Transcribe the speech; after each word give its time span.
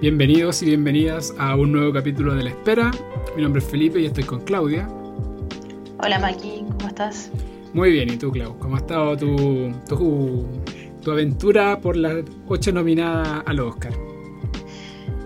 Bienvenidos 0.00 0.62
y 0.62 0.64
bienvenidas 0.64 1.34
a 1.38 1.54
un 1.56 1.72
nuevo 1.72 1.92
capítulo 1.92 2.34
de 2.34 2.42
La 2.42 2.48
Espera. 2.48 2.90
Mi 3.36 3.42
nombre 3.42 3.60
es 3.60 3.68
Felipe 3.68 4.00
y 4.00 4.06
estoy 4.06 4.24
con 4.24 4.40
Claudia. 4.40 4.88
Hola 6.02 6.18
Maki, 6.18 6.64
¿cómo 6.78 6.88
estás? 6.88 7.30
Muy 7.74 7.92
bien, 7.92 8.08
¿y 8.08 8.16
tú, 8.16 8.30
Clau? 8.30 8.58
¿Cómo 8.58 8.76
ha 8.76 8.78
estado 8.78 9.14
tu, 9.18 9.74
tu, 9.86 10.46
tu 11.02 11.10
aventura 11.10 11.78
por 11.82 11.96
las 11.96 12.24
ocho 12.48 12.72
nominadas 12.72 13.42
al 13.44 13.60
Oscar? 13.60 13.92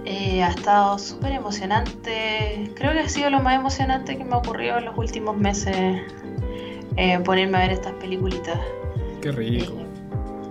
Eh, 0.07 0.43
ha 0.43 0.51
estado 0.51 0.99
súper 0.99 1.31
emocionante. 1.31 2.73
Creo 2.75 2.91
que 2.95 2.99
ha 2.99 3.09
sido 3.09 3.31
lo 3.31 3.39
más 3.39 3.55
emocionante 3.55 4.19
que 4.19 4.25
me 4.25 4.33
ha 4.33 4.39
ocurrido 4.39 4.79
en 4.79 4.87
los 4.87 4.99
últimos 4.99 5.37
meses 5.37 6.03
eh, 6.97 7.21
ponerme 7.25 7.59
a 7.59 7.61
ver 7.61 7.71
estas 7.71 7.93
peliculitas. 7.93 8.59
Qué 9.23 9.31
rico. 9.31 9.73
Eh, 9.73 9.87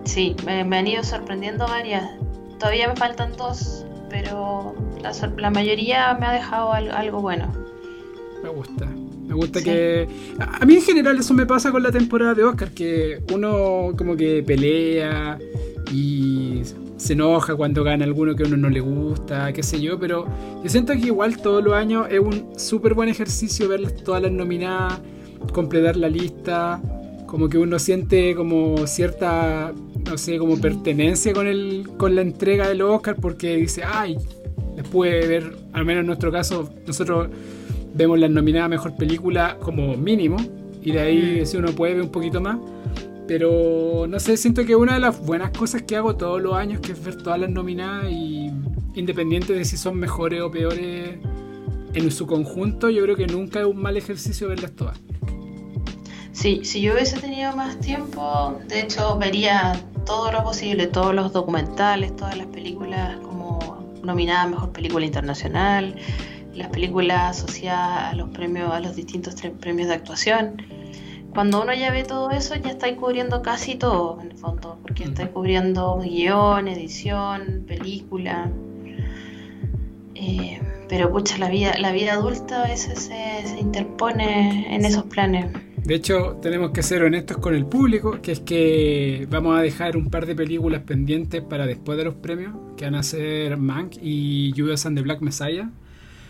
sí, 0.06 0.34
me, 0.46 0.64
me 0.64 0.78
han 0.78 0.88
ido 0.88 1.04
sorprendiendo 1.04 1.68
varias. 1.68 2.10
Todavía 2.58 2.88
me 2.88 2.96
faltan 2.96 3.34
dos, 3.36 3.83
pero 4.14 4.76
la, 5.02 5.12
la 5.38 5.50
mayoría 5.50 6.16
me 6.20 6.26
ha 6.28 6.34
dejado 6.34 6.72
al- 6.72 6.92
algo 6.92 7.20
bueno. 7.22 7.52
Me 8.44 8.50
gusta. 8.50 8.86
Me 9.28 9.34
gusta 9.34 9.60
Sí. 9.60 9.66
que... 9.66 10.08
A 10.40 10.58
a 10.62 10.66
mí 10.66 10.76
en 10.76 10.82
general 10.84 11.18
eso 11.18 11.34
me 11.34 11.46
pasa 11.48 11.72
con 11.72 11.82
la 11.82 11.92
temporada 11.92 12.34
de 12.36 12.44
Oscar, 12.44 12.70
que 12.72 13.24
uno 13.34 13.92
como 13.98 14.16
que 14.16 14.44
pelea 14.44 15.40
y 15.92 16.62
se 16.98 17.14
enoja 17.14 17.56
cuando 17.56 17.84
gana 17.84 18.06
alguno 18.06 18.36
que 18.36 18.44
a 18.44 18.48
uno 18.48 18.58
no 18.58 18.70
le 18.70 18.82
gusta, 18.82 19.52
qué 19.52 19.64
sé 19.64 19.82
yo, 19.82 20.00
pero 20.00 20.28
yo 20.64 20.70
siento 20.70 20.94
que 20.94 21.00
igual 21.08 21.38
todos 21.38 21.64
los 21.64 21.74
años 21.74 22.06
es 22.12 22.20
un 22.20 22.50
súper 22.58 22.94
buen 22.94 23.10
ejercicio 23.10 23.68
ver 23.68 23.92
todas 24.04 24.22
las 24.22 24.32
nominadas, 24.32 25.02
completar 25.54 25.96
la 25.98 26.08
lista, 26.10 26.80
como 27.34 27.50
que 27.50 27.58
uno 27.58 27.80
siente 27.80 28.36
como 28.36 28.86
cierta, 28.86 29.74
no 30.06 30.20
sé, 30.20 30.38
como 30.38 30.56
pertenencia 30.62 31.34
con, 31.34 31.48
el, 31.48 31.90
con 31.98 32.14
la 32.14 32.22
entrega 32.22 32.68
del 32.68 32.84
Oscar 32.84 33.16
porque 33.20 33.56
dice, 33.56 33.82
ay, 33.84 34.20
después 34.76 35.12
de 35.12 35.28
ver, 35.28 35.58
al 35.74 35.84
menos 35.84 36.02
en 36.02 36.06
nuestro 36.06 36.32
caso, 36.32 36.70
nosotros 36.86 37.30
vemos 37.96 38.20
las 38.20 38.30
nominadas 38.30 38.68
a 38.68 38.70
mejor 38.70 38.96
película 38.98 39.58
como 39.60 39.98
mínimo 39.98 40.38
y 40.84 40.92
de 40.92 41.00
ahí 41.00 41.46
si 41.48 41.58
uno 41.58 41.72
puede 41.72 41.96
ver 41.96 42.04
un 42.04 42.12
poquito 42.12 42.40
más. 42.40 42.60
Pero 43.28 44.06
no 44.08 44.20
sé 44.20 44.38
siento 44.38 44.64
que 44.64 44.76
una 44.76 44.94
de 44.94 45.00
las 45.00 45.20
buenas 45.26 45.50
cosas 45.58 45.82
que 45.82 45.96
hago 45.96 46.16
todos 46.16 46.40
los 46.40 46.54
años 46.54 46.82
que 46.82 46.92
es 46.92 47.04
ver 47.04 47.16
todas 47.16 47.40
las 47.40 47.50
nominadas 47.50 48.12
y 48.12 48.52
independiente 48.94 49.54
de 49.54 49.66
si 49.66 49.76
son 49.76 49.98
mejores 49.98 50.40
o 50.40 50.52
peores 50.52 51.18
en 51.96 52.12
su 52.12 52.28
conjunto 52.28 52.92
yo 52.92 53.02
creo 53.02 53.16
que 53.16 53.26
nunca 53.26 53.62
es 53.62 53.66
un 53.66 53.82
mal 53.82 53.98
ejercicio 53.98 54.50
verlas 54.50 54.74
todas 54.74 55.00
Sí, 56.34 56.66
si 56.66 56.82
yo 56.82 56.94
hubiese 56.94 57.20
tenido 57.20 57.56
más 57.56 57.80
tiempo, 57.80 58.60
de 58.68 58.82
hecho 58.82 59.18
vería 59.20 59.80
todo 60.04 60.32
lo 60.32 60.44
posible, 60.44 60.88
todos 60.88 61.14
los 61.14 61.32
documentales, 61.32 62.16
todas 62.16 62.36
las 62.36 62.48
películas 62.48 63.18
como 63.18 63.94
nominadas 64.02 64.48
a 64.48 64.50
Mejor 64.50 64.72
Película 64.72 65.06
Internacional, 65.06 65.96
las 66.56 66.70
películas 66.70 67.38
asociadas 67.38 68.12
a 68.12 68.16
los 68.16 68.30
premios, 68.30 68.74
a 68.74 68.80
los 68.80 68.96
distintos 68.96 69.36
premios 69.60 69.88
de 69.90 69.94
actuación. 69.94 70.58
Cuando 71.36 71.62
uno 71.62 71.72
ya 71.74 71.92
ve 71.92 72.04
todo 72.04 72.32
eso, 72.32 72.56
ya 72.56 72.72
está 72.72 72.94
cubriendo 72.96 73.44
casi 73.44 73.76
todo, 73.76 74.20
en 74.20 74.32
el 74.32 74.38
fondo, 74.38 74.80
porque 74.82 75.04
está 75.04 75.30
cubriendo 75.30 76.00
guion, 76.00 76.68
edición, 76.68 77.64
película. 77.68 78.52
Eh, 80.16 80.60
pero 80.90 81.12
pucha, 81.12 81.38
la 81.38 81.50
vida, 81.50 81.78
la 81.78 81.92
vida 81.92 82.14
adulta 82.14 82.64
a 82.64 82.68
veces 82.68 83.00
se, 83.04 83.48
se 83.48 83.60
interpone 83.60 84.76
en 84.76 84.84
esos 84.84 85.04
planes. 85.04 85.46
De 85.86 85.96
hecho 85.96 86.38
tenemos 86.42 86.72
que 86.72 86.82
ser 86.84 87.04
honestos 87.04 87.38
con 87.38 87.54
el 87.56 87.66
público 87.66 88.20
que 88.22 88.32
es 88.32 88.40
que 88.40 89.28
vamos 89.30 89.58
a 89.58 89.62
dejar 89.62 89.98
un 89.98 90.10
par 90.10 90.26
de 90.26 90.36
películas 90.36 90.82
pendientes 90.84 91.42
para 91.42 91.66
después 91.66 91.98
de 91.98 92.06
los 92.06 92.14
premios 92.16 92.54
que 92.78 92.86
van 92.86 92.96
a 92.96 93.04
ser 93.04 93.58
Mank 93.58 93.96
y 94.02 94.54
Judas 94.56 94.86
and 94.86 94.98
the 94.98 95.04
Black 95.04 95.22
Messiah 95.22 95.70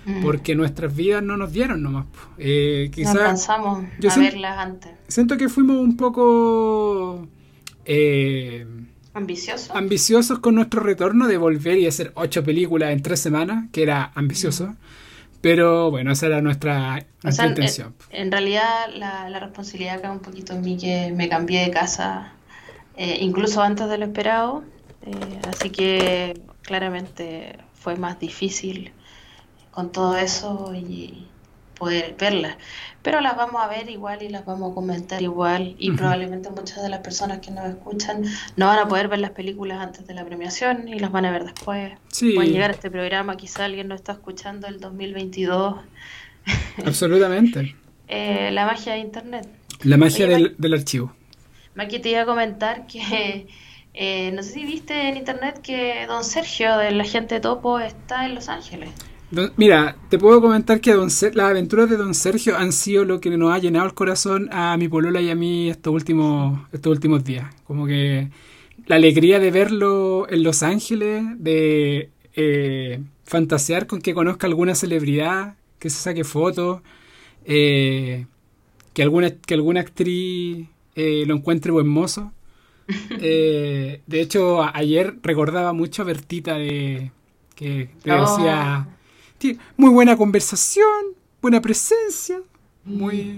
Mm. 0.05 0.21
porque 0.21 0.53
nuestras 0.53 0.93
vidas 0.93 1.23
no 1.23 1.37
nos 1.37 1.53
dieron 1.53 1.81
nomás 1.81 2.07
eh, 2.37 2.87
No 2.89 2.91
quizás 2.93 3.15
alcanzamos 3.15 3.85
yo 3.99 4.11
a 4.11 4.17
verlas 4.17 4.57
antes. 4.57 4.91
Siento 5.07 5.37
que 5.37 5.47
fuimos 5.47 5.77
un 5.77 5.95
poco 5.95 7.25
eh, 7.85 8.65
Ambicioso. 9.13 9.73
ambiciosos 9.73 10.39
con 10.39 10.55
nuestro 10.55 10.81
retorno 10.81 11.27
de 11.27 11.37
volver 11.37 11.77
y 11.77 11.87
hacer 11.87 12.11
ocho 12.15 12.43
películas 12.43 12.91
en 12.91 13.01
tres 13.01 13.21
semanas, 13.21 13.69
que 13.71 13.83
era 13.83 14.11
ambicioso. 14.15 14.75
Pero 15.43 15.91
bueno, 15.91 16.11
esa 16.13 16.27
era 16.27 16.41
nuestra, 16.41 17.05
sea, 17.29 17.47
intención. 17.47 17.95
en 18.09 18.31
realidad 18.31 18.87
la, 18.95 19.29
la 19.29 19.39
responsabilidad 19.39 20.01
cae 20.01 20.11
un 20.11 20.21
poquito 20.21 20.53
en 20.53 20.61
mí 20.61 20.77
que 20.77 21.11
me 21.13 21.27
cambié 21.29 21.65
de 21.65 21.71
casa 21.71 22.33
eh, 22.95 23.17
incluso 23.21 23.61
antes 23.61 23.89
de 23.89 23.97
lo 23.97 24.05
esperado. 24.05 24.63
eh, 25.05 25.41
así 25.49 25.69
que 25.69 26.41
claramente 26.61 27.57
fue 27.73 27.97
más 27.97 28.19
difícil 28.19 28.93
con 29.71 29.91
todo 29.91 30.15
eso 30.17 30.73
y 30.75 31.32
poder 31.83 32.15
verlas. 32.17 32.55
Pero 33.01 33.19
las 33.19 33.35
vamos 33.35 33.61
a 33.61 33.67
ver 33.67 33.89
igual 33.89 34.23
y 34.23 34.29
las 34.29 34.45
vamos 34.45 34.71
a 34.71 34.75
comentar 34.75 35.21
igual 35.21 35.75
y 35.77 35.91
probablemente 35.91 36.49
muchas 36.49 36.81
de 36.81 36.89
las 36.89 36.99
personas 36.99 37.39
que 37.39 37.51
nos 37.51 37.65
escuchan 37.65 38.23
no 38.55 38.67
van 38.67 38.79
a 38.79 38.87
poder 38.87 39.09
ver 39.09 39.19
las 39.19 39.31
películas 39.31 39.81
antes 39.81 40.07
de 40.07 40.13
la 40.13 40.23
premiación 40.23 40.87
y 40.87 40.99
las 40.99 41.11
van 41.11 41.25
a 41.25 41.31
ver 41.31 41.43
después. 41.43 41.91
Sí, 42.07 42.33
Pueden 42.35 42.53
llegar 42.53 42.69
a 42.69 42.73
este 42.73 42.89
programa, 42.89 43.35
quizá 43.35 43.65
alguien 43.65 43.89
nos 43.89 43.99
está 43.99 44.13
escuchando 44.13 44.67
el 44.67 44.79
2022. 44.79 45.75
absolutamente. 46.85 47.75
Eh, 48.07 48.49
la 48.51 48.65
magia 48.65 48.93
de 48.93 48.99
internet. 48.99 49.47
La 49.81 49.97
magia 49.97 50.25
Oye, 50.25 50.33
del, 50.35 50.55
del 50.57 50.73
archivo. 50.73 51.13
Maki, 51.75 51.99
te 51.99 52.09
iba 52.09 52.21
a 52.21 52.25
comentar 52.25 52.87
que 52.87 53.47
eh, 53.93 54.31
no 54.31 54.41
sé 54.41 54.53
si 54.53 54.65
viste 54.65 55.09
en 55.09 55.17
internet 55.17 55.59
que 55.61 56.05
don 56.07 56.23
Sergio 56.23 56.77
de 56.77 56.91
la 56.91 57.03
gente 57.03 57.39
Topo 57.39 57.79
está 57.79 58.25
en 58.25 58.35
Los 58.35 58.49
Ángeles. 58.49 58.89
Don- 59.31 59.51
mira, 59.57 59.97
te 60.09 60.19
puedo 60.19 60.41
comentar 60.41 60.79
que 60.79 60.93
don 60.93 61.09
Ser- 61.09 61.35
las 61.35 61.49
aventuras 61.49 61.89
de 61.89 61.97
Don 61.97 62.13
Sergio 62.13 62.55
han 62.57 62.71
sido 62.71 63.03
lo 63.03 63.19
que 63.19 63.35
nos 63.35 63.51
ha 63.51 63.57
llenado 63.57 63.85
el 63.87 63.93
corazón 63.95 64.47
a 64.51 64.77
mi 64.77 64.87
polola 64.87 65.21
y 65.21 65.29
a 65.31 65.35
mí 65.35 65.69
estos 65.69 65.91
últimos, 65.93 66.59
estos 66.71 66.91
últimos 66.91 67.23
días. 67.23 67.53
Como 67.63 67.87
que 67.87 68.29
la 68.85 68.95
alegría 68.97 69.39
de 69.39 69.49
verlo 69.51 70.27
en 70.29 70.43
Los 70.43 70.61
Ángeles, 70.61 71.23
de 71.37 72.11
eh, 72.35 73.01
fantasear 73.23 73.87
con 73.87 74.01
que 74.01 74.13
conozca 74.13 74.45
alguna 74.47 74.75
celebridad, 74.75 75.55
que 75.79 75.89
se 75.89 75.97
saque 75.99 76.23
fotos, 76.23 76.81
eh, 77.45 78.27
que, 78.93 79.03
alguna, 79.03 79.31
que 79.31 79.53
alguna 79.55 79.81
actriz 79.81 80.67
eh, 80.95 81.23
lo 81.27 81.35
encuentre 81.35 81.71
buen 81.71 81.87
mozo. 81.87 82.33
De 83.19 84.01
hecho, 84.21 84.61
a- 84.63 84.71
ayer 84.75 85.15
recordaba 85.23 85.73
mucho 85.73 86.01
a 86.03 86.05
Bertita 86.05 86.55
de 86.57 87.11
que 87.55 87.89
te 88.03 88.11
decía... 88.11 88.87
Oh, 88.89 88.93
Tiene 88.93 89.02
muy 89.77 89.89
buena 89.91 90.17
conversación, 90.17 90.87
buena 91.41 91.61
presencia, 91.61 92.41
muy, 92.83 93.37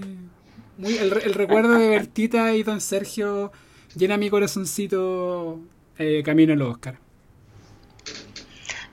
muy 0.76 0.96
el, 0.98 1.10
re- 1.10 1.24
el 1.24 1.34
recuerdo 1.34 1.74
de 1.74 1.88
Bertita 1.88 2.54
y 2.54 2.62
Don 2.62 2.80
Sergio 2.80 3.52
llena 3.94 4.16
mi 4.16 4.30
corazoncito 4.30 5.60
eh, 5.98 6.22
camino 6.24 6.52
al 6.54 6.62
Oscar. 6.62 6.98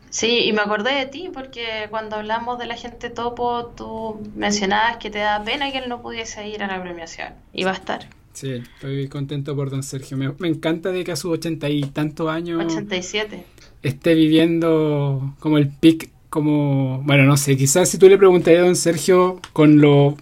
Sí, 0.09 0.45
y 0.45 0.53
me 0.53 0.61
acordé 0.61 0.93
de 0.93 1.07
ti 1.07 1.29
porque 1.33 1.87
cuando 1.89 2.15
hablamos 2.17 2.57
de 2.59 2.67
la 2.67 2.75
gente 2.77 3.09
Topo, 3.09 3.73
tú 3.75 4.21
mencionabas 4.35 4.97
que 4.97 5.09
te 5.09 5.19
da 5.19 5.43
pena 5.43 5.71
que 5.71 5.79
él 5.79 5.89
no 5.89 6.01
pudiese 6.01 6.47
ir 6.47 6.63
a 6.63 6.67
la 6.67 6.81
premiación. 6.81 7.33
Y 7.51 7.63
va 7.65 7.71
a 7.71 7.75
estar. 7.75 8.07
Sí, 8.33 8.51
estoy 8.51 9.07
contento 9.09 9.55
por 9.55 9.69
Don 9.69 9.83
Sergio. 9.83 10.17
Me, 10.17 10.31
me 10.39 10.47
encanta 10.47 10.91
de 10.91 11.03
que 11.03 11.11
a 11.11 11.15
sus 11.15 11.31
ochenta 11.31 11.69
y 11.69 11.91
tantos 11.91 12.29
años 12.29 12.63
87. 12.65 13.45
esté 13.83 14.15
viviendo 14.15 15.35
como 15.39 15.57
el 15.59 15.69
pic, 15.69 16.12
como, 16.33 16.99
bueno, 17.03 17.25
no 17.25 17.37
sé, 17.37 17.55
quizás 17.55 17.89
si 17.89 17.99
tú 17.99 18.09
le 18.09 18.17
preguntarías 18.17 18.63
a 18.63 18.65
Don 18.65 18.75
Sergio 18.75 19.39
con 19.53 19.79
lo 19.81 20.17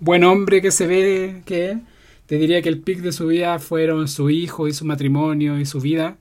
buen 0.00 0.24
hombre 0.24 0.60
que 0.60 0.72
se 0.72 0.86
ve 0.88 1.42
que 1.46 1.70
es, 1.70 1.78
te 2.26 2.36
diría 2.38 2.60
que 2.60 2.68
el 2.70 2.80
pic 2.80 3.00
de 3.02 3.12
su 3.12 3.28
vida 3.28 3.60
fueron 3.60 4.08
su 4.08 4.30
hijo 4.30 4.66
y 4.68 4.72
su 4.72 4.84
matrimonio 4.84 5.60
y 5.60 5.64
su 5.66 5.80
vida, 5.80 6.16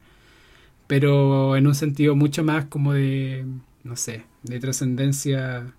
pero 0.88 1.56
en 1.58 1.68
un 1.68 1.76
sentido 1.76 2.16
mucho 2.16 2.44
más 2.44 2.66
como 2.66 2.94
de, 2.94 3.46
no 3.84 3.96
sé, 3.96 4.26
de 4.44 4.60
trascendencia 4.60 5.74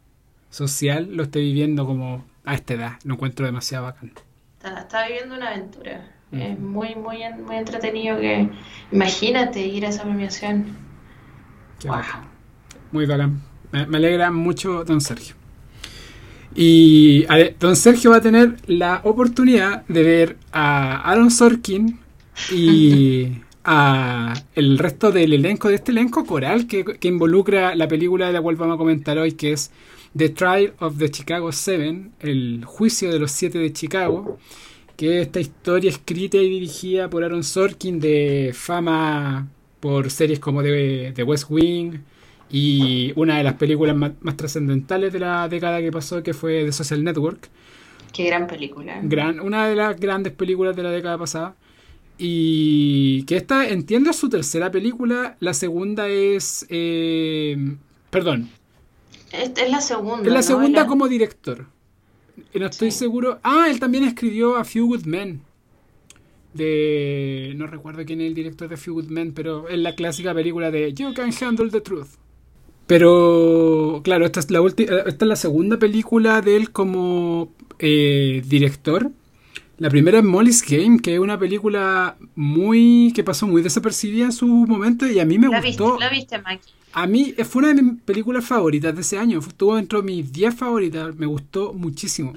social, 0.50 1.08
lo 1.16 1.22
estoy 1.24 1.42
viviendo 1.44 1.86
como 1.86 2.24
a 2.44 2.54
esta 2.54 2.74
edad, 2.74 2.92
lo 3.04 3.14
encuentro 3.14 3.46
demasiado 3.46 3.84
bacán. 3.84 4.12
Está, 4.58 4.80
está 4.80 5.06
viviendo 5.06 5.36
una 5.36 5.48
aventura. 5.50 6.10
Es 6.32 6.58
muy, 6.58 6.94
muy, 6.96 7.18
muy 7.46 7.56
entretenido 7.56 8.18
que... 8.18 8.50
Imagínate 8.90 9.60
ir 9.60 9.86
a 9.86 9.90
esa 9.90 10.02
premiación. 10.02 10.76
Qué 11.78 11.88
Wow. 11.88 11.96
bacán. 11.98 12.33
Muy 12.94 13.06
bacán. 13.06 13.42
Me, 13.72 13.88
me 13.88 13.96
alegra 13.96 14.30
mucho 14.30 14.84
Don 14.84 15.00
Sergio. 15.00 15.34
Y 16.54 17.24
a 17.28 17.34
ver, 17.34 17.56
Don 17.58 17.74
Sergio 17.74 18.12
va 18.12 18.18
a 18.18 18.20
tener 18.20 18.54
la 18.68 19.00
oportunidad 19.02 19.84
de 19.88 20.02
ver 20.04 20.36
a 20.52 21.00
Aaron 21.10 21.32
Sorkin 21.32 21.98
y 22.52 23.32
a 23.64 24.34
el 24.54 24.78
resto 24.78 25.10
del 25.10 25.32
elenco 25.32 25.70
de 25.70 25.74
este 25.74 25.90
elenco 25.90 26.24
coral 26.24 26.68
que, 26.68 26.84
que 26.84 27.08
involucra 27.08 27.74
la 27.74 27.88
película 27.88 28.28
de 28.28 28.32
la 28.32 28.40
cual 28.40 28.54
vamos 28.54 28.76
a 28.76 28.78
comentar 28.78 29.18
hoy, 29.18 29.32
que 29.32 29.54
es 29.54 29.72
The 30.16 30.28
Trial 30.28 30.74
of 30.78 30.96
the 30.96 31.10
Chicago 31.10 31.50
Seven, 31.50 32.12
el 32.20 32.64
juicio 32.64 33.10
de 33.10 33.18
los 33.18 33.32
siete 33.32 33.58
de 33.58 33.72
Chicago, 33.72 34.38
que 34.96 35.18
es 35.18 35.26
esta 35.26 35.40
historia 35.40 35.90
escrita 35.90 36.36
y 36.36 36.48
dirigida 36.48 37.10
por 37.10 37.24
Aaron 37.24 37.42
Sorkin 37.42 37.98
de 37.98 38.52
fama 38.54 39.48
por 39.80 40.12
series 40.12 40.38
como 40.38 40.62
The, 40.62 41.10
The 41.12 41.24
West 41.24 41.46
Wing 41.50 42.13
y 42.56 43.12
una 43.16 43.38
de 43.38 43.42
las 43.42 43.54
películas 43.54 43.96
más, 43.96 44.36
trascendentales 44.36 45.12
de 45.12 45.18
la 45.18 45.48
década 45.48 45.80
que 45.80 45.90
pasó, 45.90 46.22
que 46.22 46.32
fue 46.34 46.64
The 46.64 46.70
Social 46.70 47.02
Network. 47.02 47.50
Qué 48.12 48.26
gran 48.26 48.46
película. 48.46 49.00
Gran, 49.02 49.40
una 49.40 49.66
de 49.66 49.74
las 49.74 49.98
grandes 49.98 50.34
películas 50.34 50.76
de 50.76 50.84
la 50.84 50.92
década 50.92 51.18
pasada. 51.18 51.56
Y 52.16 53.24
que 53.24 53.38
esta, 53.38 53.68
entiendo, 53.68 54.10
es 54.10 54.14
su 54.14 54.28
tercera 54.28 54.70
película. 54.70 55.36
La 55.40 55.52
segunda 55.52 56.06
es... 56.06 56.64
Eh, 56.68 57.74
perdón. 58.10 58.50
Es, 59.32 59.50
la 59.68 59.80
segunda. 59.80 60.22
Es 60.24 60.32
la 60.32 60.42
segunda 60.42 60.86
como 60.86 61.08
director. 61.08 61.66
No 62.54 62.66
estoy 62.66 62.92
seguro. 62.92 63.40
Ah, 63.42 63.66
él 63.68 63.80
también 63.80 64.04
escribió 64.04 64.54
A 64.54 64.62
Few 64.62 64.86
Good 64.86 65.06
Men. 65.06 65.40
De. 66.52 67.52
No 67.56 67.66
recuerdo 67.66 68.04
quién 68.04 68.20
es 68.20 68.28
el 68.28 68.34
director 68.34 68.68
de 68.68 68.76
A 68.76 68.78
Few 68.78 68.94
Good 68.94 69.08
Men, 69.08 69.32
pero 69.32 69.68
es 69.68 69.78
la 69.80 69.96
clásica 69.96 70.32
película 70.32 70.70
de 70.70 70.94
You 70.94 71.14
Can 71.14 71.32
Handle 71.40 71.68
the 71.68 71.80
Truth. 71.80 72.10
Pero, 72.86 74.00
claro, 74.04 74.26
esta 74.26 74.40
es 74.40 74.50
la, 74.50 74.60
esta 74.66 75.24
es 75.24 75.28
la 75.28 75.36
segunda 75.36 75.78
película 75.78 76.42
de 76.42 76.56
él 76.56 76.70
como 76.70 77.52
eh, 77.78 78.42
director. 78.46 79.10
La 79.78 79.90
primera 79.90 80.18
es 80.18 80.24
Molly's 80.24 80.62
Game, 80.62 81.00
que 81.00 81.14
es 81.14 81.20
una 81.20 81.38
película 81.38 82.16
muy 82.36 83.12
que 83.14 83.24
pasó 83.24 83.46
muy 83.46 83.62
desapercibida 83.62 84.26
en 84.26 84.32
su 84.32 84.46
momento 84.46 85.06
y 85.06 85.18
a 85.18 85.24
mí 85.24 85.38
me 85.38 85.48
gustó. 85.48 85.98
¿La 85.98 86.10
viste, 86.10 86.38
Maki? 86.38 86.70
A 86.92 87.08
mí 87.08 87.34
fue 87.44 87.60
una 87.60 87.74
de 87.74 87.82
mis 87.82 88.00
películas 88.02 88.44
favoritas 88.44 88.94
de 88.94 89.00
ese 89.00 89.18
año. 89.18 89.40
Estuvo 89.40 89.74
dentro 89.74 90.00
de 90.00 90.06
mis 90.06 90.32
10 90.32 90.54
favoritas. 90.54 91.16
Me 91.16 91.26
gustó 91.26 91.72
muchísimo. 91.72 92.34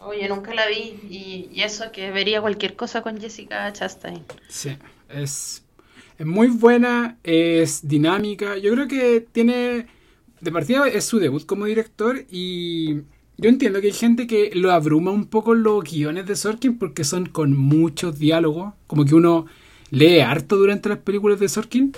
Oye, 0.00 0.28
nunca 0.28 0.52
la 0.52 0.66
vi. 0.66 0.98
Y, 1.08 1.48
y, 1.52 1.62
eso 1.62 1.92
que 1.92 2.10
vería 2.10 2.40
cualquier 2.40 2.74
cosa 2.74 3.02
con 3.02 3.20
Jessica 3.20 3.72
Chastain. 3.72 4.24
Sí, 4.48 4.76
es, 5.08 5.61
es 6.18 6.26
muy 6.26 6.48
buena, 6.48 7.18
es 7.22 7.86
dinámica. 7.86 8.58
Yo 8.58 8.72
creo 8.72 8.88
que 8.88 9.26
tiene. 9.32 9.86
De 10.40 10.50
partida 10.50 10.88
es 10.88 11.04
su 11.04 11.20
debut 11.20 11.46
como 11.46 11.66
director 11.66 12.24
y 12.28 13.02
yo 13.36 13.48
entiendo 13.48 13.80
que 13.80 13.88
hay 13.88 13.92
gente 13.92 14.26
que 14.26 14.50
lo 14.54 14.72
abruma 14.72 15.10
un 15.12 15.26
poco 15.26 15.54
los 15.54 15.84
guiones 15.84 16.26
de 16.26 16.34
Sorkin 16.34 16.78
porque 16.78 17.04
son 17.04 17.26
con 17.26 17.56
muchos 17.56 18.18
diálogos, 18.18 18.74
como 18.88 19.04
que 19.04 19.14
uno 19.14 19.46
lee 19.90 20.20
harto 20.20 20.56
durante 20.56 20.88
las 20.88 20.98
películas 20.98 21.38
de 21.38 21.48
Sorkin, 21.48 21.92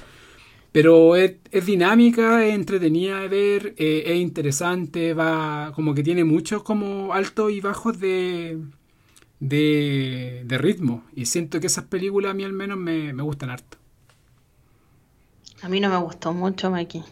pero 0.72 1.16
es, 1.16 1.36
dinámica, 1.64 2.44
es 2.44 2.54
entretenida 2.54 3.20
de 3.20 3.28
ver, 3.28 3.74
eh, 3.78 4.04
es 4.06 4.16
interesante, 4.16 5.14
va 5.14 5.72
como 5.74 5.94
que 5.94 6.02
tiene 6.02 6.24
muchos 6.24 6.62
como 6.62 7.14
altos 7.14 7.52
y 7.52 7.60
bajos 7.60 8.00
de, 8.00 8.58
de, 9.40 10.58
ritmo. 10.58 11.04
Y 11.14 11.26
siento 11.26 11.60
que 11.60 11.66
esas 11.66 11.84
películas 11.84 12.32
a 12.32 12.34
mí 12.34 12.44
al 12.44 12.52
menos 12.52 12.78
me, 12.78 13.12
gustan 13.12 13.50
harto. 13.50 13.78
A 15.64 15.68
mí 15.70 15.80
no 15.80 15.88
me 15.88 15.96
gustó 15.96 16.34
mucho, 16.34 16.70
Mikey. 16.70 17.02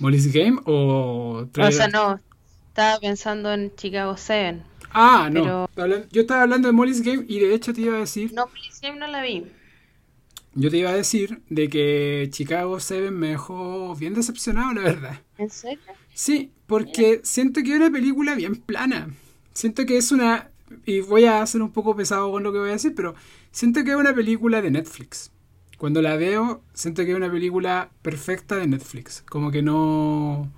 ¿Molly's 0.00 0.30
Game 0.30 0.60
o... 0.66 1.48
O 1.58 1.72
sea, 1.72 1.88
no, 1.88 2.20
estaba 2.68 3.00
pensando 3.00 3.50
en 3.54 3.74
Chicago 3.74 4.18
7. 4.18 4.62
Ah, 4.92 5.30
no. 5.32 5.66
Yo 6.12 6.20
estaba 6.20 6.42
hablando 6.42 6.68
de 6.68 6.72
Molly's 6.72 7.00
Game 7.00 7.24
y 7.26 7.38
de 7.38 7.54
hecho 7.54 7.72
te 7.72 7.80
iba 7.80 7.96
a 7.96 8.00
decir... 8.00 8.34
No, 8.34 8.48
Molly's 8.48 8.80
Game 8.82 8.98
no 8.98 9.06
la 9.06 9.22
vi. 9.22 9.46
Yo 10.52 10.68
te 10.68 10.76
iba 10.76 10.90
a 10.90 10.94
decir 10.94 11.40
de 11.48 11.70
que 11.70 12.28
Chicago 12.30 12.78
7 12.80 13.10
me 13.12 13.28
dejó 13.28 13.96
bien 13.96 14.12
decepcionado, 14.12 14.74
la 14.74 14.82
verdad. 14.82 15.22
¿En 15.38 15.48
serio? 15.48 15.80
Sí, 16.12 16.52
porque 16.66 17.22
siento 17.24 17.62
que 17.62 17.70
es 17.70 17.76
una 17.76 17.90
película 17.90 18.34
bien 18.34 18.56
plana. 18.56 19.08
Siento 19.54 19.86
que 19.86 19.96
es 19.96 20.12
una... 20.12 20.50
Y 20.84 21.00
voy 21.00 21.24
a 21.24 21.46
ser 21.46 21.62
un 21.62 21.72
poco 21.72 21.96
pesado 21.96 22.30
con 22.30 22.42
lo 22.42 22.52
que 22.52 22.58
voy 22.58 22.68
a 22.68 22.72
decir, 22.72 22.94
pero 22.94 23.14
siento 23.52 23.82
que 23.84 23.92
es 23.92 23.96
una 23.96 24.14
película 24.14 24.60
de 24.60 24.70
Netflix. 24.70 25.32
Cuando 25.80 26.02
la 26.02 26.14
veo, 26.16 26.60
siento 26.74 27.06
que 27.06 27.12
es 27.12 27.16
una 27.16 27.32
película 27.32 27.88
perfecta 28.02 28.56
de 28.56 28.66
Netflix. 28.66 29.24
Como 29.26 29.50
que 29.50 29.62
no... 29.62 30.52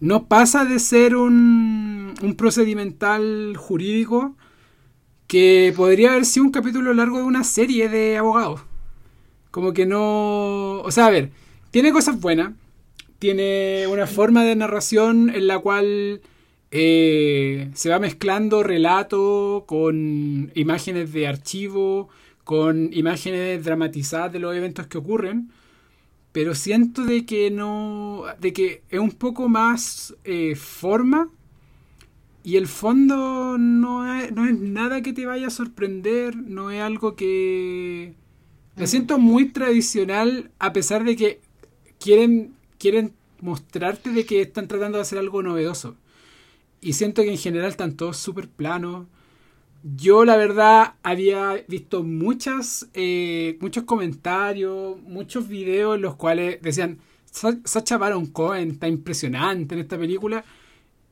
No 0.00 0.26
pasa 0.26 0.64
de 0.64 0.80
ser 0.80 1.14
un, 1.14 2.16
un 2.20 2.34
procedimental 2.34 3.54
jurídico 3.56 4.34
que 5.28 5.72
podría 5.76 6.10
haber 6.10 6.24
sido 6.24 6.46
un 6.46 6.50
capítulo 6.50 6.92
largo 6.94 7.18
de 7.18 7.22
una 7.22 7.44
serie 7.44 7.88
de 7.88 8.16
abogados. 8.16 8.62
Como 9.52 9.72
que 9.72 9.86
no... 9.86 10.80
O 10.80 10.90
sea, 10.90 11.06
a 11.06 11.10
ver, 11.10 11.30
tiene 11.70 11.92
cosas 11.92 12.20
buenas. 12.20 12.52
Tiene 13.20 13.86
una 13.86 14.08
forma 14.08 14.42
de 14.42 14.56
narración 14.56 15.30
en 15.32 15.46
la 15.46 15.60
cual 15.60 16.22
eh, 16.72 17.70
se 17.74 17.88
va 17.88 18.00
mezclando 18.00 18.64
relato 18.64 19.62
con 19.68 20.50
imágenes 20.56 21.12
de 21.12 21.28
archivo, 21.28 22.08
con 22.50 22.92
imágenes 22.92 23.62
dramatizadas 23.62 24.32
de 24.32 24.40
los 24.40 24.56
eventos 24.56 24.88
que 24.88 24.98
ocurren. 24.98 25.52
Pero 26.32 26.56
siento 26.56 27.04
de 27.04 27.24
que 27.24 27.48
no. 27.48 28.24
de 28.40 28.52
que 28.52 28.82
es 28.90 28.98
un 28.98 29.12
poco 29.12 29.48
más 29.48 30.16
eh, 30.24 30.56
forma. 30.56 31.30
Y 32.42 32.56
el 32.56 32.66
fondo 32.66 33.56
no 33.56 34.12
es, 34.16 34.32
no 34.32 34.46
es 34.46 34.58
nada 34.58 35.00
que 35.00 35.12
te 35.12 35.26
vaya 35.26 35.46
a 35.46 35.50
sorprender. 35.50 36.34
No 36.34 36.72
es 36.72 36.80
algo 36.82 37.14
que 37.14 38.14
me 38.74 38.88
siento 38.88 39.20
muy 39.20 39.52
tradicional 39.52 40.50
a 40.58 40.72
pesar 40.72 41.04
de 41.04 41.14
que 41.14 41.40
quieren, 42.00 42.56
quieren 42.78 43.12
mostrarte 43.40 44.10
de 44.10 44.26
que 44.26 44.40
están 44.40 44.66
tratando 44.66 44.98
de 44.98 45.02
hacer 45.02 45.20
algo 45.20 45.44
novedoso. 45.44 45.94
Y 46.80 46.94
siento 46.94 47.22
que 47.22 47.30
en 47.30 47.38
general 47.38 47.68
están 47.68 47.94
todos 47.94 48.16
súper 48.16 48.48
planos. 48.48 49.06
Yo 49.82 50.24
la 50.24 50.36
verdad 50.36 50.94
había 51.02 51.64
visto 51.66 52.02
muchas, 52.02 52.88
eh, 52.92 53.56
muchos 53.60 53.84
comentarios, 53.84 55.00
muchos 55.02 55.48
videos 55.48 55.96
en 55.96 56.02
los 56.02 56.16
cuales 56.16 56.60
decían, 56.60 56.98
Sacha 57.30 57.96
Baron 57.96 58.26
Cohen 58.26 58.72
está 58.72 58.88
impresionante 58.88 59.74
en 59.74 59.80
esta 59.80 59.98
película. 59.98 60.44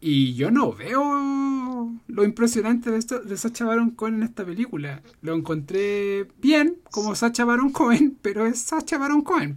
Y 0.00 0.35
yo 0.35 0.50
no 0.50 0.73
veo 0.73 1.93
lo 2.06 2.25
impresionante 2.25 2.91
de, 2.91 2.99
esto, 2.99 3.20
de 3.20 3.37
Sacha 3.37 3.65
Baron 3.65 3.91
Cohen 3.91 4.17
en 4.17 4.23
esta 4.25 4.44
película. 4.44 5.03
Lo 5.23 5.35
encontré 5.35 6.29
bien, 6.38 6.76
como 6.91 7.15
Sacha 7.15 7.44
Baron 7.44 7.70
Cohen, 7.70 8.17
pero 8.23 8.47
es 8.47 8.61
Sacha 8.61 8.99
Baron 8.99 9.23
Cohen. 9.23 9.56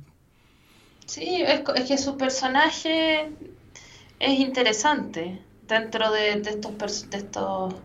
Sí, 1.06 1.42
es, 1.42 1.62
que 1.88 1.98
su 1.98 2.18
personaje 2.18 3.30
es 4.20 4.40
interesante 4.40 5.42
dentro 5.68 6.12
de, 6.12 6.32
estos, 6.32 7.10
de 7.10 7.18
estos 7.18 7.74
de 7.74 7.80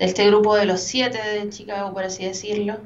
este 0.00 0.26
grupo 0.26 0.56
de 0.56 0.64
los 0.64 0.80
siete 0.80 1.18
de 1.18 1.48
Chicago, 1.50 1.92
por 1.92 2.04
así 2.04 2.24
decirlo. 2.24 2.78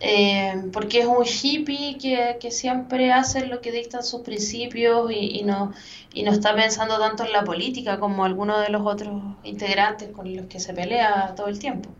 Eh, 0.00 0.54
porque 0.72 1.00
es 1.00 1.06
un 1.06 1.24
hippie 1.24 1.98
que, 1.98 2.50
siempre 2.50 3.12
hace 3.12 3.46
lo 3.46 3.60
que 3.60 3.70
dictan 3.70 4.02
sus 4.02 4.22
principios 4.22 5.12
y, 5.12 5.42
no, 5.44 5.72
y 6.14 6.22
no 6.22 6.32
está 6.32 6.54
pensando 6.54 6.98
tanto 6.98 7.24
en 7.24 7.32
la 7.32 7.44
política 7.44 8.00
como 8.00 8.24
algunos 8.24 8.62
de 8.62 8.70
los 8.70 8.86
otros 8.86 9.22
integrantes 9.44 10.10
con 10.10 10.34
los 10.34 10.46
que 10.46 10.58
se 10.58 10.72
pelea 10.72 11.34
todo 11.36 11.48
el 11.48 11.58
tiempo 11.58 11.90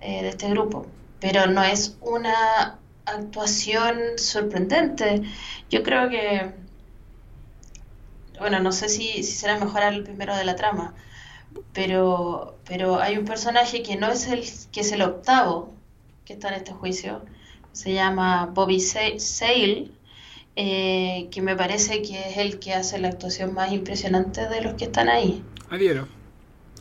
eh, 0.00 0.22
de 0.22 0.28
este 0.30 0.48
grupo. 0.48 0.86
Pero 1.20 1.46
no 1.46 1.62
es 1.62 1.98
una 2.00 2.78
actuación 3.04 3.98
sorprendente. 4.16 5.22
Yo 5.70 5.82
creo 5.82 6.08
que, 6.08 6.52
bueno, 8.38 8.60
no 8.60 8.72
sé 8.72 8.88
si, 8.88 9.22
si 9.22 9.32
será 9.32 9.58
mejorar 9.58 9.92
el 9.92 10.02
primero 10.02 10.34
de 10.34 10.44
la 10.44 10.56
trama, 10.56 10.94
pero, 11.72 12.56
pero 12.66 13.00
hay 13.00 13.18
un 13.18 13.24
personaje 13.24 13.82
que 13.82 13.96
no 13.96 14.10
es 14.10 14.26
el 14.28 14.42
que 14.72 14.80
es 14.80 14.92
el 14.92 15.02
octavo 15.02 15.72
que 16.24 16.34
está 16.34 16.48
en 16.48 16.54
este 16.54 16.72
juicio, 16.72 17.22
se 17.72 17.94
llama 17.94 18.46
Bobby 18.46 18.80
Sale, 18.80 19.90
eh, 20.56 21.28
que 21.30 21.42
me 21.42 21.54
parece 21.54 22.02
que 22.02 22.30
es 22.30 22.36
el 22.38 22.58
que 22.58 22.74
hace 22.74 22.98
la 22.98 23.08
actuación 23.08 23.54
más 23.54 23.72
impresionante 23.72 24.48
de 24.48 24.62
los 24.62 24.74
que 24.74 24.86
están 24.86 25.08
ahí. 25.08 25.42
Adhiero. 25.70 26.08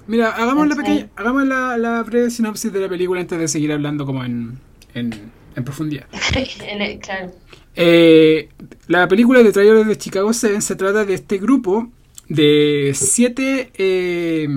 Mira, 0.07 0.29
hagamos 0.29 0.67
la 0.67 0.75
pequeña, 0.75 1.09
hagamos 1.15 1.45
la, 1.45 1.77
la, 1.77 2.03
breve 2.03 2.29
sinopsis 2.29 2.71
de 2.71 2.79
la 2.79 2.89
película 2.89 3.21
antes 3.21 3.39
de 3.39 3.47
seguir 3.47 3.71
hablando 3.71 4.05
como 4.05 4.23
en, 4.23 4.59
en, 4.93 5.31
profundidad. 5.63 6.05
claro. 7.01 7.31
Eh, 7.75 8.49
la 8.87 9.07
película 9.07 9.41
de 9.41 9.51
Trailers 9.51 9.87
de 9.87 9.97
Chicago 9.97 10.31
7 10.31 10.61
se 10.61 10.75
trata 10.75 11.05
de 11.05 11.13
este 11.13 11.37
grupo 11.37 11.89
de 12.29 12.91
siete 12.95 13.71
eh, 13.77 14.47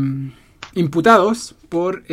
imputados 0.74 1.54
por 1.68 2.04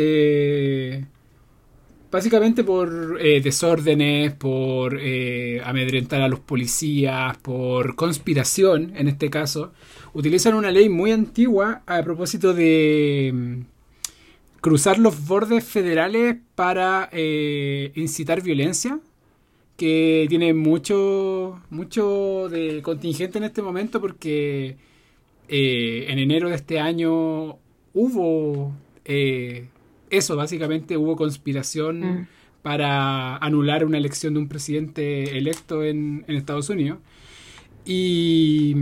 Básicamente 2.16 2.62
por 2.64 3.18
eh, 3.20 3.40
desórdenes, 3.42 4.32
por 4.32 4.98
eh, 4.98 5.60
amedrentar 5.64 6.22
a 6.22 6.28
los 6.28 6.40
policías, 6.40 7.36
por 7.38 7.96
conspiración, 7.96 8.92
en 8.96 9.08
este 9.08 9.28
caso, 9.28 9.72
utilizan 10.14 10.54
una 10.54 10.70
ley 10.70 10.88
muy 10.88 11.10
antigua 11.10 11.82
a 11.84 12.02
propósito 12.02 12.54
de 12.54 13.32
mm, 13.34 13.60
cruzar 14.62 14.98
los 14.98 15.26
bordes 15.26 15.64
federales 15.64 16.36
para 16.54 17.10
eh, 17.12 17.92
incitar 17.96 18.40
violencia, 18.40 19.00
que 19.76 20.26
tiene 20.28 20.54
mucho, 20.54 21.60
mucho 21.70 22.48
de 22.48 22.80
contingente 22.82 23.36
en 23.38 23.44
este 23.44 23.62
momento 23.62 24.00
porque 24.00 24.76
en 25.48 26.18
enero 26.18 26.48
de 26.48 26.56
este 26.56 26.80
año 26.80 27.58
hubo 27.94 28.72
eso, 30.10 30.36
básicamente 30.36 30.96
hubo 30.96 31.16
conspiración 31.16 32.00
mm. 32.00 32.26
para 32.62 33.36
anular 33.36 33.84
una 33.84 33.98
elección 33.98 34.34
de 34.34 34.40
un 34.40 34.48
presidente 34.48 35.36
electo 35.36 35.82
en, 35.82 36.24
Estados 36.28 36.70
Unidos. 36.70 36.98
Y, 37.84 38.74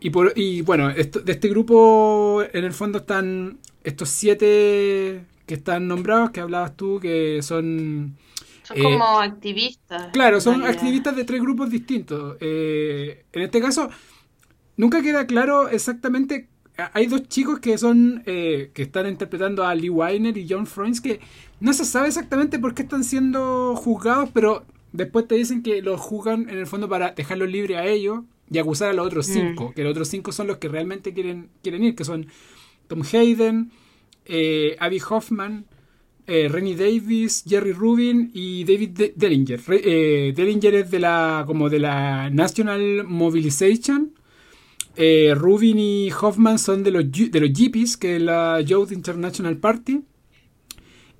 y, 0.00 0.10
por, 0.10 0.32
y 0.36 0.62
bueno, 0.62 0.90
esto, 0.90 1.20
de 1.20 1.32
este 1.32 1.48
grupo 1.48 2.42
en 2.52 2.64
el 2.64 2.72
fondo 2.72 2.98
están 2.98 3.58
estos 3.84 4.08
siete 4.08 5.24
que 5.46 5.54
están 5.54 5.88
nombrados, 5.88 6.30
que 6.30 6.40
hablabas 6.40 6.76
tú, 6.76 7.00
que 7.00 7.40
son... 7.42 8.16
Son 8.62 8.82
como 8.82 9.20
activistas. 9.20 10.08
Claro, 10.12 10.42
son 10.42 10.62
activistas 10.62 11.16
de 11.16 11.24
tres 11.24 11.40
grupos 11.40 11.70
distintos. 11.70 12.36
en 12.40 13.42
este 13.42 13.62
caso, 13.62 13.88
nunca 14.78 15.02
queda 15.02 15.26
claro 15.26 15.68
exactamente 15.68 16.48
hay 16.92 17.06
dos 17.06 17.28
chicos 17.28 17.58
que 17.58 17.76
son 17.76 18.22
eh, 18.24 18.70
que 18.72 18.82
están 18.82 19.06
interpretando 19.08 19.66
a 19.66 19.74
Lee 19.74 19.90
Weiner 19.90 20.38
y 20.38 20.46
John 20.48 20.66
Froines 20.66 21.00
que 21.00 21.20
no 21.60 21.72
se 21.72 21.84
sabe 21.84 22.08
exactamente 22.08 22.58
por 22.58 22.74
qué 22.74 22.82
están 22.82 23.02
siendo 23.02 23.74
juzgados, 23.74 24.30
pero 24.32 24.64
después 24.92 25.26
te 25.26 25.34
dicen 25.34 25.62
que 25.62 25.82
los 25.82 26.00
juzgan 26.00 26.48
en 26.48 26.56
el 26.56 26.66
fondo 26.66 26.88
para 26.88 27.10
dejarlos 27.10 27.50
libres 27.50 27.78
a 27.78 27.86
ellos 27.86 28.20
y 28.48 28.58
acusar 28.58 28.90
a 28.90 28.92
los 28.92 29.06
otros 29.06 29.28
mm. 29.28 29.32
cinco, 29.32 29.72
que 29.74 29.82
los 29.82 29.90
otros 29.90 30.08
cinco 30.08 30.30
son 30.30 30.46
los 30.46 30.58
que 30.58 30.68
realmente 30.68 31.12
quieren, 31.12 31.48
quieren 31.62 31.82
ir, 31.82 31.96
que 31.96 32.04
son 32.04 32.28
Tom 32.86 33.02
Hayden, 33.12 33.72
eh, 34.24 34.76
Abby 34.78 35.00
Hoffman, 35.10 35.66
eh, 36.28 36.48
Rennie 36.48 36.76
Davis, 36.76 37.44
Jerry 37.46 37.72
Rubin 37.72 38.30
y 38.32 38.62
David 38.64 39.12
Dellinger. 39.16 39.60
Eh, 39.68 40.32
Dellinger 40.36 40.74
es 40.76 40.90
de 40.90 41.00
la 41.00 41.42
como 41.46 41.68
de 41.68 41.80
la 41.80 42.30
National 42.30 43.04
Mobilization 43.04 44.12
eh, 45.00 45.32
Rubin 45.32 45.78
y 45.78 46.10
Hoffman 46.10 46.58
son 46.58 46.82
de 46.82 46.90
los, 46.90 47.04
de 47.12 47.40
los 47.40 47.52
Jeepies, 47.52 47.96
que 47.96 48.16
es 48.16 48.22
la 48.22 48.60
Youth 48.60 48.90
International 48.90 49.56
Party. 49.56 50.02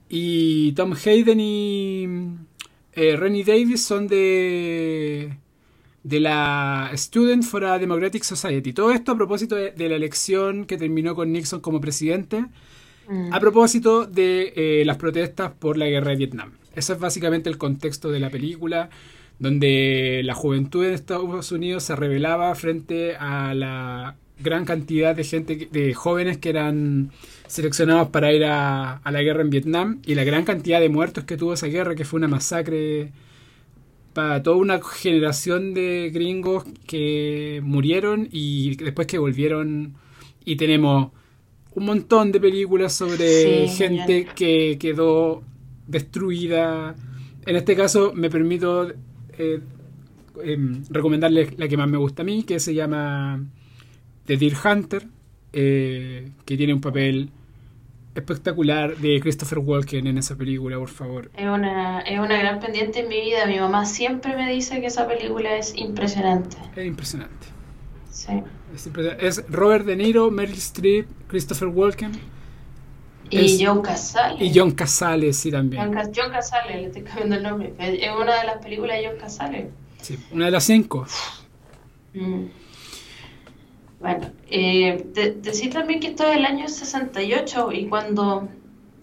Y 0.08 0.72
Tom 0.72 0.94
Hayden 0.94 1.38
y 1.38 2.08
eh, 2.92 3.14
Rennie 3.16 3.44
Davis 3.44 3.84
son 3.84 4.08
de, 4.08 5.32
de 6.02 6.20
la 6.20 6.90
Student 6.94 7.44
for 7.44 7.64
a 7.66 7.78
Democratic 7.78 8.24
Society. 8.24 8.72
Todo 8.72 8.90
esto 8.90 9.12
a 9.12 9.16
propósito 9.16 9.54
de, 9.54 9.88
la 9.88 9.94
elección 9.94 10.64
que 10.64 10.76
terminó 10.76 11.14
con 11.14 11.30
Nixon 11.30 11.60
como 11.60 11.80
presidente, 11.80 12.46
mm. 13.06 13.32
a 13.32 13.38
propósito 13.38 14.06
de 14.06 14.54
eh, 14.56 14.82
las 14.86 14.96
protestas 14.96 15.52
por 15.52 15.76
la 15.78 15.86
guerra 15.86 16.10
de 16.10 16.16
Vietnam. 16.16 16.50
Ese 16.74 16.94
es 16.94 16.98
básicamente 16.98 17.48
el 17.48 17.58
contexto 17.58 18.10
de 18.10 18.18
la 18.18 18.28
película 18.28 18.90
donde 19.38 20.22
la 20.24 20.34
juventud 20.34 20.84
en 20.84 20.94
Estados 20.94 21.52
Unidos 21.52 21.84
se 21.84 21.96
rebelaba 21.96 22.54
frente 22.54 23.16
a 23.16 23.54
la 23.54 24.16
gran 24.40 24.64
cantidad 24.64 25.14
de 25.14 25.24
gente, 25.24 25.68
de 25.70 25.94
jóvenes 25.94 26.38
que 26.38 26.50
eran 26.50 27.10
seleccionados 27.46 28.08
para 28.08 28.32
ir 28.32 28.44
a, 28.44 29.00
la 29.04 29.22
guerra 29.22 29.42
en 29.42 29.50
Vietnam 29.50 30.00
y 30.04 30.14
la 30.14 30.24
gran 30.24 30.44
cantidad 30.44 30.80
de 30.80 30.88
muertos 30.88 31.24
que 31.24 31.36
tuvo 31.36 31.54
esa 31.54 31.66
guerra, 31.66 31.94
que 31.94 32.04
fue 32.04 32.18
una 32.18 32.28
masacre 32.28 33.12
para 34.12 34.42
toda 34.42 34.56
una 34.56 34.80
generación 34.82 35.74
de 35.74 36.10
gringos 36.12 36.64
que 36.86 37.60
murieron 37.62 38.28
y 38.32 38.76
después 38.76 39.06
que 39.06 39.18
volvieron 39.18 39.94
y 40.44 40.56
tenemos 40.56 41.10
un 41.74 41.84
montón 41.84 42.32
de 42.32 42.40
películas 42.40 42.92
sobre 42.92 43.68
gente 43.68 44.26
que 44.34 44.76
quedó 44.80 45.42
destruida. 45.86 46.96
En 47.46 47.56
este 47.56 47.76
caso 47.76 48.12
me 48.14 48.30
permito 48.30 48.92
eh, 49.38 49.60
em, 50.44 50.82
recomendarles 50.90 51.58
la 51.58 51.68
que 51.68 51.76
más 51.76 51.88
me 51.88 51.98
gusta 51.98 52.22
a 52.22 52.24
mí, 52.24 52.42
que 52.42 52.60
se 52.60 52.74
llama 52.74 53.44
The 54.26 54.36
Deer 54.36 54.54
Hunter, 54.64 55.06
eh, 55.52 56.30
que 56.44 56.56
tiene 56.56 56.74
un 56.74 56.80
papel 56.80 57.30
espectacular 58.14 58.96
de 58.96 59.20
Christopher 59.20 59.58
Walken 59.58 60.06
en 60.06 60.18
esa 60.18 60.36
película, 60.36 60.78
por 60.78 60.88
favor. 60.88 61.30
Es 61.36 61.46
una, 61.46 62.00
es 62.00 62.18
una 62.18 62.36
gran 62.36 62.60
pendiente 62.60 63.00
en 63.00 63.08
mi 63.08 63.20
vida. 63.20 63.46
Mi 63.46 63.58
mamá 63.58 63.84
siempre 63.84 64.36
me 64.36 64.52
dice 64.52 64.80
que 64.80 64.86
esa 64.86 65.06
película 65.06 65.56
es 65.56 65.74
impresionante. 65.76 66.56
Es 66.76 66.86
impresionante. 66.86 67.46
Sí. 68.10 68.42
Es, 69.20 69.44
Robert 69.48 69.86
De 69.86 69.96
Niro, 69.96 70.30
Meryl 70.30 70.56
Streep, 70.56 71.06
Christopher 71.28 71.68
Walken. 71.68 72.12
Y 73.30 73.64
John 73.64 73.82
Casale. 73.82 74.44
Y 74.44 74.52
John 74.54 74.72
Casale, 74.72 75.32
sí, 75.32 75.50
también. 75.50 75.94
John, 76.14 76.30
Casale, 76.30 76.80
le 76.80 76.86
estoy 76.86 77.02
cambiando 77.02 77.36
el 77.36 77.42
nombre. 77.42 77.74
Es 77.78 78.10
una 78.10 78.40
de 78.40 78.46
las 78.46 78.58
películas 78.58 78.98
de 78.98 79.08
John 79.08 79.18
Casale. 79.18 79.70
Sí, 80.00 80.18
una 80.30 80.46
de 80.46 80.50
las 80.50 80.64
cinco. 80.64 81.06
Mm. 82.14 82.46
Bueno, 84.00 84.30
eh, 84.48 85.04
decir 85.42 85.72
también 85.72 85.98
que 86.00 86.08
esto 86.08 86.24
es 86.24 86.36
el 86.36 86.44
año 86.44 86.68
68 86.68 87.72
y 87.72 87.88
cuando 87.88 88.48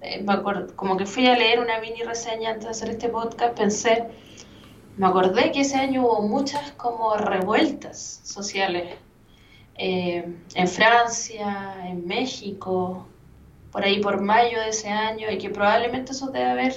eh, 0.02 0.24
me 0.24 0.34
acuerdo, 0.34 0.74
como 0.76 0.96
que 0.96 1.06
fui 1.06 1.28
a 1.28 1.38
leer 1.38 1.60
una 1.60 1.80
mini 1.80 2.04
reseña 2.04 2.52
antes 2.52 2.66
de 2.66 2.70
hacer 2.72 2.90
este 2.92 3.10
podcast, 3.10 3.58
pensé, 3.58 4.06
me 4.98 5.08
acordé 5.08 5.52
que 5.52 5.62
ese 5.62 5.76
año 5.76 6.04
hubo 6.04 6.22
muchas 6.22 6.72
como 6.74 7.16
revueltas 7.18 8.22
sociales 8.24 8.96
eh, 9.78 10.26
en 10.54 10.68
Francia, 10.68 11.76
en 11.86 12.08
México, 12.08 13.06
por 13.76 13.84
ahí 13.84 14.00
por 14.00 14.22
mayo 14.22 14.62
de 14.62 14.70
ese 14.70 14.88
año 14.88 15.30
y 15.30 15.38
que 15.38 15.50
probablemente 15.50 16.14
eso 16.14 16.28
debe 16.28 16.50
haber 16.50 16.76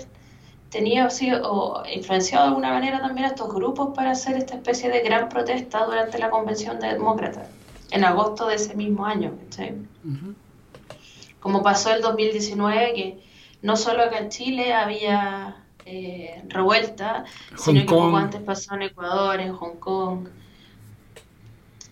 tenido 0.69 1.09
sido, 1.11 1.49
o 1.49 1.87
influenciado 1.87 2.43
de 2.43 2.49
alguna 2.49 2.73
manera 2.73 3.00
también 3.00 3.26
a 3.26 3.28
estos 3.28 3.55
grupos 3.55 3.90
para 3.95 4.11
hacer 4.11 4.37
esta 4.37 4.57
especie 4.57 4.90
de 4.90 4.99
gran 5.02 5.28
protesta 5.28 5.85
durante 5.85 6.19
la 6.19 6.28
convención 6.28 6.81
de 6.81 6.88
demócratas 6.88 7.47
en 7.93 8.02
agosto 8.02 8.49
de 8.49 8.57
ese 8.57 8.75
mismo 8.75 9.07
año. 9.07 9.33
Como 11.38 11.62
pasó 11.62 11.95
el 11.95 12.02
2019, 12.02 12.93
que 12.95 13.21
no 13.62 13.76
solo 13.76 14.02
acá 14.02 14.19
en 14.19 14.31
Chile 14.31 14.75
había 14.75 15.67
eh, 15.87 16.43
revuelta, 16.49 17.26
sino 17.57 17.83
que 17.83 17.87
como 17.87 18.17
antes 18.17 18.43
pasó 18.43 18.75
en 18.75 18.83
Ecuador, 18.83 19.38
en 19.38 19.52
Hong 19.52 19.76
Kong. 19.76 20.31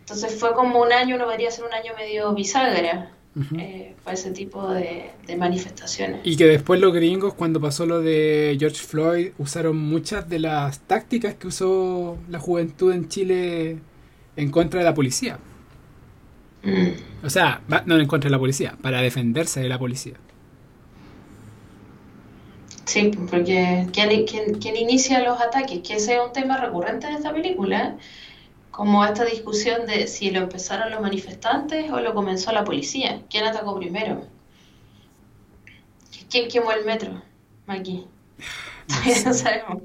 Entonces 0.01 0.37
fue 0.37 0.53
como 0.53 0.81
un 0.83 0.93
año, 0.93 1.15
uno 1.15 1.27
podría 1.27 1.53
ser 1.53 1.65
un 1.65 1.75
año 1.75 1.93
medio 1.97 2.35
bisagra 2.35 3.13
eh, 3.59 3.95
para 4.03 4.15
ese 4.15 4.31
tipo 4.31 4.71
de, 4.71 5.11
manifestaciones. 5.37 6.21
Y 6.25 6.37
que 6.37 6.47
después 6.47 6.81
los 6.81 6.95
gringos, 6.95 7.35
cuando 7.35 7.61
pasó 7.61 7.85
lo 7.85 8.01
de 8.01 8.57
George 8.59 8.83
Floyd, 8.83 9.33
usaron 9.39 9.77
muchas 9.77 10.29
de 10.29 10.39
las 10.39 10.81
tácticas 10.81 11.35
que 11.35 11.49
usó 11.49 12.17
la 12.31 12.39
juventud 12.39 12.93
en 12.93 13.09
Chile 13.09 13.79
en 14.37 14.51
contra 14.51 14.81
de 14.81 14.85
la 14.85 14.95
policía. 14.95 15.39
Mm. 16.63 17.25
O 17.27 17.31
sea, 17.31 17.61
no 17.85 17.99
en 17.99 18.07
contra 18.07 18.29
de 18.29 18.33
la 18.33 18.39
policía, 18.39 18.77
para 18.81 19.03
defenderse 19.03 19.61
de 19.61 19.69
la 19.69 19.79
policía. 19.79 20.15
Sí, 22.87 23.11
porque 23.31 23.87
¿quién, 23.93 24.55
quién 24.61 24.77
inicia 24.77 25.23
los 25.23 25.41
ataques? 25.41 25.81
Que 25.81 25.97
ese 25.97 26.15
es 26.15 26.21
un 26.25 26.33
tema 26.33 26.57
recurrente 26.57 27.07
de 27.09 27.15
esta 27.15 27.33
película 27.33 27.97
como 28.77 29.03
esta 29.07 29.25
discusión 29.25 29.87
de 29.87 30.07
si 30.07 30.31
lo 30.31 30.41
empezaron 30.41 30.91
los 30.91 31.01
manifestantes 31.01 31.91
o 31.91 31.99
lo 32.01 32.13
comenzó 32.13 32.53
la 32.53 32.63
policía. 32.63 33.23
¿Quién 33.31 33.47
atacó 33.47 33.75
primero? 33.79 34.27
¿Quién 36.29 36.51
quemó 36.51 36.73
el 36.73 36.85
metro? 36.85 37.23
Aquí. 37.67 38.07
no 39.25 39.33
sabemos. 39.33 39.83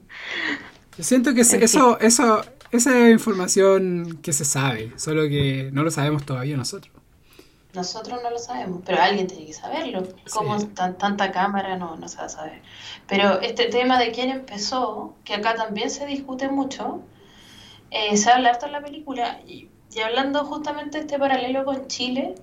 Yo 0.98 1.03
siento 1.05 1.33
que 1.33 1.39
eso, 1.39 1.98
eso, 2.01 2.43
esa 2.71 3.10
información 3.10 4.19
que 4.21 4.33
se 4.33 4.43
sabe, 4.43 4.91
solo 4.98 5.24
que 5.29 5.69
no 5.71 5.83
lo 5.83 5.91
sabemos 5.91 6.25
todavía 6.25 6.57
nosotros. 6.57 6.93
Nosotros 7.74 8.19
no 8.21 8.29
lo 8.29 8.39
sabemos, 8.39 8.81
pero 8.86 9.01
alguien 9.01 9.27
tiene 9.27 9.45
que 9.45 9.53
saberlo. 9.53 10.03
Como 10.33 10.67
tanta 10.67 11.31
cámara 11.31 11.77
no, 11.77 11.95
no 11.95 12.10
se 12.10 12.17
va 12.17 12.25
a 12.25 12.29
saber. 12.29 12.62
Pero 13.07 13.39
este 13.39 13.67
tema 13.67 13.98
de 13.98 14.12
quién 14.12 14.29
empezó, 14.31 15.15
que 15.24 15.36
acá 15.36 15.55
también 15.55 15.89
se 15.89 16.05
discute 16.05 16.50
mucho, 16.50 17.01
eh, 17.91 18.17
se 18.17 18.31
habla 18.31 18.50
harto 18.50 18.65
en 18.65 18.71
la 18.71 18.81
película 18.81 19.41
y, 19.45 19.69
hablando 20.03 20.45
justamente 20.45 20.98
de 20.98 21.03
este 21.03 21.19
paralelo 21.19 21.65
con 21.65 21.88
Chile, 21.88 22.36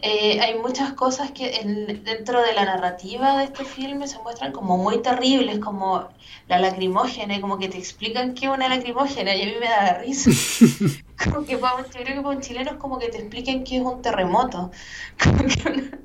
eh, 0.00 0.40
hay 0.40 0.58
muchas 0.58 0.92
cosas 0.92 1.32
que 1.32 1.60
dentro 2.04 2.40
de 2.40 2.54
la 2.54 2.64
narrativa 2.64 3.38
de 3.38 3.44
este 3.44 3.64
filme 3.64 4.06
se 4.06 4.18
muestran 4.20 4.52
como 4.52 4.78
muy 4.78 5.02
terribles, 5.02 5.58
como 5.58 6.08
la 6.46 6.58
lacrimógena, 6.60 7.40
como 7.40 7.58
que 7.58 7.68
te 7.68 7.78
explican 7.78 8.34
qué 8.34 8.46
es 8.46 8.52
una 8.52 8.68
lacrimógena 8.68 9.34
y 9.34 9.42
a 9.42 9.46
mí 9.46 9.54
me 9.58 9.66
da 9.66 9.94
risa. 9.94 10.30
como 11.24 11.44
que 11.44 11.58
para 11.58 11.76
un, 11.76 11.84
yo 11.84 11.90
creo 11.90 12.16
que 12.16 12.22
para 12.22 12.36
un 12.36 12.40
chileno 12.40 12.70
es 12.70 12.76
como 12.76 12.98
que 12.98 13.08
te 13.08 13.18
expliquen 13.18 13.64
qué 13.64 13.78
es 13.78 13.82
un 13.82 14.00
terremoto. 14.00 14.70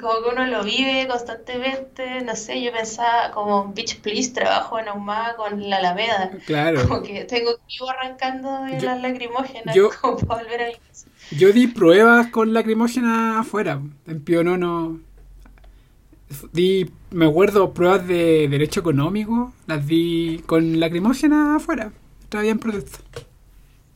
Como 0.00 0.22
que, 0.22 0.30
uno, 0.30 0.46
lo 0.46 0.62
vive 0.62 1.08
constantemente, 1.08 2.20
no 2.22 2.36
sé, 2.36 2.62
yo 2.62 2.72
pensaba 2.72 3.30
como 3.32 3.72
Beach 3.72 4.00
Please, 4.00 4.32
trabajo 4.32 4.78
en 4.78 4.88
Ahumada 4.88 5.34
con 5.36 5.68
la 5.68 5.78
Alameda. 5.78 6.30
Claro. 6.46 6.86
Como 6.86 7.02
que 7.02 7.24
tengo 7.24 7.56
que 7.56 7.62
ir 7.74 7.80
arrancando 7.90 8.62
de 8.64 8.80
las 8.80 9.00
lacrimógenas 9.00 9.76
como 10.00 10.18
para 10.18 10.42
volver 10.42 10.62
a 10.62 10.68
Yo 11.38 11.52
di 11.52 11.66
pruebas 11.66 12.26
con 12.28 12.52
lacrimógenas 12.52 13.40
afuera, 13.40 13.80
en 14.06 14.24
Pionono. 14.24 15.00
Di, 16.52 16.90
me 17.10 17.26
acuerdo, 17.26 17.72
pruebas 17.72 18.06
de 18.06 18.48
derecho 18.48 18.80
económico, 18.80 19.52
las 19.66 19.86
di 19.86 20.42
con 20.46 20.78
lacrimógenas 20.78 21.62
afuera. 21.62 21.92
Estaba 22.22 22.42
bien 22.42 22.58
protesta. 22.58 22.98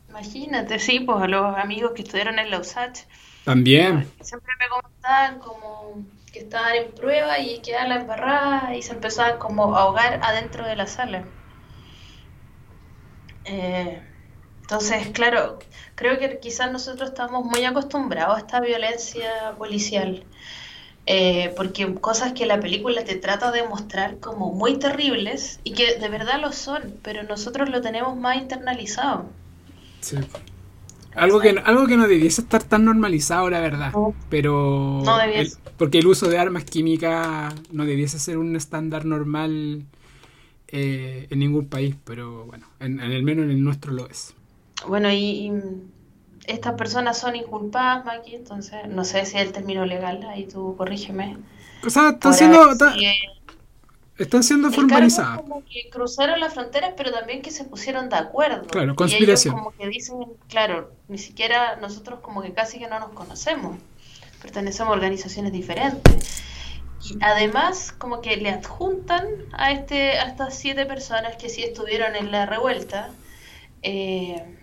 Imagínate, 0.09 0.79
sí, 0.79 0.99
pues 0.99 1.29
los 1.29 1.55
amigos 1.57 1.91
que 1.95 2.01
estudiaron 2.01 2.39
en 2.39 2.49
la 2.49 2.59
USACH. 2.59 3.01
También. 3.43 4.07
Siempre 4.21 4.53
me 4.59 4.67
comentaban 4.69 5.39
como 5.39 6.05
que 6.33 6.39
estaban 6.39 6.75
en 6.75 6.91
prueba 6.91 7.39
y 7.39 7.59
quedaban 7.61 7.89
la 7.89 8.01
embarrada 8.01 8.75
y 8.75 8.81
se 8.81 8.93
empezaban 8.93 9.37
como 9.37 9.75
a 9.75 9.83
ahogar 9.83 10.19
adentro 10.23 10.65
de 10.65 10.75
la 10.75 10.87
sala. 10.87 11.23
Eh, 13.45 14.01
Entonces, 14.67 15.07
claro, 15.13 15.59
creo 15.95 16.19
que 16.19 16.39
quizás 16.39 16.69
nosotros 16.73 17.11
estamos 17.11 17.45
muy 17.45 17.63
acostumbrados 17.63 18.35
a 18.35 18.39
esta 18.39 18.59
violencia 18.59 19.55
policial. 19.57 20.25
Eh, 21.05 21.53
porque 21.55 21.95
cosas 21.95 22.33
que 22.33 22.45
la 22.45 22.59
película 22.59 23.05
te 23.05 23.15
trata 23.15 23.49
de 23.51 23.63
mostrar 23.63 24.17
como 24.19 24.51
muy 24.51 24.77
terribles 24.77 25.61
y 25.63 25.71
que 25.71 25.95
de 25.95 26.09
verdad 26.09 26.41
lo 26.41 26.51
son, 26.51 26.95
pero 27.01 27.23
nosotros 27.23 27.69
lo 27.69 27.79
tenemos 27.79 28.17
más 28.17 28.35
internalizado. 28.35 29.25
Sí. 30.01 30.17
Algo 31.15 31.39
que, 31.39 31.55
algo 31.63 31.87
que 31.87 31.95
no 31.95 32.05
debiese 32.05 32.41
estar 32.41 32.61
tan 32.61 32.83
normalizado, 32.83 33.49
la 33.49 33.61
verdad. 33.61 33.93
Pero. 34.29 35.01
No 35.05 35.17
porque 35.77 35.99
el 35.99 36.07
uso 36.07 36.27
de 36.27 36.37
armas 36.39 36.65
químicas 36.65 37.55
no 37.71 37.85
debiese 37.85 38.19
ser 38.19 38.37
un 38.37 38.55
estándar 38.57 39.05
normal 39.05 39.85
eh, 40.67 41.27
en 41.29 41.39
ningún 41.39 41.67
país, 41.67 41.95
pero 42.03 42.45
bueno, 42.45 42.67
en, 42.81 42.99
el 42.99 43.23
menos 43.23 43.45
en 43.45 43.51
el 43.51 43.63
nuestro 43.63 43.93
lo 43.93 44.09
es. 44.09 44.33
Bueno, 44.85 45.11
y, 45.11 45.51
estas 46.47 46.73
personas 46.75 47.17
son 47.17 47.35
inculpadas, 47.35 48.05
Maki, 48.05 48.35
entonces 48.35 48.87
no 48.87 49.03
sé 49.03 49.25
si 49.25 49.37
es 49.37 49.45
el 49.45 49.51
término 49.51 49.85
legal, 49.85 50.25
ahí 50.29 50.45
tú 50.47 50.75
corrígeme. 50.77 51.37
O 51.85 51.89
sea, 51.89 52.09
están 52.11 52.33
siendo, 52.33 52.71
están 54.17 54.43
siendo 54.43 54.71
formalizadas. 54.71 55.41
Como 55.41 55.63
que 55.65 55.89
cruzaron 55.91 56.39
las 56.39 56.53
fronteras, 56.53 56.93
pero 56.95 57.11
también 57.11 57.41
que 57.41 57.51
se 57.51 57.65
pusieron 57.65 58.09
de 58.09 58.15
acuerdo. 58.15 58.65
Claro, 58.67 58.95
conspiración. 58.95 59.55
como 59.55 59.71
que 59.71 59.87
dicen, 59.87 60.25
claro, 60.47 60.91
ni 61.09 61.17
siquiera 61.17 61.75
nosotros 61.75 62.21
como 62.21 62.41
que 62.41 62.53
casi 62.53 62.79
que 62.79 62.87
no 62.87 62.99
nos 62.99 63.09
conocemos, 63.09 63.77
pertenecemos 64.41 64.91
a 64.91 64.95
organizaciones 64.95 65.51
diferentes. 65.51 66.43
Y 67.03 67.17
además, 67.21 67.93
como 67.95 68.21
que 68.21 68.37
le 68.37 68.49
adjuntan 68.49 69.27
a, 69.51 69.71
este, 69.71 70.13
a 70.13 70.29
estas 70.29 70.57
siete 70.57 70.85
personas 70.85 71.35
que 71.35 71.49
sí 71.49 71.61
estuvieron 71.61 72.15
en 72.15 72.31
la 72.31 72.45
revuelta, 72.45 73.11
eh, 73.83 74.56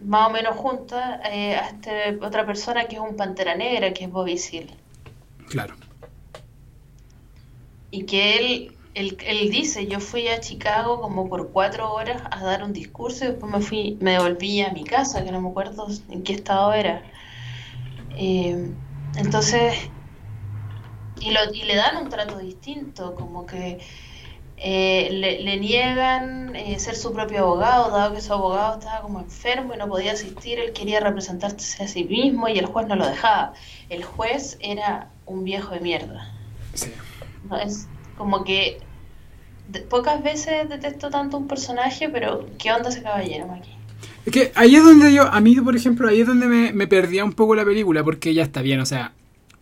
más 0.00 0.28
o 0.28 0.30
menos 0.30 0.56
junta 0.56 1.20
eh, 1.30 1.56
a 1.56 1.68
este, 1.68 2.18
otra 2.24 2.44
persona 2.46 2.86
que 2.86 2.96
es 2.96 3.00
un 3.00 3.16
pantera 3.16 3.54
negra, 3.54 3.92
que 3.92 4.04
es 4.04 4.10
Bobby. 4.10 4.38
Claro. 5.48 5.74
Y 7.90 8.04
que 8.04 8.36
él, 8.36 8.76
él, 8.94 9.16
él, 9.24 9.50
dice, 9.50 9.86
yo 9.86 10.00
fui 10.00 10.28
a 10.28 10.40
Chicago 10.40 11.00
como 11.00 11.28
por 11.28 11.50
cuatro 11.50 11.92
horas 11.92 12.22
a 12.30 12.44
dar 12.44 12.62
un 12.62 12.72
discurso 12.72 13.24
y 13.24 13.28
después 13.28 13.50
me 13.50 13.60
fui, 13.60 13.96
me 14.00 14.12
devolví 14.12 14.60
a 14.60 14.72
mi 14.72 14.84
casa, 14.84 15.24
que 15.24 15.32
no 15.32 15.40
me 15.40 15.48
acuerdo 15.48 15.86
en 16.10 16.22
qué 16.22 16.34
estado 16.34 16.72
era. 16.72 17.02
Eh, 18.18 18.70
entonces, 19.16 19.74
y, 21.20 21.30
lo, 21.30 21.40
y 21.54 21.62
le 21.62 21.76
dan 21.76 21.96
un 21.96 22.10
trato 22.10 22.38
distinto, 22.38 23.14
como 23.14 23.46
que 23.46 23.78
eh, 24.58 25.08
le, 25.12 25.56
niegan 25.58 26.56
eh, 26.56 26.78
ser 26.78 26.96
su 26.96 27.12
propio 27.12 27.40
abogado, 27.40 27.90
dado 27.90 28.14
que 28.14 28.22
su 28.22 28.32
abogado 28.32 28.78
estaba 28.78 29.02
como 29.02 29.20
enfermo 29.20 29.74
y 29.74 29.78
no 29.78 29.86
podía 29.88 30.12
asistir, 30.12 30.58
él 30.58 30.72
quería 30.72 31.00
representarse 31.00 31.82
a 31.82 31.88
sí 31.88 32.04
mismo 32.04 32.48
y 32.48 32.58
el 32.58 32.66
juez 32.66 32.86
no 32.86 32.96
lo 32.96 33.06
dejaba. 33.06 33.52
El 33.90 34.02
juez 34.02 34.56
era 34.60 35.10
un 35.26 35.44
viejo 35.44 35.74
de 35.74 35.80
mierda. 35.80 36.32
Es 37.62 37.86
como 38.16 38.44
que 38.44 38.80
pocas 39.90 40.22
veces 40.22 40.68
detesto 40.68 41.10
tanto 41.10 41.36
un 41.36 41.48
personaje, 41.48 42.08
pero 42.08 42.46
¿qué 42.58 42.72
onda 42.72 42.88
ese 42.88 43.02
caballero 43.02 43.52
aquí? 43.52 43.70
Es 44.24 44.32
que 44.32 44.52
ahí 44.54 44.74
es 44.74 44.84
donde 44.84 45.12
yo, 45.12 45.24
a 45.24 45.40
mí 45.40 45.54
por 45.56 45.76
ejemplo, 45.76 46.08
ahí 46.08 46.20
es 46.22 46.26
donde 46.26 46.46
me, 46.46 46.72
me 46.72 46.86
perdía 46.86 47.24
un 47.24 47.32
poco 47.32 47.54
la 47.54 47.64
película, 47.64 48.02
porque 48.02 48.32
ya 48.32 48.42
está 48.42 48.62
bien, 48.62 48.80
o 48.80 48.86
sea, 48.86 49.12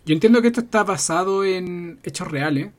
yo 0.06 0.14
entiendo 0.14 0.40
que 0.40 0.48
esto 0.48 0.60
está 0.60 0.84
basado 0.84 1.44
en 1.44 1.98
hechos 2.04 2.30
reales, 2.30 2.70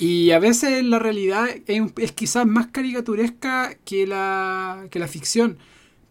y 0.00 0.30
a 0.30 0.38
veces 0.38 0.82
la 0.82 0.98
realidad 0.98 1.46
es, 1.66 2.12
quizás 2.12 2.46
más 2.46 2.68
caricaturesca 2.68 3.76
que 3.84 4.06
la, 4.06 4.86
que 4.90 4.98
la 4.98 5.06
ficción. 5.06 5.58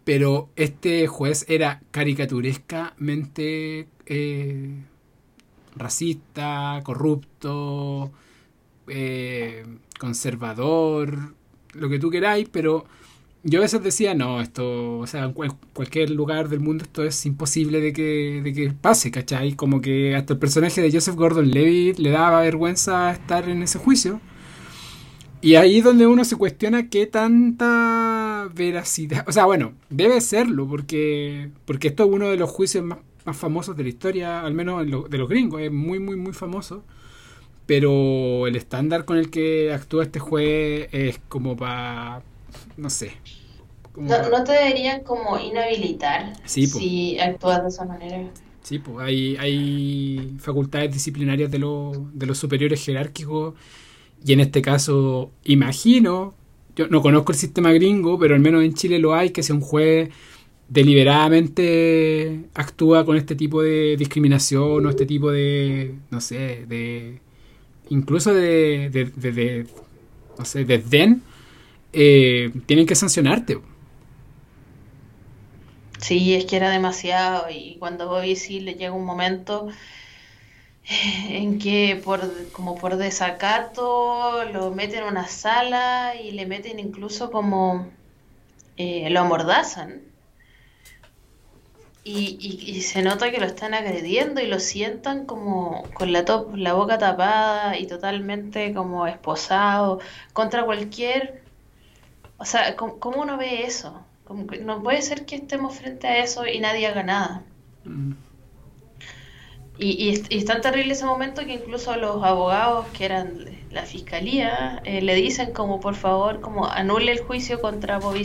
Pero 0.04 0.48
este 0.54 1.08
juez 1.08 1.44
era 1.48 1.82
caricaturescamente 1.90 3.88
eh, 4.06 4.84
racista, 5.74 6.80
corrupto, 6.84 8.12
eh, 8.86 9.66
conservador, 9.98 11.34
lo 11.72 11.88
que 11.88 11.98
tú 11.98 12.10
queráis, 12.10 12.48
pero 12.48 12.84
yo 13.42 13.58
a 13.60 13.62
veces 13.62 13.82
decía, 13.82 14.14
no, 14.14 14.40
esto, 14.40 14.98
o 14.98 15.06
sea, 15.06 15.24
en 15.24 15.32
cualquier 15.72 16.10
lugar 16.10 16.48
del 16.48 16.60
mundo 16.60 16.84
esto 16.84 17.04
es 17.04 17.24
imposible 17.24 17.80
de 17.80 17.92
que, 17.92 18.40
de 18.44 18.52
que 18.52 18.70
pase, 18.72 19.10
¿cachai? 19.10 19.54
Como 19.54 19.80
que 19.80 20.14
hasta 20.14 20.34
el 20.34 20.38
personaje 20.38 20.82
de 20.82 20.92
Joseph 20.92 21.16
Gordon-Levitt 21.16 21.98
le 21.98 22.10
daba 22.10 22.42
vergüenza 22.42 23.10
estar 23.12 23.48
en 23.48 23.62
ese 23.62 23.78
juicio. 23.78 24.20
Y 25.42 25.54
ahí 25.54 25.78
es 25.78 25.84
donde 25.84 26.06
uno 26.06 26.24
se 26.24 26.36
cuestiona 26.36 26.90
qué 26.90 27.06
tanta 27.06 28.50
veracidad, 28.54 29.24
o 29.26 29.32
sea, 29.32 29.46
bueno, 29.46 29.72
debe 29.88 30.20
serlo, 30.20 30.68
porque, 30.68 31.50
porque 31.64 31.88
esto 31.88 32.04
es 32.04 32.10
uno 32.10 32.28
de 32.28 32.36
los 32.36 32.50
juicios 32.50 32.84
más, 32.84 32.98
famosos 33.32 33.76
de 33.76 33.84
la 33.84 33.88
historia, 33.88 34.40
al 34.42 34.52
menos 34.54 34.84
de 34.84 35.18
los 35.18 35.28
gringos, 35.28 35.62
es 35.62 35.72
muy, 35.72 35.98
muy, 35.98 36.16
muy 36.16 36.32
famoso. 36.32 36.84
Pero 37.66 38.46
el 38.48 38.56
estándar 38.56 39.04
con 39.04 39.16
el 39.16 39.30
que 39.30 39.72
actúa 39.72 40.02
este 40.02 40.18
juez 40.18 40.88
es 40.92 41.20
como 41.28 41.56
para 41.56 42.22
no 42.76 42.90
sé. 42.90 43.12
No, 43.96 44.44
te 44.44 44.52
deberían 44.52 45.02
como 45.02 45.38
inhabilitar 45.38 46.32
si 46.44 47.18
actúas 47.18 47.62
de 47.62 47.68
esa 47.68 47.84
manera. 47.84 48.30
Sí, 48.62 48.78
pues 48.78 49.06
hay, 49.06 49.36
hay 49.36 50.36
facultades 50.38 50.92
disciplinarias 50.92 51.50
de, 51.50 51.58
de 51.58 52.26
los 52.26 52.38
superiores 52.38 52.84
jerárquicos 52.84 53.54
y 54.24 54.32
en 54.32 54.40
este 54.40 54.62
caso 54.62 55.32
imagino, 55.44 56.34
yo 56.76 56.86
no 56.88 57.02
conozco 57.02 57.32
el 57.32 57.38
sistema 57.38 57.72
gringo, 57.72 58.18
pero 58.18 58.34
al 58.34 58.40
menos 58.40 58.62
en 58.62 58.74
Chile 58.74 58.98
lo 58.98 59.14
hay, 59.14 59.30
que 59.30 59.42
si 59.42 59.52
un 59.52 59.60
juez 59.60 60.10
deliberadamente 60.68 62.44
actúa 62.54 63.04
con 63.04 63.16
este 63.16 63.34
tipo 63.34 63.62
de 63.62 63.96
discriminación 63.96 64.86
o 64.86 64.90
este 64.90 65.06
tipo 65.06 65.32
de, 65.32 65.94
no 66.10 66.20
sé, 66.20 66.64
de 66.68 67.20
incluso 67.88 68.32
de, 68.32 68.88
de, 68.90 69.06
de, 69.06 69.32
de 69.32 69.66
no 70.38 70.44
sé, 70.44 70.64
desdén 70.64 71.22
eh, 71.92 72.52
tienen 72.66 72.86
que 72.86 72.94
sancionarte. 72.94 73.60
Sí, 75.98 76.34
es 76.34 76.46
que 76.46 76.56
era 76.56 76.70
demasiado 76.70 77.50
y 77.50 77.76
cuando 77.78 78.08
voy 78.08 78.36
sí 78.36 78.60
le 78.60 78.74
llega 78.74 78.92
un 78.92 79.04
momento 79.04 79.68
en 81.28 81.58
que 81.58 82.00
por 82.02 82.20
como 82.52 82.76
por 82.76 82.96
desacato 82.96 84.44
lo 84.52 84.70
meten 84.70 85.00
en 85.00 85.08
una 85.08 85.26
sala 85.28 86.14
y 86.16 86.32
le 86.32 86.46
meten 86.46 86.78
incluso 86.78 87.30
como 87.30 87.88
eh, 88.76 89.10
lo 89.10 89.20
amordazan 89.20 90.02
y, 92.02 92.38
y, 92.40 92.80
se 92.80 93.02
nota 93.02 93.30
que 93.30 93.38
lo 93.38 93.46
están 93.46 93.74
agrediendo 93.74 94.40
y 94.40 94.46
lo 94.46 94.58
sientan 94.58 95.26
como 95.26 95.84
con 95.92 96.12
la, 96.12 96.24
top, 96.24 96.56
la 96.56 96.72
boca 96.72 96.98
tapada 96.98 97.78
y 97.78 97.86
totalmente 97.86 98.72
como 98.72 99.06
esposado 99.06 100.00
contra 100.32 100.64
cualquier 100.64 101.42
o 102.40 102.44
sea, 102.46 102.74
¿cómo, 102.74 103.20
uno 103.20 103.36
ve 103.36 103.64
eso? 103.64 104.02
no 104.62 104.82
puede 104.82 105.02
ser 105.02 105.26
que 105.26 105.36
estemos 105.36 105.76
frente 105.76 106.06
a 106.06 106.24
eso 106.24 106.46
y 106.46 106.58
nadie 106.58 106.86
haga 106.86 107.02
nada. 107.02 107.42
Mm. 107.84 108.12
Y, 109.76 110.22
es 110.30 110.44
tan 110.44 110.60
terrible 110.62 110.92
ese 110.92 111.04
momento 111.04 111.44
que 111.44 111.54
incluso 111.54 111.94
los 111.96 112.22
abogados 112.22 112.86
que 112.96 113.04
eran 113.04 113.44
la 113.70 113.82
fiscalía 113.82 114.80
eh, 114.84 115.02
le 115.02 115.14
dicen 115.14 115.52
como 115.52 115.80
por 115.80 115.94
favor 115.94 116.40
como 116.40 116.66
anule 116.66 117.12
el 117.12 117.20
juicio 117.20 117.60
contra 117.60 117.98
Bobby 117.98 118.24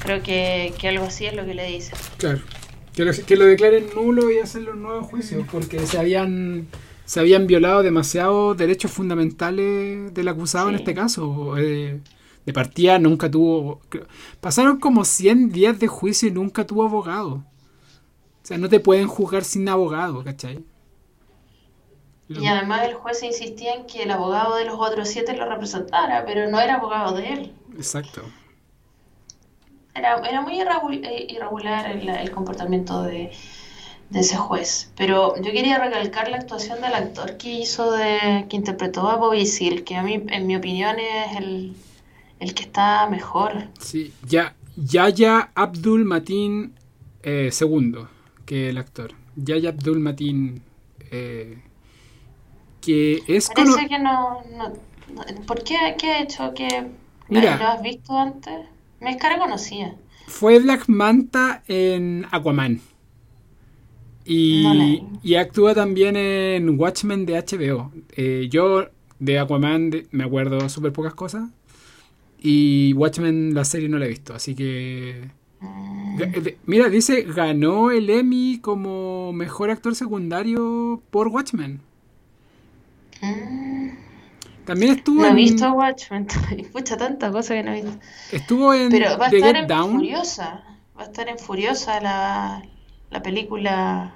Creo 0.00 0.22
que, 0.22 0.74
algo 0.86 1.06
así 1.06 1.26
es 1.26 1.34
lo 1.34 1.44
que 1.46 1.54
le 1.54 1.66
dicen. 1.66 1.98
Claro. 2.18 2.40
Que 2.94 3.04
lo, 3.04 3.12
que 3.12 3.36
lo 3.36 3.46
declaren 3.46 3.86
nulo 3.94 4.30
y 4.30 4.38
hacerlo 4.38 4.72
un 4.72 4.82
nuevo 4.82 5.02
juicio 5.02 5.46
porque 5.50 5.86
se 5.86 5.98
habían 5.98 6.68
se 7.04 7.20
habían 7.20 7.46
violado 7.46 7.82
demasiados 7.82 8.56
derechos 8.56 8.90
fundamentales 8.90 10.12
del 10.14 10.28
acusado 10.28 10.70
en 10.70 10.76
este 10.76 10.94
caso. 10.94 11.56
Eh, 11.58 12.00
de 12.46 12.52
partida 12.52 12.98
nunca 12.98 13.30
tuvo... 13.30 13.80
Pasaron 14.40 14.78
como 14.78 15.04
100 15.04 15.50
días 15.50 15.78
de 15.78 15.86
juicio 15.86 16.28
y 16.28 16.32
nunca 16.32 16.66
tuvo 16.66 16.84
abogado. 16.84 17.34
O 17.36 18.46
sea, 18.46 18.58
no 18.58 18.68
te 18.68 18.80
pueden 18.80 19.06
juzgar 19.06 19.44
sin 19.44 19.68
abogado, 19.68 20.22
¿cachai? 20.22 20.64
Y 22.28 22.46
además 22.46 22.82
el 22.84 22.94
juez 22.94 23.22
insistía 23.22 23.74
en 23.74 23.86
que 23.86 24.02
el 24.02 24.10
abogado 24.10 24.56
de 24.56 24.64
los 24.64 24.76
otros 24.78 25.08
siete 25.08 25.36
lo 25.36 25.46
representara, 25.46 26.24
pero 26.24 26.50
no 26.50 26.58
era 26.58 26.76
abogado 26.76 27.14
de 27.14 27.32
él. 27.32 27.54
Exacto. 27.76 28.22
Era, 29.94 30.16
era 30.26 30.40
muy 30.40 30.58
eh, 30.58 31.26
irregular 31.28 31.86
el 31.86 32.30
comportamiento 32.30 33.02
de, 33.02 33.30
de 34.10 34.20
ese 34.20 34.36
juez. 34.36 34.92
Pero 34.96 35.36
yo 35.36 35.52
quería 35.52 35.78
recalcar 35.78 36.28
la 36.28 36.38
actuación 36.38 36.80
del 36.80 36.94
actor 36.94 37.36
que 37.36 37.52
hizo 37.52 37.92
de, 37.92 38.46
que 38.48 38.56
interpretó 38.56 39.08
a 39.08 39.16
Bobby 39.16 39.44
que 39.84 39.96
a 39.96 40.02
mí, 40.02 40.22
en 40.28 40.46
mi 40.46 40.56
opinión, 40.56 40.96
es 40.98 41.36
el, 41.36 41.76
el 42.40 42.54
que 42.54 42.62
está 42.62 43.08
mejor. 43.08 43.68
Sí, 43.80 44.12
ya, 44.26 44.54
Yaya 44.76 45.50
Abdul 45.54 46.04
Matin 46.04 46.74
eh, 47.22 47.50
segundo, 47.50 48.08
que 48.46 48.70
el 48.70 48.78
actor. 48.78 49.12
Yaya 49.36 49.70
Abdul 49.70 50.00
Matin, 50.00 50.62
eh, 51.10 51.62
que 52.80 53.22
es... 53.26 53.48
Parece 53.48 53.88
que 53.88 53.98
no, 53.98 54.42
no, 54.56 54.72
¿Por 55.46 55.62
qué, 55.62 55.76
qué 55.98 56.06
ha 56.08 56.22
hecho? 56.22 56.52
¿Qué, 56.54 56.88
Mira, 57.28 57.56
¿Lo 57.56 57.66
has 57.68 57.82
visto 57.82 58.16
antes? 58.16 58.66
Me 59.00 59.16
cara 59.16 59.38
conocía. 59.38 59.94
Fue 60.26 60.58
Black 60.58 60.84
Manta 60.88 61.62
en 61.66 62.26
Aquaman. 62.30 62.80
Y, 64.24 65.02
y 65.22 65.34
actúa 65.34 65.74
también 65.74 66.16
en 66.16 66.78
Watchmen 66.78 67.26
de 67.26 67.34
HBO. 67.34 67.92
Eh, 68.16 68.48
yo 68.50 68.88
de 69.18 69.38
Aquaman 69.38 69.90
me 70.10 70.24
acuerdo 70.24 70.68
súper 70.68 70.92
pocas 70.92 71.14
cosas. 71.14 71.50
Y 72.38 72.92
Watchmen, 72.94 73.54
la 73.54 73.64
serie, 73.64 73.88
no 73.88 73.98
la 73.98 74.06
he 74.06 74.08
visto. 74.08 74.34
Así 74.34 74.54
que. 74.54 75.30
Mm. 75.60 76.20
Mira, 76.66 76.88
dice, 76.88 77.22
ganó 77.22 77.90
el 77.90 78.10
Emmy 78.10 78.58
como 78.60 79.32
mejor 79.32 79.70
actor 79.70 79.94
secundario 79.94 81.02
por 81.10 81.28
Watchmen. 81.28 81.80
Mm. 83.22 83.90
También 84.64 84.92
estuvo 84.96 85.20
no 85.20 85.28
he 85.28 85.34
visto 85.34 85.70
Watchmen. 85.72 86.26
Escucha 86.58 86.96
tanta 86.96 87.30
cosa 87.30 87.54
que 87.54 87.62
no 87.62 87.72
he 87.72 87.82
visto. 87.82 87.98
Estuvo 88.32 88.72
en 88.72 88.90
Pero 88.90 89.18
va 89.18 89.26
a 89.26 89.28
estar 89.28 89.56
en 89.56 89.68
Furiosa. 89.68 90.64
Va 90.98 91.02
a 91.02 91.04
estar 91.06 91.28
en 91.28 91.38
Furiosa 91.38 92.00
la, 92.00 92.62
la 93.10 93.22
película 93.22 94.14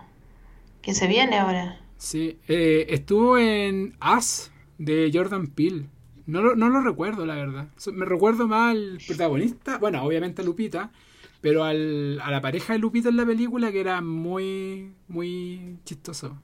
que 0.83 0.95
se 0.95 1.07
viene 1.09 1.39
ahora. 1.39 1.81
Sí, 1.97 2.39
eh, 2.49 2.87
estuvo 2.91 3.39
en 3.39 3.97
Us 4.17 4.51
de 4.79 5.11
Jordan 5.13 5.49
Peele. 5.49 5.87
No 6.27 6.43
lo, 6.43 6.55
no 6.57 6.69
lo 6.69 6.81
recuerdo, 6.83 7.27
la 7.27 7.35
verdad. 7.35 7.69
Me 7.93 8.05
recuerdo 8.05 8.47
más 8.47 8.73
al 8.73 9.03
protagonista, 9.07 9.79
bueno, 9.79 10.03
obviamente 10.05 10.43
a 10.43 10.45
Lupita, 10.45 10.93
pero 11.41 11.65
al, 11.65 12.21
a 12.23 12.31
la 12.31 12.41
pareja 12.41 12.75
de 12.75 12.79
Lupita 12.79 13.09
en 13.09 13.17
la 13.17 13.27
película 13.27 13.73
que 13.73 13.81
era 13.81 14.01
muy, 14.03 14.93
muy 15.09 15.79
chistoso. 15.85 16.39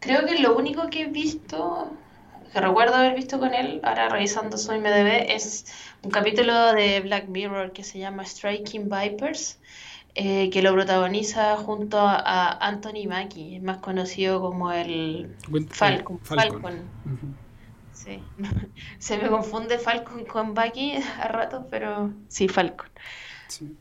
Creo 0.00 0.26
que 0.26 0.38
lo 0.40 0.56
único 0.56 0.90
que 0.90 1.02
he 1.02 1.06
visto, 1.06 1.90
que 2.52 2.60
recuerdo 2.60 2.94
haber 2.96 3.14
visto 3.14 3.38
con 3.38 3.54
él, 3.54 3.80
ahora 3.84 4.08
revisando 4.08 4.58
su 4.58 4.72
IMDb, 4.72 5.30
es 5.30 5.66
un 6.02 6.10
capítulo 6.10 6.72
de 6.74 7.00
Black 7.00 7.28
Mirror 7.28 7.72
que 7.72 7.84
se 7.84 7.98
llama 7.98 8.24
Striking 8.26 8.88
Vipers, 8.90 9.58
eh, 10.14 10.50
que 10.50 10.60
lo 10.60 10.72
protagoniza 10.74 11.56
junto 11.56 11.98
a 11.98 12.50
Anthony 12.66 13.06
Mackie, 13.08 13.60
más 13.60 13.78
conocido 13.78 14.40
como 14.40 14.70
el 14.70 15.34
Falcon. 15.70 16.20
Falcon. 16.20 16.82
Sí. 17.92 18.22
Se 18.98 19.16
me 19.16 19.28
confunde 19.28 19.78
Falcon 19.78 20.24
con 20.24 20.54
Bucky 20.54 20.94
a 21.20 21.28
ratos, 21.28 21.64
pero 21.70 22.12
sí, 22.28 22.48
Falcon. 22.48 22.88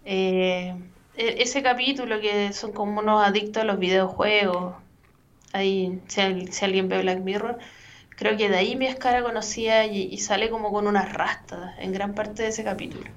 Eh, 0.05 0.73
e-, 1.17 1.41
ese 1.41 1.61
capítulo 1.61 2.21
que 2.21 2.53
son 2.53 2.71
como 2.71 3.01
unos 3.01 3.25
adictos 3.25 3.63
a 3.63 3.65
los 3.65 3.79
videojuegos, 3.79 4.75
ahí, 5.53 5.99
si, 6.07 6.21
alguien 6.63 6.87
ve 6.87 7.01
Black 7.01 7.19
Mirror, 7.19 7.57
creo 8.09 8.37
que 8.37 8.49
de 8.49 8.57
ahí 8.57 8.75
mi 8.75 8.85
escara 8.85 9.21
conocía 9.21 9.85
y, 9.85 10.17
sale 10.17 10.49
como 10.49 10.71
con 10.71 10.87
unas 10.87 11.11
rastas 11.11 11.77
en 11.79 11.91
gran 11.91 12.13
parte 12.13 12.43
de 12.43 12.49
ese 12.49 12.63
capítulo. 12.63 13.09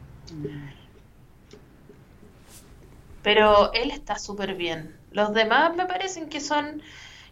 Pero 3.25 3.73
él 3.73 3.91
está 3.91 4.19
súper 4.19 4.55
bien. 4.55 4.97
Los 5.11 5.35
demás 5.35 5.75
me 5.75 5.87
parecen 5.87 6.29
que 6.29 6.41
son... 6.41 6.83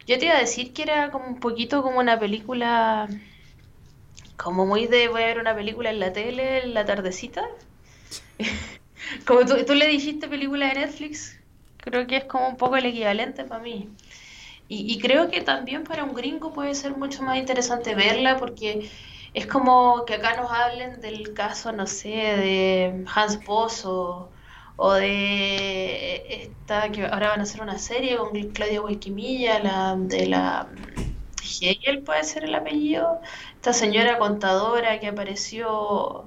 Yo 0.05 0.19
te 0.19 0.25
iba 0.25 0.35
a 0.35 0.39
decir 0.39 0.73
que 0.73 0.83
era 0.83 1.11
como 1.11 1.27
un 1.27 1.39
poquito 1.39 1.81
como 1.81 1.99
una 1.99 2.19
película 2.19 3.07
como 4.35 4.65
muy 4.65 4.87
de 4.87 5.07
voy 5.07 5.21
a 5.21 5.27
ver 5.27 5.39
una 5.39 5.55
película 5.55 5.89
en 5.89 5.99
la 5.99 6.11
tele 6.11 6.63
en 6.63 6.73
la 6.73 6.85
tardecita. 6.85 7.43
como 9.25 9.45
tú, 9.45 9.73
le 9.73 9.87
dijiste 9.87 10.27
película 10.27 10.67
de 10.67 10.81
Netflix, 10.81 11.39
creo 11.77 12.07
que 12.07 12.17
es 12.17 12.25
como 12.25 12.49
un 12.49 12.57
poco 12.57 12.75
el 12.75 12.85
equivalente 12.85 13.45
para 13.45 13.61
mí. 13.61 13.89
Y, 14.67 14.97
creo 14.99 15.29
que 15.29 15.41
también 15.41 15.83
para 15.83 16.03
un 16.03 16.15
gringo 16.15 16.51
puede 16.51 16.73
ser 16.73 16.97
mucho 16.97 17.21
más 17.21 17.37
interesante 17.37 17.93
verla 17.93 18.37
porque 18.37 18.89
es 19.35 19.45
como 19.45 20.03
que 20.05 20.15
acá 20.15 20.35
nos 20.35 20.51
hablen 20.51 20.99
del 20.99 21.33
caso, 21.33 21.71
no 21.71 21.85
sé, 21.85 22.07
de 22.09 23.05
Hans 23.13 23.45
Boss 23.45 23.85
o, 24.75 24.93
de 24.93 26.43
esta 26.43 26.91
que 26.91 27.05
ahora 27.05 27.29
van 27.29 27.39
a 27.41 27.43
hacer 27.43 27.61
una 27.61 27.77
serie 27.77 28.17
con 28.17 28.31
Claudia 28.51 28.81
Huequimilla, 28.81 29.59
la 29.59 29.95
de 29.97 30.27
la 30.27 30.69
Hegel 31.61 32.03
puede 32.03 32.23
ser 32.23 32.45
el 32.45 32.55
apellido, 32.55 33.21
esta 33.55 33.73
señora 33.73 34.17
contadora 34.17 34.99
que 34.99 35.07
apareció, 35.07 36.25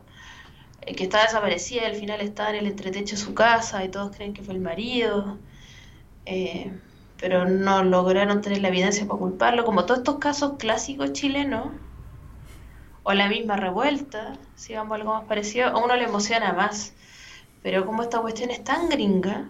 eh, 0.82 0.94
que 0.94 1.04
está 1.04 1.22
desaparecida 1.22 1.82
y 1.82 1.86
al 1.86 1.96
final 1.96 2.20
está 2.20 2.50
en 2.50 2.56
el 2.56 2.66
entretecho 2.66 3.16
de 3.16 3.22
su 3.22 3.34
casa 3.34 3.84
y 3.84 3.88
todos 3.88 4.14
creen 4.16 4.34
que 4.34 4.42
fue 4.42 4.54
el 4.54 4.60
marido, 4.60 5.38
eh, 6.26 6.72
pero 7.18 7.46
no 7.46 7.82
lograron 7.82 8.40
tener 8.40 8.60
la 8.60 8.68
evidencia 8.68 9.06
para 9.06 9.18
culparlo, 9.18 9.64
como 9.64 9.84
todos 9.84 9.98
estos 9.98 10.18
casos 10.18 10.54
clásicos 10.58 11.12
chilenos, 11.12 11.68
o 13.02 13.12
la 13.14 13.28
misma 13.28 13.56
revuelta, 13.56 14.36
si 14.56 14.74
vamos 14.74 14.92
a 14.92 14.94
algo 14.96 15.14
más 15.14 15.24
parecido, 15.24 15.68
a 15.68 15.84
uno 15.84 15.94
le 15.96 16.04
emociona 16.04 16.52
más. 16.52 16.92
Pero 17.62 17.84
como 17.84 18.02
esta 18.02 18.20
cuestión 18.20 18.50
es 18.50 18.62
tan 18.62 18.88
gringa, 18.88 19.48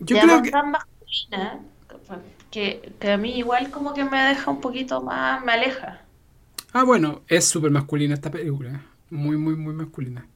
yo 0.00 0.18
creo 0.18 0.42
tan 0.42 0.70
masculina, 0.72 1.60
que, 2.50 2.92
a 3.10 3.16
mí 3.16 3.36
igual 3.38 3.70
como 3.70 3.94
que 3.94 4.04
me 4.04 4.22
deja 4.22 4.50
un 4.50 4.60
poquito 4.60 5.02
más, 5.02 5.44
me 5.44 5.52
aleja. 5.52 6.04
Ah, 6.72 6.84
bueno, 6.84 7.22
es 7.28 7.46
súper 7.46 7.70
masculina 7.70 8.14
esta 8.14 8.30
película. 8.30 8.84
Muy, 9.10 9.36
muy, 9.36 9.56
muy 9.56 9.74
masculina. 9.74 10.26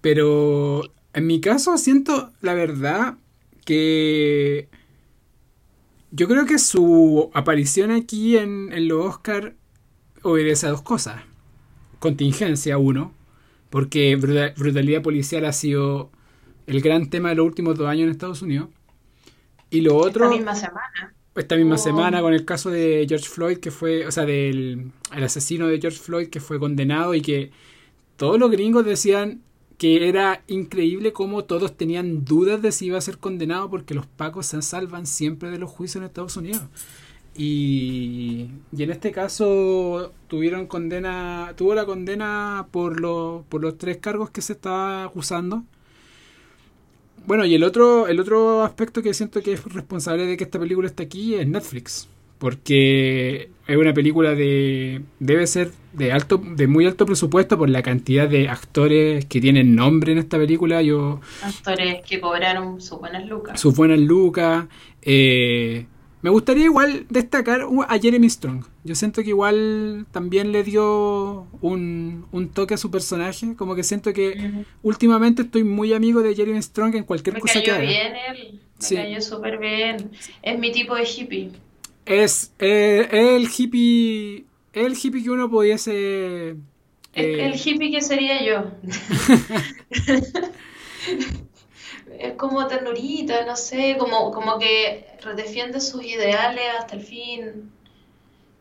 Pero 0.00 0.82
en 1.12 1.26
mi 1.26 1.40
caso 1.40 1.76
siento, 1.78 2.32
la 2.40 2.54
verdad, 2.54 3.16
que 3.64 4.68
yo 6.10 6.28
creo 6.28 6.46
que 6.46 6.58
su 6.58 7.30
aparición 7.34 7.90
aquí 7.90 8.36
en, 8.36 8.72
en 8.72 8.88
los 8.88 9.06
Oscar 9.06 9.54
obedece 10.22 10.66
a 10.66 10.70
dos 10.70 10.82
cosas. 10.82 11.22
Contingencia, 11.98 12.78
uno, 12.78 13.12
porque 13.74 14.14
brutalidad 14.14 15.02
policial 15.02 15.44
ha 15.44 15.52
sido 15.52 16.12
el 16.68 16.80
gran 16.80 17.10
tema 17.10 17.30
de 17.30 17.34
los 17.34 17.44
últimos 17.44 17.76
dos 17.76 17.88
años 17.88 18.04
en 18.04 18.10
Estados 18.10 18.40
Unidos. 18.40 18.68
Y 19.68 19.80
lo 19.80 19.96
otro... 19.96 20.26
Esta 20.26 20.36
misma 20.36 20.54
semana 20.54 21.14
esta 21.34 21.56
misma 21.56 21.74
oh. 21.74 21.78
semana 21.78 22.20
con 22.20 22.32
el 22.32 22.44
caso 22.44 22.70
de 22.70 23.04
George 23.08 23.28
Floyd, 23.28 23.58
que 23.58 23.72
fue, 23.72 24.06
o 24.06 24.12
sea, 24.12 24.24
del 24.24 24.92
el 25.12 25.24
asesino 25.24 25.66
de 25.66 25.80
George 25.80 25.98
Floyd 25.98 26.28
que 26.28 26.38
fue 26.38 26.60
condenado 26.60 27.16
y 27.16 27.20
que 27.20 27.50
todos 28.16 28.38
los 28.38 28.48
gringos 28.48 28.84
decían 28.84 29.42
que 29.76 30.08
era 30.08 30.44
increíble 30.46 31.12
cómo 31.12 31.42
todos 31.42 31.76
tenían 31.76 32.24
dudas 32.24 32.62
de 32.62 32.70
si 32.70 32.86
iba 32.86 32.98
a 32.98 33.00
ser 33.00 33.18
condenado 33.18 33.70
porque 33.70 33.94
los 33.94 34.06
pacos 34.06 34.46
se 34.46 34.62
salvan 34.62 35.04
siempre 35.04 35.50
de 35.50 35.58
los 35.58 35.68
juicios 35.68 35.96
en 35.96 36.04
Estados 36.04 36.36
Unidos. 36.36 36.62
Y, 37.36 38.48
y 38.76 38.82
en 38.82 38.90
este 38.90 39.10
caso 39.10 40.12
tuvieron 40.28 40.66
condena, 40.66 41.52
tuvo 41.56 41.74
la 41.74 41.84
condena 41.84 42.68
por, 42.70 43.00
lo, 43.00 43.44
por 43.48 43.60
los 43.60 43.76
tres 43.76 43.96
cargos 43.96 44.30
que 44.30 44.40
se 44.40 44.52
estaba 44.52 45.04
acusando 45.04 45.64
bueno, 47.26 47.46
y 47.46 47.54
el 47.54 47.64
otro, 47.64 48.06
el 48.06 48.20
otro 48.20 48.64
aspecto 48.64 49.02
que 49.02 49.14
siento 49.14 49.40
que 49.42 49.54
es 49.54 49.64
responsable 49.64 50.26
de 50.26 50.36
que 50.36 50.44
esta 50.44 50.58
película 50.58 50.86
esté 50.86 51.04
aquí 51.04 51.34
es 51.34 51.46
Netflix. 51.46 52.08
Porque 52.38 53.48
es 53.66 53.76
una 53.76 53.94
película 53.94 54.34
de. 54.34 55.00
debe 55.20 55.46
ser 55.46 55.70
de 55.94 56.12
alto, 56.12 56.36
de 56.36 56.66
muy 56.66 56.84
alto 56.84 57.06
presupuesto 57.06 57.56
por 57.56 57.70
la 57.70 57.80
cantidad 57.80 58.28
de 58.28 58.48
actores 58.48 59.24
que 59.24 59.40
tienen 59.40 59.74
nombre 59.74 60.12
en 60.12 60.18
esta 60.18 60.36
película. 60.36 60.82
Yo. 60.82 61.20
Actores 61.42 62.02
que 62.02 62.20
cobraron 62.20 62.82
sus 62.82 62.98
buenas 62.98 63.26
lucas. 63.26 63.58
Sus 63.58 63.74
buenas 63.74 64.00
lucas. 64.00 64.66
Eh, 65.00 65.86
me 66.24 66.30
gustaría 66.30 66.64
igual 66.64 67.04
destacar 67.10 67.66
a 67.86 67.98
Jeremy 67.98 68.30
Strong. 68.30 68.64
Yo 68.82 68.94
siento 68.94 69.22
que 69.22 69.28
igual 69.28 70.06
también 70.10 70.52
le 70.52 70.64
dio 70.64 71.46
un, 71.60 72.50
toque 72.54 72.72
a 72.72 72.78
su 72.78 72.90
personaje. 72.90 73.54
Como 73.56 73.74
que 73.74 73.82
siento 73.82 74.14
que 74.14 74.64
últimamente 74.82 75.42
estoy 75.42 75.64
muy 75.64 75.92
amigo 75.92 76.22
de 76.22 76.34
Jeremy 76.34 76.62
Strong 76.62 76.94
en 76.94 77.04
cualquier 77.04 77.38
cosa 77.38 77.62
que 77.62 77.70
haga. 77.70 77.82
bien 77.82 78.14
él. 78.30 78.58
Me 78.90 78.96
cayó 78.96 79.20
súper 79.20 79.58
bien. 79.58 80.12
Es 80.40 80.58
mi 80.58 80.72
tipo 80.72 80.94
de 80.94 81.04
hippie. 81.04 81.50
Es 82.06 82.54
eh, 82.58 83.06
el 83.12 83.46
hippie. 83.46 84.46
El 84.72 84.96
hippie 84.96 85.24
que 85.24 85.28
uno 85.28 85.50
pudiese. 85.50 86.56
el 87.12 87.52
eh, 87.52 87.60
hippie 87.62 87.90
que 87.90 88.00
sería 88.00 88.42
yo. 88.42 88.70
es 92.18 92.34
como 92.34 92.66
ternurita, 92.66 93.44
no 93.44 93.56
sé, 93.56 93.96
como, 93.98 94.30
como 94.30 94.58
que 94.58 95.06
defiende 95.36 95.80
sus 95.80 96.04
ideales 96.04 96.64
hasta 96.78 96.96
el 96.96 97.02
fin. 97.02 97.70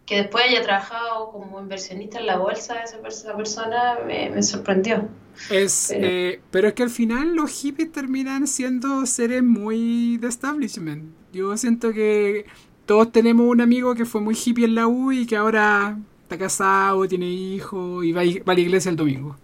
Que 0.06 0.18
después 0.18 0.46
haya 0.46 0.62
trabajado 0.62 1.32
como 1.32 1.62
inversionista 1.62 2.20
en 2.20 2.26
la 2.26 2.38
bolsa, 2.38 2.84
esa, 2.84 2.98
esa 3.08 3.38
persona 3.38 4.00
me, 4.06 4.44
sorprendió. 4.44 5.08
Es, 5.50 5.88
pero... 5.90 6.08
Eh, 6.08 6.42
pero... 6.52 6.68
es 6.68 6.74
que 6.74 6.84
al 6.84 6.90
final 6.90 7.36
los 7.36 7.52
hippies 7.52 7.92
terminan 7.92 8.48
siendo 8.48 9.06
seres 9.06 9.44
muy 9.44 10.18
de 10.18 10.28
establishment. 10.28 11.14
Yo 11.32 11.56
siento 11.56 11.94
que 11.94 12.46
todos 12.86 13.12
tenemos 13.14 13.48
un 13.48 13.62
amigo 13.62 13.96
que 13.96 14.06
fue 14.06 14.20
muy 14.20 14.36
hippie 14.36 14.66
en 14.66 14.76
la 14.76 14.88
U 14.88 15.14
y 15.14 15.26
que 15.26 15.38
ahora 15.38 15.98
está 16.24 16.38
casado, 16.38 17.08
tiene 17.08 17.30
hijos 17.30 18.04
y 18.04 18.12
va, 18.12 18.24
va 18.46 18.54
a 18.54 18.56
la 18.56 18.62
iglesia 18.62 18.90
el 18.90 18.98
domingo. 18.98 19.38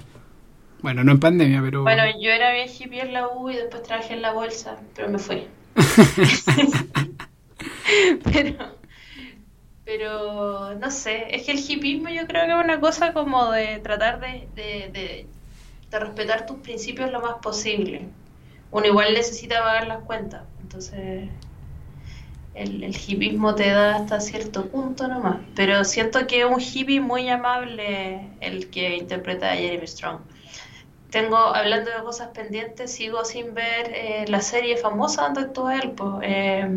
Bueno, 0.81 1.03
no 1.03 1.11
en 1.13 1.19
pandemia, 1.19 1.61
pero... 1.61 1.83
Bueno, 1.83 2.03
yo 2.19 2.29
era 2.29 2.53
bien 2.53 2.69
hippie 2.69 3.01
en 3.01 3.13
la 3.13 3.27
U 3.27 3.49
y 3.49 3.55
después 3.55 3.83
trabajé 3.83 4.13
en 4.13 4.21
la 4.21 4.31
bolsa, 4.33 4.77
pero 4.95 5.09
me 5.09 5.19
fui. 5.19 5.47
pero, 8.23 8.75
Pero 9.89 10.75
no 10.75 10.91
sé, 10.91 11.35
es 11.35 11.45
que 11.45 11.51
el 11.53 11.59
hipismo 11.59 12.09
yo 12.09 12.27
creo 12.27 12.45
que 12.45 12.51
es 12.51 12.63
una 12.63 12.79
cosa 12.79 13.11
como 13.11 13.51
de 13.51 13.79
tratar 13.79 14.19
de, 14.19 14.47
de, 14.55 14.89
de, 14.93 15.25
de 15.89 15.99
respetar 15.99 16.45
tus 16.45 16.59
principios 16.59 17.11
lo 17.11 17.21
más 17.21 17.37
posible. 17.41 18.07
Uno 18.71 18.85
igual 18.85 19.13
necesita 19.15 19.59
pagar 19.63 19.87
las 19.87 20.03
cuentas, 20.03 20.43
entonces 20.61 21.27
el, 22.53 22.83
el 22.83 22.95
hipismo 22.95 23.55
te 23.55 23.69
da 23.69 23.95
hasta 23.95 24.19
cierto 24.19 24.67
punto 24.67 25.07
nomás. 25.07 25.37
Pero 25.55 25.83
siento 25.83 26.27
que 26.27 26.41
es 26.41 26.45
un 26.45 26.61
hippie 26.61 27.01
muy 27.01 27.27
amable 27.29 28.29
el 28.41 28.69
que 28.69 28.95
interpreta 28.95 29.51
a 29.51 29.55
Jeremy 29.55 29.87
Strong. 29.87 30.19
Tengo, 31.09 31.37
hablando 31.37 31.89
de 31.89 32.03
cosas 32.03 32.29
pendientes, 32.35 32.91
sigo 32.91 33.25
sin 33.25 33.55
ver 33.55 33.91
eh, 33.93 34.25
la 34.27 34.41
serie 34.41 34.77
famosa 34.77 35.23
donde 35.23 35.41
actúa 35.41 35.75
él, 35.79 35.91
pues, 35.91 36.11
eh, 36.21 36.69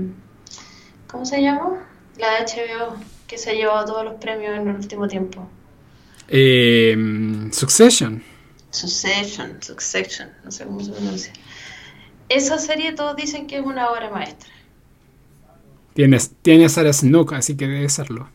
¿cómo 1.06 1.26
se 1.26 1.42
llama? 1.42 1.86
La 2.16 2.30
de 2.30 2.46
HBO, 2.46 2.96
que 3.26 3.36
se 3.36 3.50
ha 3.50 3.52
llevado 3.52 3.84
todos 3.86 4.04
los 4.04 4.14
premios 4.14 4.56
en 4.58 4.68
el 4.68 4.76
último 4.76 5.06
tiempo. 5.06 5.46
Eh, 6.28 6.96
Succession. 7.52 8.22
Succession, 8.70 9.62
Succession, 9.62 10.30
no 10.44 10.50
sé 10.50 10.64
cómo 10.64 10.80
se 10.82 10.92
pronuncia. 10.92 11.32
Esa 12.30 12.58
serie 12.58 12.92
todos 12.92 13.14
dicen 13.16 13.46
que 13.46 13.58
es 13.58 13.64
una 13.64 13.90
obra 13.90 14.08
maestra. 14.08 14.48
Tienes, 15.92 16.30
tiene 16.40 16.64
a 16.64 16.68
Sarah 16.70 16.94
Snook, 16.94 17.34
así 17.34 17.54
que 17.54 17.66
debe 17.66 17.88
serlo. 17.90 18.30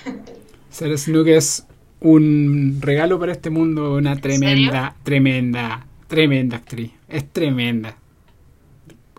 Sarah 0.70 0.96
Snook 0.96 1.26
es 1.26 1.66
un 2.00 2.78
regalo 2.80 3.18
para 3.18 3.32
este 3.32 3.50
mundo, 3.50 3.94
una 3.94 4.16
tremenda, 4.16 4.94
tremenda, 5.02 5.86
tremenda 6.08 6.56
actriz. 6.58 6.92
Es 7.08 7.32
tremenda. 7.32 7.96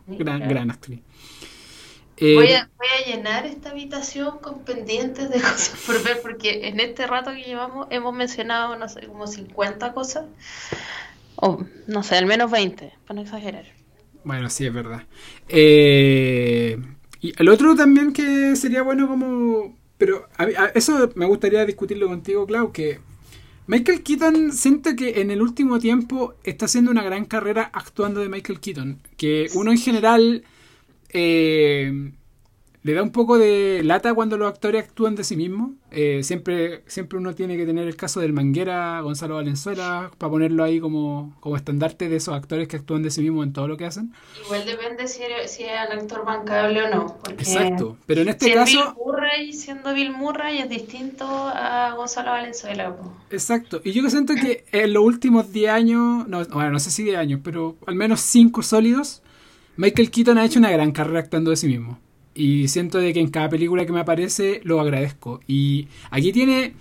Gran, 0.08 0.48
gran 0.48 0.72
actriz. 0.72 1.02
Eh, 2.20 2.34
Voy 2.34 2.52
a, 2.52 2.70
voy 2.78 2.88
a 2.88 3.16
llenar 3.16 3.46
esta 3.46 3.70
habitación 3.70 4.40
con 4.40 4.63
pendientes 4.63 5.30
de 5.30 5.36
cosas 5.42 5.80
por 5.86 6.04
ver, 6.04 6.20
porque 6.22 6.68
en 6.68 6.80
este 6.80 7.06
rato 7.06 7.32
que 7.32 7.44
llevamos 7.44 7.88
hemos 7.92 8.13
mencionado, 8.13 8.76
no 8.78 8.90
sé, 8.90 9.06
como 9.06 9.28
50 9.28 9.94
cosas. 9.94 10.26
O, 11.36 11.63
no 11.86 12.02
sé, 12.02 12.16
al 12.18 12.26
menos 12.26 12.50
20, 12.50 12.94
para 13.06 13.16
no 13.16 13.22
exagerar. 13.22 13.66
Bueno, 14.24 14.50
sí, 14.50 14.66
es 14.66 14.74
verdad. 14.74 15.04
Eh, 15.48 16.78
y 17.22 17.34
el 17.40 17.50
otro 17.50 17.76
también 17.76 18.13
que 18.13 18.56
sería 18.56 18.82
bueno 18.82 19.08
como... 19.08 19.77
Pero 19.98 20.28
a- 20.38 20.72
eso 20.76 21.10
me 21.16 21.26
gustaría 21.26 21.66
discutirlo 21.66 22.08
contigo, 22.08 22.46
Clau, 22.46 22.72
que 22.72 23.00
Michael 23.68 24.04
Keaton 24.04 24.54
siento 24.54 24.96
que 24.96 25.22
en 25.22 25.32
el 25.32 25.42
último 25.42 25.80
tiempo 25.80 26.36
está 26.44 26.66
haciendo 26.66 26.92
una 26.92 27.04
gran 27.04 27.26
carrera 27.26 27.70
actuando 27.74 28.22
de 28.22 28.30
Michael 28.30 28.60
Keaton. 28.60 29.02
Que 29.18 29.48
uno 29.56 29.72
en 29.72 29.78
general 29.78 30.44
eh, 31.10 32.12
le 32.88 32.93
da 32.93 33.04
un 33.04 33.12
poco 33.12 33.38
de 33.38 33.82
lata 33.84 34.13
cuando 34.13 34.38
los 34.38 34.47
actores 34.47 34.86
actúan 34.86 35.15
de 35.15 35.26
sí 35.26 35.36
mismos. 35.36 35.71
Eh, 35.91 36.21
siempre, 36.23 36.84
siempre 36.88 37.17
uno 37.19 37.36
tiene 37.36 37.58
que 37.58 37.65
tener 37.65 37.86
el 37.88 37.95
caso 37.97 38.21
del 38.21 38.32
Manguera, 38.32 39.02
Gonzalo 39.02 39.36
Valenzuela, 39.36 40.10
para 40.17 40.30
ponerlo 40.32 40.63
ahí 40.63 40.80
como, 40.80 41.36
como 41.41 41.58
estandarte 41.58 42.08
de 42.08 42.15
esos 42.15 42.34
actores 42.34 42.67
que 42.69 42.78
actúan 42.78 43.04
de 43.04 43.12
sí 43.12 43.21
mismos 43.21 43.45
en 43.45 43.52
todo 43.54 43.67
lo 43.67 43.76
que 43.76 43.86
hacen. 43.86 44.13
Igual 44.45 44.65
depende 44.65 45.08
si, 45.08 45.21
eres- 45.21 45.52
si 45.52 45.63
es 45.63 45.71
un 45.91 46.00
actor 46.00 46.23
bancable 46.26 46.84
o 46.84 46.89
no. 46.95 47.17
Porque 47.23 47.43
Exacto. 47.43 47.97
Pero 48.06 48.21
en 48.21 48.30
este 48.30 48.45
si 48.45 48.52
es 48.52 48.65
Bill 48.65 48.78
caso, 48.80 48.95
Murray, 49.06 49.52
siendo 49.54 49.93
Bill 49.93 50.12
Murray, 50.12 50.60
es 50.60 50.69
distinto 50.69 51.26
a 51.28 51.93
Gonzalo 51.95 52.32
Valenzuela. 52.32 52.95
exacto. 53.30 53.82
Y 53.84 53.91
yo 53.91 54.02
que 54.02 54.10
siento 54.10 54.34
que 54.36 54.63
en 54.71 54.93
los 54.93 55.04
últimos 55.04 55.52
10 55.52 55.69
años, 55.71 56.28
no, 56.28 56.45
bueno, 56.45 56.71
no 56.71 56.80
sé 56.80 56.91
si 56.91 57.04
10 57.04 57.17
años, 57.17 57.41
pero 57.43 57.76
al 57.86 57.95
menos 57.95 58.21
5 58.21 58.62
sólidos, 58.62 59.21
Michael 59.76 60.10
Keaton 60.10 60.38
ha 60.38 60.45
hecho 60.45 60.60
una 60.60 60.71
gran 60.71 60.91
carrera 60.91 61.19
actuando 61.19 61.52
de 61.52 61.58
sí 61.58 61.67
mismo. 61.67 62.00
Y 62.38 62.67
siento 62.69 63.00
de 63.00 63.13
que 63.13 63.19
en 63.21 63.30
cada 63.32 63.50
película 63.50 63.86
que 63.86 63.93
me 63.93 64.02
aparece 64.02 64.62
lo 64.63 64.80
agradezco. 64.82 65.41
Y 65.47 65.89
aquí 66.12 66.32
tiene, 66.34 66.76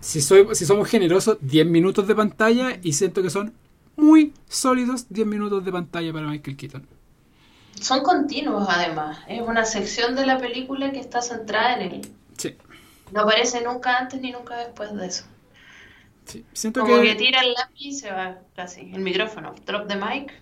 si, 0.00 0.20
soy, 0.22 0.48
si 0.54 0.66
somos 0.66 0.88
generosos, 0.88 1.38
10 1.42 1.66
minutos 1.66 2.06
de 2.08 2.14
pantalla 2.16 2.78
y 2.82 2.92
siento 2.94 3.22
que 3.22 3.30
son 3.30 3.54
muy 3.96 4.34
sólidos 4.48 5.06
10 5.10 5.26
minutos 5.26 5.64
de 5.64 5.72
pantalla 5.72 6.12
para 6.12 6.28
Michael 6.28 6.56
Keaton. 6.56 6.88
Son 7.80 8.04
continuos, 8.04 8.68
además. 8.70 9.18
Es 9.26 9.42
una 9.42 9.64
sección 9.64 10.14
de 10.14 10.24
la 10.24 10.38
película 10.38 10.92
que 10.92 11.00
está 11.00 11.20
centrada 11.20 11.74
en 11.80 11.92
él. 11.92 12.16
Sí, 12.38 12.56
No 13.10 13.20
aparece 13.22 13.62
nunca 13.62 13.98
antes 13.98 14.20
ni 14.20 14.32
nunca 14.32 14.56
después 14.56 14.94
de 14.96 15.06
eso. 15.06 15.24
sí. 16.24 16.46
Siento 16.52 16.80
Como 16.80 16.96
que 17.00 17.14
que... 17.14 17.14
tira 17.16 17.40
el 17.42 17.52
lápiz 17.52 17.76
y 17.80 17.92
se 17.92 18.10
va 18.10 18.42
casi. 18.56 18.80
El 18.92 19.02
micrófono. 19.02 19.54
Drop 19.66 19.86
the 19.88 19.96
mic. 19.96 20.32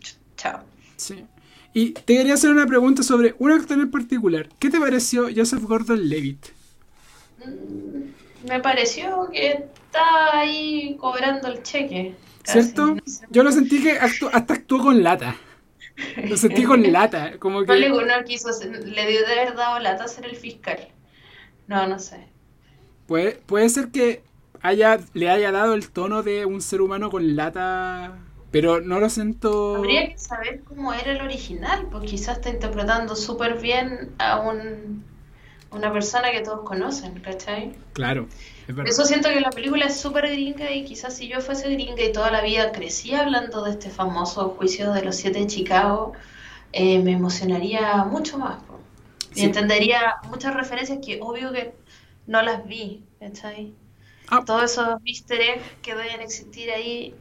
ch- 0.00 0.18
Chao. 0.36 0.64
Sí. 0.96 1.28
Y 1.74 1.90
te 1.90 2.14
quería 2.16 2.34
hacer 2.34 2.50
una 2.50 2.66
pregunta 2.66 3.02
sobre 3.02 3.34
un 3.38 3.50
actor 3.50 3.78
en 3.78 3.90
particular. 3.90 4.48
¿Qué 4.60 4.70
te 4.70 4.78
pareció 4.80 5.28
Joseph 5.34 5.62
Gordon-Levitt? 5.64 6.46
Mm, 7.44 8.48
Me 8.48 8.60
pareció 8.60 9.28
que 9.32 9.48
estaba 9.86 10.38
ahí 10.38 10.96
cobrando 11.00 11.48
el 11.48 11.62
cheque. 11.62 12.14
casi, 12.42 12.62
¿Cierto? 12.62 12.86
no 12.94 13.02
sé. 13.06 13.26
Yo 13.30 13.42
lo 13.42 13.50
sentí 13.52 13.82
que 13.82 13.98
actu- 14.00 14.30
hasta 14.32 14.54
actuó 14.54 14.78
con 14.82 15.02
lata. 15.02 15.36
Lo 16.28 16.36
sentí 16.36 16.62
con 16.64 16.82
lata. 16.92 17.38
Como 17.38 17.62
No 17.62 17.74
le, 17.74 17.86
que... 17.86 18.04
no 18.04 18.24
quiso 18.24 18.52
ser- 18.52 18.86
le 18.86 19.06
dio 19.06 19.20
de 19.26 19.32
haber 19.32 19.54
dado 19.56 19.78
lata 19.80 20.04
a 20.04 20.08
ser 20.08 20.26
el 20.26 20.36
fiscal. 20.36 20.78
No, 21.66 21.86
no 21.88 21.98
sé. 21.98 22.28
Puede, 23.06 23.32
puede 23.46 23.68
ser 23.68 23.88
que 23.90 24.22
haya, 24.62 25.00
le 25.12 25.28
haya 25.30 25.50
dado 25.52 25.74
el 25.74 25.88
tono 25.90 26.22
de 26.22 26.46
un 26.46 26.60
ser 26.62 26.80
humano 26.80 27.10
con 27.10 27.34
lata, 27.36 28.18
pero 28.54 28.80
no 28.80 29.00
lo 29.00 29.10
siento... 29.10 29.76
Habría 29.76 30.08
que 30.08 30.16
saber 30.18 30.62
cómo 30.62 30.92
era 30.92 31.10
el 31.10 31.20
original, 31.22 31.88
pues 31.90 32.04
quizás 32.08 32.36
está 32.38 32.50
interpretando 32.50 33.16
súper 33.16 33.58
bien 33.58 34.14
a 34.18 34.38
un, 34.38 35.04
una 35.72 35.92
persona 35.92 36.30
que 36.30 36.40
todos 36.40 36.60
conocen, 36.62 37.18
¿cachai? 37.20 37.74
Claro, 37.94 38.28
es 38.68 38.76
Por 38.76 38.76
verdad. 38.76 38.92
eso 38.92 39.04
siento 39.06 39.28
que 39.28 39.40
la 39.40 39.50
película 39.50 39.86
es 39.86 39.96
súper 40.00 40.28
gringa 40.30 40.70
y 40.70 40.84
quizás 40.84 41.16
si 41.16 41.28
yo 41.28 41.40
fuese 41.40 41.68
gringa 41.74 42.02
y 42.04 42.12
toda 42.12 42.30
la 42.30 42.42
vida 42.42 42.70
crecí 42.70 43.12
hablando 43.14 43.64
de 43.64 43.72
este 43.72 43.90
famoso 43.90 44.50
juicio 44.50 44.92
de 44.92 45.02
los 45.02 45.16
siete 45.16 45.40
de 45.40 45.46
Chicago, 45.48 46.12
eh, 46.72 47.00
me 47.00 47.12
emocionaría 47.12 48.04
mucho 48.04 48.38
más. 48.38 48.62
po. 48.64 48.78
Y 49.34 49.40
Sí. 49.40 49.46
entendería 49.46 50.16
muchas 50.28 50.54
referencias 50.54 50.98
que 51.04 51.18
obvio 51.20 51.52
que 51.52 51.74
no 52.26 52.40
las 52.42 52.66
vi, 52.66 53.04
¿cachai? 53.20 53.74
Ah. 54.28 54.42
Todos 54.46 54.64
esos 54.72 55.00
easter 55.04 55.40
eggs 55.40 55.64
que 55.82 55.94
deben 55.94 56.20
existir 56.20 56.70
ahí, 56.70 57.14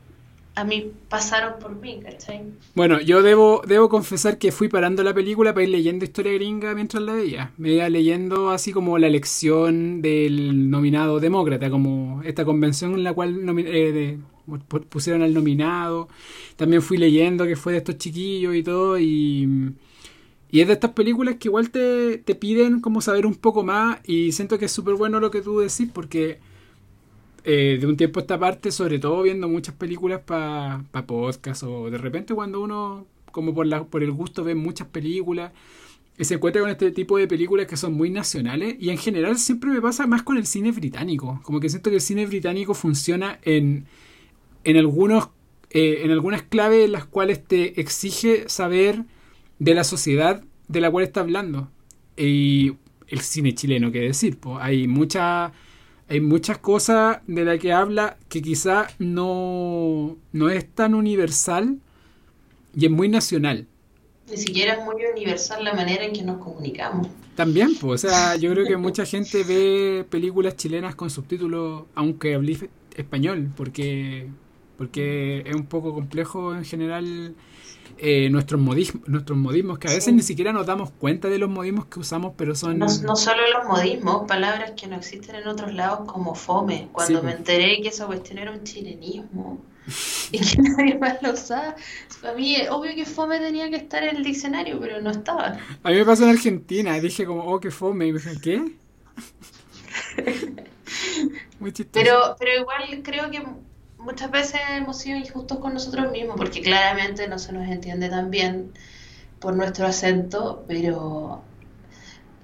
a 0.56 0.63
mí 0.63 0.92
pasaron 1.10 1.54
por 1.60 1.76
mí, 1.76 2.00
¿cachai? 2.04 2.44
Bueno, 2.76 3.02
yo 3.02 3.24
debo, 3.24 3.63
debo 3.68 3.89
confesar 3.89 4.38
que 4.38 4.52
fui 4.52 4.68
parando 4.68 5.04
la 5.04 5.13
película 5.13 5.54
para 5.54 5.63
ir 5.63 5.70
leyendo 5.70 6.06
historia 6.06 6.34
gringa 6.34 6.76
mientras 6.76 7.02
la 7.02 7.13
veía. 7.13 7.52
Me 7.58 7.74
iba 7.74 7.89
leyendo 7.89 8.52
así 8.52 8.72
como 8.72 9.00
la 9.00 9.08
elección 9.08 10.02
del 10.04 10.70
nominado 10.70 11.20
demócrata, 11.20 11.72
como 11.72 12.22
esta 12.24 12.46
convención 12.46 12.94
en 12.94 13.04
la 13.04 13.13
cual 13.13 13.36
eh, 13.66 14.20
pusieron 14.89 15.24
al 15.24 15.34
nominado. 15.34 16.08
También 16.56 16.84
fui 16.84 16.98
leyendo 16.98 17.46
que 17.46 17.56
fue 17.56 17.74
de 17.74 17.80
estos 17.80 17.98
chiquillos 17.98 18.56
y 18.56 18.62
todo. 18.62 19.00
Y, 19.00 19.74
y 20.52 20.62
es 20.62 20.68
de 20.68 20.74
estas 20.74 20.92
películas 20.92 21.38
que 21.39 21.48
igual 21.48 21.72
te, 21.72 22.20
te 22.20 22.36
piden 22.36 22.80
como 22.80 23.02
saber 23.02 23.26
un 23.26 23.36
poco 23.36 23.63
más. 23.63 24.02
Y 24.06 24.34
siento 24.34 24.60
que 24.60 24.66
es 24.66 24.72
súper 24.72 24.94
bueno 24.94 25.20
lo 25.20 25.32
que 25.32 25.42
tú 25.42 25.60
decís 25.60 25.89
porque 25.92 26.53
eh, 27.43 27.77
de 27.79 27.88
un 27.88 27.97
tiempo 27.97 28.19
a 28.19 28.23
esta 28.23 28.39
parte, 28.39 28.71
sobre 28.71 28.99
todo 28.99 29.21
viendo 29.23 29.47
muchas 29.49 29.75
películas 29.75 30.21
para 30.25 30.84
pa 30.91 31.06
podcast 31.06 31.63
o 31.63 31.89
de 31.89 31.97
repente 31.97 32.34
cuando 32.34 32.62
uno, 32.62 33.06
como 33.32 33.53
por, 33.53 33.65
la, 33.67 33.84
por 33.84 34.03
el 34.03 34.12
gusto, 34.12 34.43
ve 34.43 34.56
muchas 34.56 34.88
películas 34.88 35.51
y 36.17 36.25
se 36.25 36.36
encuentra 36.36 36.62
con 36.62 36.69
este 36.69 36.91
tipo 36.91 37.17
de 37.17 37.27
películas 37.27 37.67
que 37.67 37.75
son 37.75 37.93
muy 37.93 38.10
nacionales 38.10 38.75
y 38.79 38.89
en 38.89 38.97
general 38.97 39.38
siempre 39.38 39.71
me 39.71 39.82
pasa 39.82 40.08
más 40.08 40.23
con 40.23 40.38
el 40.38 40.45
cine 40.45 40.71
británico, 40.71 41.41
como 41.43 41.60
que 41.60 41.69
siento 41.69 41.89
que 41.89 41.97
el 41.97 42.01
cine 42.01 42.25
británico 42.25 42.73
funciona 42.73 43.39
en, 43.43 43.86
en 44.63 44.77
algunos 44.77 45.29
eh, 45.73 46.01
en 46.03 46.12
algunas 46.12 46.43
claves 46.43 46.86
en 46.86 46.91
las 46.91 47.06
cuales 47.06 47.43
te 47.43 47.82
exige 47.82 48.47
saber 48.47 49.06
de 49.58 49.73
la 49.73 49.84
sociedad 49.84 50.43
de 50.67 50.82
la 50.82 50.91
cual 50.91 51.03
está 51.03 51.21
hablando. 51.21 51.71
Y 52.15 52.73
el 53.08 53.21
cine 53.21 53.56
chileno, 53.56 53.91
qué 53.91 54.01
decir, 54.01 54.38
pues 54.38 54.60
hay 54.62 54.88
mucha 54.88 55.51
hay 56.10 56.22
muchas 56.22 56.58
cosas 56.58 57.20
de 57.28 57.46
las 57.46 57.60
que 57.60 57.74
habla 57.74 58.18
que 58.30 58.42
quizá 58.42 58.88
no, 59.00 60.18
no 60.32 60.50
es 60.50 60.70
tan 60.70 60.94
universal 60.94 61.80
y 62.76 62.86
es 62.86 62.92
muy 62.92 63.10
nacional. 63.10 63.68
Ni 64.30 64.38
siquiera 64.38 64.74
es 64.74 64.86
muy 64.86 64.96
universal 65.06 65.63
la 65.63 65.74
manera 65.74 66.06
en 66.06 66.13
que 66.13 66.24
nos 66.24 66.38
comunicamos. 66.38 67.08
También, 67.36 67.76
pues, 67.80 68.06
o 68.06 68.08
sea, 68.10 68.36
yo 68.36 68.52
creo 68.52 68.66
que 68.66 68.78
mucha 68.78 69.06
gente 69.06 69.44
ve 69.44 70.06
películas 70.10 70.56
chilenas 70.56 70.96
con 70.96 71.10
subtítulos, 71.10 71.84
aunque 71.96 72.36
hable 72.36 72.70
español, 72.96 73.52
porque, 73.58 74.28
porque 74.78 75.44
es 75.46 75.56
un 75.56 75.66
poco 75.66 75.94
complejo 75.94 76.54
en 76.54 76.63
general 76.63 77.36
eh, 77.97 78.29
nuestros, 78.29 78.60
modismos, 78.60 79.08
nuestros 79.08 79.38
modismos, 79.38 79.79
que 79.79 79.88
a 79.88 79.91
veces 79.91 80.06
Sí. 80.06 80.12
ni 80.13 80.21
siquiera 80.21 80.51
nos 80.53 80.65
damos 80.65 80.91
cuenta 80.91 81.29
de 81.29 81.38
los 81.39 81.49
modismos 81.49 81.86
que 81.86 81.99
usamos, 81.99 82.34
pero 82.38 82.56
son... 82.56 82.79
No, 82.79 82.86
no 82.86 83.15
solo 83.15 83.41
los 83.51 83.65
modismos, 83.67 84.27
palabras 84.27 84.71
que 84.71 84.88
no 84.88 84.95
existen 84.97 85.36
en 85.36 85.47
otros 85.47 85.73
lados 85.73 86.01
como 86.12 86.36
fome. 86.36 86.89
Cuando 86.91 87.19
Sí, 87.19 87.25
me 87.25 87.32
enteré 87.34 87.82
que 87.82 87.89
esa 87.89 88.06
cuestión 88.06 88.38
era 88.39 88.51
un 88.51 88.63
chilenismo 88.63 89.62
y 90.32 90.39
que 90.39 90.62
nadie 90.62 90.97
más 90.97 91.21
lo 91.21 91.34
usaba, 91.34 91.75
para 92.21 92.34
mí 92.36 92.56
es 92.56 92.69
obvio 92.69 92.95
que 92.95 93.06
fome 93.06 93.39
tenía 93.39 93.69
que 93.69 93.75
estar 93.75 94.03
en 94.03 94.15
el 94.17 94.23
diccionario, 94.23 94.79
pero 94.79 95.01
no 95.01 95.12
estaba. 95.12 95.58
A 95.84 95.89
mí 95.89 95.95
me 95.95 96.06
pasó 96.06 96.23
en 96.23 96.29
Argentina, 96.29 96.99
dije 96.99 97.25
como, 97.25 97.43
oh, 97.45 97.60
qué 97.60 97.71
fome, 97.71 98.08
y 98.08 98.13
me 98.13 98.19
dije, 98.19 98.39
¿qué? 98.41 98.62
Muy 101.60 101.71
chistoso. 101.71 102.03
Pero, 102.03 102.36
pero 102.39 102.62
igual 102.62 103.01
creo 103.03 103.29
que 103.29 103.43
muchas 104.04 104.32
veces 104.32 104.62
hemos 104.72 104.98
sido 105.00 105.18
injustos 105.18 105.60
con 105.60 105.74
nosotros 105.74 106.12
mismos, 106.12 106.36
porque 106.38 106.62
claramente 106.62 107.28
no 107.28 107.39
se 107.39 107.54
nos 107.54 107.68
entiende 107.68 108.10
tan 108.10 108.30
bien 108.32 108.74
por 109.39 109.56
nuestro 109.56 109.88
acento, 109.88 110.66
pero 110.68 111.44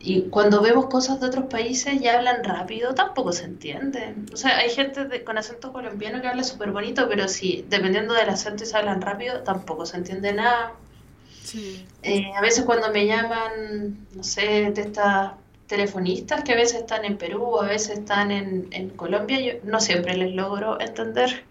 y 0.01 0.29
cuando 0.29 0.61
vemos 0.61 0.85
cosas 0.87 1.19
de 1.19 1.27
otros 1.27 1.45
países 1.45 2.01
y 2.01 2.07
hablan 2.07 2.43
rápido, 2.43 2.95
tampoco 2.95 3.33
se 3.33 3.43
entiende. 3.45 4.15
O 4.33 4.37
sea, 4.37 4.57
hay 4.57 4.69
gente 4.69 5.05
de- 5.05 5.23
con 5.25 5.37
acento 5.37 5.73
colombiano 5.73 6.21
que 6.21 6.27
habla 6.27 6.43
súper 6.43 6.71
bonito, 6.71 7.07
pero 7.09 7.27
si 7.27 7.65
dependiendo 7.69 8.13
del 8.13 8.29
acento 8.29 8.63
y 8.63 8.67
se 8.67 8.77
hablan 8.77 9.01
rápido, 9.01 9.43
tampoco 9.43 9.85
se 9.85 9.97
entiende 9.97 10.33
nada. 10.33 10.73
Sí. 11.43 11.85
Eh, 12.03 12.31
a 12.37 12.41
veces 12.41 12.63
cuando 12.65 12.91
me 12.91 13.05
llaman, 13.05 14.07
no 14.15 14.23
sé, 14.23 14.71
de 14.71 14.81
estas 14.81 15.33
telefonistas 15.69 16.43
que 16.43 16.51
a 16.51 16.55
veces 16.55 16.81
están 16.81 17.05
en 17.05 17.17
Perú, 17.17 17.59
a 17.61 17.67
veces 17.67 17.99
están 17.99 18.31
en, 18.31 18.67
en 18.71 18.89
Colombia, 18.89 19.39
yo 19.39 19.53
no 19.63 19.79
siempre 19.79 20.17
les 20.17 20.33
logro 20.33 20.81
entender. 20.81 21.45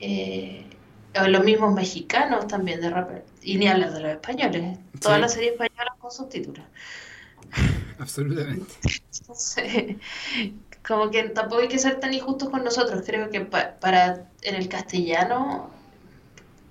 Eh, 0.00 0.64
o 1.22 1.26
los 1.28 1.44
mismos 1.44 1.72
mexicanos 1.74 2.46
también 2.48 2.80
de 2.80 2.90
rapper. 2.90 3.24
Y 3.42 3.56
ni 3.58 3.68
hablar 3.68 3.92
de 3.92 4.00
los 4.00 4.10
españoles. 4.12 4.78
Todas 5.00 5.16
Sí. 5.16 5.20
las 5.22 5.32
series 5.34 5.52
españolas 5.52 5.94
con 6.00 6.10
subtítulos. 6.10 6.64
Absolutamente. 7.98 8.72
Entonces, 9.20 9.96
como 10.86 11.10
que 11.10 11.24
tampoco 11.24 11.62
hay 11.62 11.68
que 11.68 11.78
ser 11.78 11.98
tan 12.00 12.14
injustos 12.14 12.50
con 12.50 12.64
nosotros. 12.64 13.02
Creo 13.04 13.30
que 13.30 13.40
pa- 13.42 13.74
para 13.80 14.28
en 14.42 14.54
el 14.54 14.68
castellano 14.68 15.70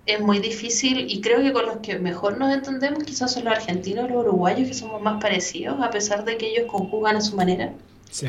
es 0.07 0.19
muy 0.21 0.39
difícil 0.39 1.11
y 1.11 1.21
creo 1.21 1.41
que 1.41 1.53
con 1.53 1.65
los 1.65 1.77
que 1.77 1.99
mejor 1.99 2.37
nos 2.37 2.53
entendemos 2.53 3.03
quizás 3.03 3.33
son 3.33 3.43
los 3.45 3.53
argentinos 3.53 4.09
los 4.09 4.25
uruguayos 4.25 4.67
que 4.67 4.73
somos 4.73 5.01
más 5.01 5.21
parecidos 5.21 5.79
a 5.81 5.89
pesar 5.91 6.23
de 6.25 6.37
que 6.37 6.47
ellos 6.51 6.65
conjugan 6.71 7.17
a 7.17 7.21
su 7.21 7.35
manera. 7.35 7.73
Sí. 8.09 8.27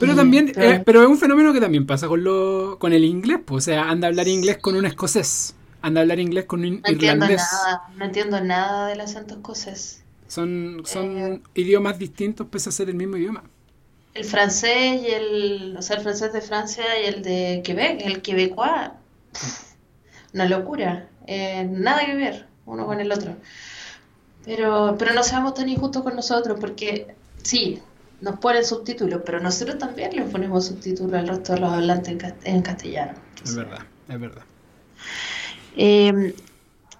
Pero 0.00 0.14
también, 0.16 0.52
pero- 0.54 0.70
eh, 0.70 0.82
pero 0.84 1.02
es 1.02 1.08
un 1.08 1.18
fenómeno 1.18 1.52
que 1.52 1.60
también 1.60 1.86
pasa 1.86 2.08
con 2.08 2.24
lo, 2.24 2.76
con 2.78 2.92
el 2.92 3.04
inglés, 3.04 3.40
pues, 3.44 3.64
o 3.64 3.66
sea, 3.66 3.90
anda 3.90 4.06
a 4.06 4.10
hablar 4.10 4.26
inglés 4.28 4.58
con 4.58 4.74
un 4.74 4.84
escocés, 4.86 5.54
anda 5.82 6.00
a 6.00 6.02
hablar 6.02 6.18
inglés 6.20 6.44
con 6.46 6.60
un 6.64 6.80
No 6.80 6.88
entiendo 6.88 7.26
nada, 7.28 7.82
no 7.96 8.04
entiendo 8.04 8.40
nada 8.40 8.88
del 8.88 9.00
acento 9.00 9.34
escocés. 9.34 10.02
Son, 10.28 10.82
son 10.86 11.18
Eh. 11.18 11.40
idiomas 11.54 11.98
distintos 11.98 12.46
pese 12.48 12.70
a 12.70 12.72
ser 12.72 12.88
el 12.88 12.94
mismo 12.94 13.16
idioma. 13.16 13.44
El 14.14 14.24
francés 14.24 15.02
y 15.02 15.06
el, 15.10 15.74
o 15.78 15.82
sea, 15.82 15.96
el 15.96 16.02
francés 16.02 16.32
de 16.32 16.40
Francia 16.40 16.84
y 17.02 17.06
el 17.06 17.22
de 17.22 17.62
Quebec, 17.64 18.00
el 18.04 18.22
quebecois, 18.22 18.90
una 20.34 20.46
locura, 20.46 21.08
eh, 21.26 21.64
nada 21.70 22.04
que 22.06 22.14
ver 22.14 22.46
uno 22.66 22.86
con 22.86 23.00
el 23.00 23.12
otro. 23.12 23.36
Pero, 24.44 24.96
pero 24.98 25.12
no 25.14 25.22
seamos 25.22 25.54
tan 25.54 25.68
injustos 25.68 26.02
con 26.02 26.16
nosotros, 26.16 26.58
porque 26.60 27.14
sí, 27.42 27.80
nos 28.20 28.38
ponen 28.38 28.64
subtítulos, 28.64 29.22
pero 29.24 29.40
nosotros 29.40 29.78
también 29.78 30.14
les 30.16 30.28
ponemos 30.30 30.66
subtítulos 30.66 31.14
al 31.14 31.28
resto 31.28 31.54
de 31.54 31.60
los 31.60 31.72
hablantes 31.72 32.08
en, 32.12 32.18
cas- 32.18 32.34
en 32.44 32.62
castellano. 32.62 33.14
Es 33.44 33.54
verdad, 33.54 33.80
es 34.08 34.20
verdad. 34.20 34.42
Eh, 35.76 36.34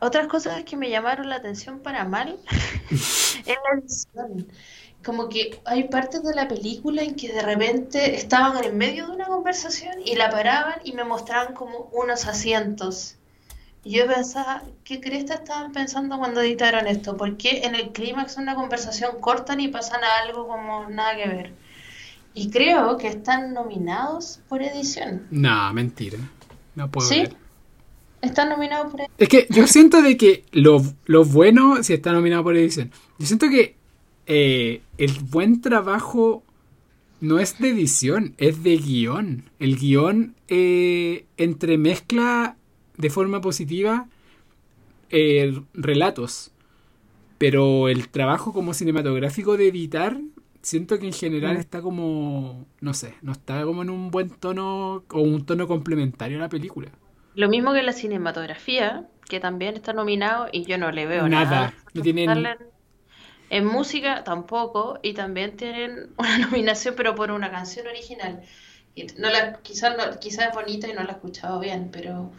otras 0.00 0.26
cosas 0.28 0.64
que 0.64 0.76
me 0.76 0.90
llamaron 0.90 1.28
la 1.28 1.36
atención 1.36 1.80
para 1.80 2.04
mal 2.04 2.40
es 2.90 3.46
la 3.46 3.78
edición. 3.80 4.48
Como 5.04 5.28
que 5.28 5.60
hay 5.64 5.88
partes 5.88 6.22
de 6.22 6.34
la 6.34 6.48
película 6.48 7.02
en 7.02 7.16
que 7.16 7.32
de 7.32 7.42
repente 7.42 8.14
estaban 8.16 8.62
en 8.64 8.76
medio 8.78 9.06
de 9.08 9.12
una 9.12 9.26
conversación 9.26 9.94
y 10.04 10.14
la 10.16 10.30
paraban 10.30 10.76
y 10.84 10.92
me 10.92 11.04
mostraban 11.04 11.54
como 11.54 11.90
unos 11.92 12.26
asientos. 12.26 13.16
Y 13.84 13.98
yo 13.98 14.06
pensaba, 14.06 14.62
¿qué 14.84 15.00
cresta 15.00 15.34
estaban 15.34 15.72
pensando 15.72 16.18
cuando 16.18 16.40
editaron 16.40 16.86
esto? 16.86 17.16
¿Por 17.16 17.36
qué 17.36 17.62
en 17.64 17.74
el 17.74 17.90
clímax 17.90 18.36
de 18.36 18.42
una 18.42 18.54
conversación 18.54 19.20
cortan 19.20 19.60
y 19.60 19.68
pasan 19.68 20.04
a 20.04 20.24
algo 20.24 20.46
como 20.46 20.88
nada 20.88 21.16
que 21.16 21.28
ver? 21.28 21.52
Y 22.34 22.50
creo 22.50 22.96
que 22.96 23.08
están 23.08 23.52
nominados 23.52 24.40
por 24.48 24.62
edición. 24.62 25.26
No, 25.30 25.72
mentira. 25.72 26.18
No 26.76 26.90
puedo 26.90 27.08
¿Sí? 27.08 27.22
ver. 27.22 27.36
Están 28.20 28.50
nominados 28.50 28.90
por 28.90 29.00
edición. 29.00 29.16
Es 29.18 29.28
que 29.28 29.46
yo 29.50 29.66
siento 29.66 30.00
de 30.00 30.16
que 30.16 30.44
lo, 30.52 30.80
lo 31.06 31.24
bueno, 31.24 31.82
si 31.82 31.92
está 31.94 32.12
nominado 32.12 32.44
por 32.44 32.56
edición, 32.56 32.92
yo 33.18 33.26
siento 33.26 33.48
que 33.50 33.76
eh, 34.26 34.80
el 34.96 35.18
buen 35.24 35.60
trabajo 35.60 36.44
no 37.20 37.40
es 37.40 37.58
de 37.58 37.70
edición, 37.70 38.34
es 38.38 38.62
de 38.62 38.76
guion. 38.76 39.50
El 39.58 39.76
guion 39.76 40.36
eh, 40.46 41.26
entremezcla 41.36 42.56
de 42.96 43.10
forma 43.10 43.40
positiva 43.40 44.08
eh, 45.10 45.60
relatos, 45.74 46.52
pero 47.38 47.88
el 47.88 48.08
trabajo 48.10 48.52
como 48.52 48.74
cinematográfico 48.74 49.56
de 49.56 49.68
editar, 49.68 50.18
siento 50.62 50.98
que 50.98 51.06
en 51.06 51.12
general 51.12 51.56
Mm. 51.56 51.60
está 51.60 51.82
como, 51.82 52.66
no 52.80 52.94
sé, 52.94 53.14
no 53.22 53.32
está 53.32 53.64
como 53.64 53.82
en 53.82 53.90
un 53.90 54.10
buen 54.10 54.30
tono 54.30 55.04
o 55.10 55.20
un 55.20 55.44
tono 55.46 55.68
complementario 55.68 56.38
a 56.38 56.42
la 56.42 56.48
película. 56.48 56.90
Lo 57.34 57.48
mismo 57.48 57.72
que 57.72 57.82
la 57.82 57.92
cinematografía, 57.92 59.08
que 59.28 59.40
también 59.40 59.74
está 59.76 59.92
nominado 59.92 60.48
y 60.52 60.64
yo 60.66 60.78
no 60.78 60.90
le 60.92 61.06
veo 61.06 61.28
Nada, 61.28 61.44
nada. 61.50 61.74
no 61.94 62.02
tienen- 62.02 62.46
En 63.50 63.66
música 63.66 64.24
tampoco, 64.24 64.98
y 65.02 65.12
también 65.14 65.56
tienen 65.56 66.10
una 66.18 66.38
nominación, 66.38 66.94
pero 66.96 67.14
por 67.14 67.30
una 67.30 67.50
canción 67.50 67.86
original. 67.86 68.42
No 69.18 69.30
la, 69.30 69.60
quizás 69.62 69.96
no, 69.96 70.18
quizás 70.20 70.48
es 70.48 70.54
bonita 70.54 70.88
y 70.88 70.92
no 70.92 71.02
la 71.02 71.10
he 71.10 71.14
escuchado 71.14 71.60
bien, 71.60 71.90
pero 71.92 72.32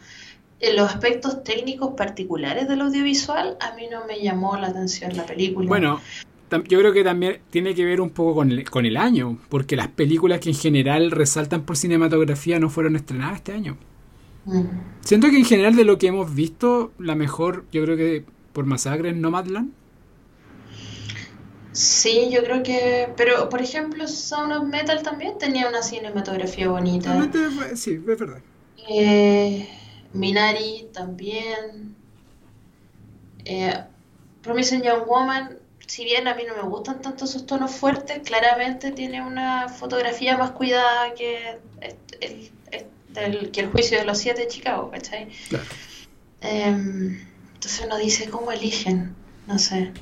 en 0.64 0.76
los 0.76 0.90
aspectos 0.90 1.44
técnicos 1.44 1.94
particulares 1.96 2.68
del 2.68 2.80
audiovisual, 2.80 3.56
a 3.60 3.74
mí 3.74 3.88
no 3.90 4.06
me 4.06 4.20
llamó 4.20 4.56
la 4.56 4.68
atención 4.68 5.16
la 5.16 5.26
película. 5.26 5.68
Bueno, 5.68 6.00
yo 6.68 6.78
creo 6.78 6.92
que 6.92 7.04
también 7.04 7.40
tiene 7.50 7.74
que 7.74 7.84
ver 7.84 8.00
un 8.00 8.10
poco 8.10 8.36
con 8.36 8.50
el, 8.50 8.68
con 8.68 8.86
el 8.86 8.96
año, 8.96 9.38
porque 9.48 9.76
las 9.76 9.88
películas 9.88 10.40
que 10.40 10.50
en 10.50 10.56
general 10.56 11.10
resaltan 11.10 11.62
por 11.62 11.76
cinematografía 11.76 12.58
no 12.58 12.70
fueron 12.70 12.96
estrenadas 12.96 13.36
este 13.36 13.52
año. 13.52 13.76
Mm. 14.44 14.62
Siento 15.00 15.28
que 15.30 15.38
en 15.38 15.44
general 15.44 15.74
de 15.76 15.84
lo 15.84 15.98
que 15.98 16.08
hemos 16.08 16.34
visto, 16.34 16.92
la 16.98 17.14
mejor, 17.14 17.64
yo 17.72 17.82
creo 17.84 17.96
que 17.96 18.24
por 18.52 18.66
masacre 18.66 19.10
es 19.10 19.16
Nomadland. 19.16 19.72
Sí, 21.72 22.28
yo 22.30 22.44
creo 22.44 22.62
que. 22.62 23.08
Pero, 23.16 23.48
por 23.48 23.60
ejemplo, 23.60 24.06
Sound 24.06 24.52
of 24.52 24.64
Metal 24.64 25.02
también 25.02 25.38
tenía 25.38 25.68
una 25.68 25.82
cinematografía 25.82 26.68
bonita. 26.68 27.28
Sí, 27.74 27.94
es 27.94 28.06
verdad. 28.06 28.40
Eh, 28.88 29.68
Minari 30.14 30.88
también. 30.92 31.94
Eh, 33.44 33.74
Promising 34.42 34.82
Young 34.82 35.06
Woman, 35.06 35.58
si 35.86 36.04
bien 36.04 36.28
a 36.28 36.34
mí 36.34 36.42
no 36.46 36.54
me 36.56 36.68
gustan 36.68 37.00
tanto 37.02 37.26
sus 37.26 37.46
tonos 37.46 37.70
fuertes, 37.72 38.20
claramente 38.24 38.90
tiene 38.92 39.20
una 39.22 39.68
fotografía 39.68 40.36
más 40.36 40.52
cuidada 40.52 41.14
que 41.14 41.58
el, 41.80 41.96
el- 42.20 42.50
el- 43.16 43.50
que 43.50 43.60
el 43.60 43.70
juicio 43.70 43.98
de 43.98 44.04
los 44.04 44.18
siete 44.18 44.42
de 44.42 44.48
Chicago, 44.48 44.90
¿cachai? 44.90 45.28
Claro. 45.48 45.64
Em, 46.40 47.20
entonces 47.54 47.82
uno 47.86 47.96
dice, 47.96 48.28
¿cómo 48.28 48.50
eligen? 48.52 49.14
No 49.46 49.58
sé. 49.58 49.92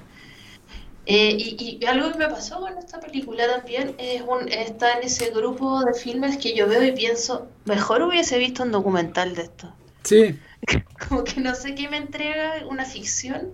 Eh, 1.07 1.37
y, 1.39 1.79
y 1.81 1.85
algo 1.87 2.13
que 2.13 2.19
me 2.19 2.29
pasó 2.29 2.61
con 2.61 2.79
esta 2.79 3.01
película 3.01 3.47
también 3.49 3.95
es 3.99 4.23
un, 4.23 4.49
está 4.51 4.93
en 4.99 5.03
ese 5.05 5.31
grupo 5.31 5.85
de 5.85 5.95
filmes 5.95 6.37
que 6.39 6.55
yo 6.55 6.69
veo 6.69 6.83
y 6.85 6.93
pienso, 6.93 7.49
mejor 7.65 8.03
hubiese 8.03 8.39
visto 8.39 8.63
un 8.63 8.71
documental 8.73 9.35
de 9.35 9.43
esto. 9.43 9.75
Sí, 10.05 10.39
Como 11.09 11.25
que 11.25 11.41
no 11.41 11.55
sé 11.55 11.75
qué 11.75 11.89
me 11.89 11.97
entrega 11.97 12.67
una 12.67 12.85
ficción 12.85 13.51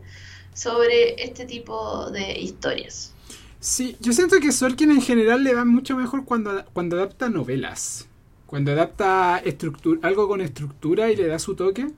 sobre 0.52 1.22
este 1.22 1.46
tipo 1.46 2.11
de 2.11 2.38
historias. 2.38 3.14
sí, 3.61 3.96
yo 4.00 4.12
siento 4.12 4.40
que 4.40 4.52
Sorkin 4.52 4.90
en 4.92 5.02
general 5.02 5.42
le 5.44 5.54
va 5.54 5.64
mucho 5.64 5.96
mejor 5.96 6.24
cuando, 6.24 6.64
cuando 6.72 6.96
adapta 6.96 7.28
novelas. 7.30 8.08
Cuando 8.46 8.72
adapta 8.72 9.38
estructura, 9.44 10.00
algo 10.08 10.26
con 10.28 10.40
estructura 10.40 11.11
y 11.11 11.16
le 11.16 11.26
da 11.28 11.38
su 11.38 11.54
toque. 11.54 11.88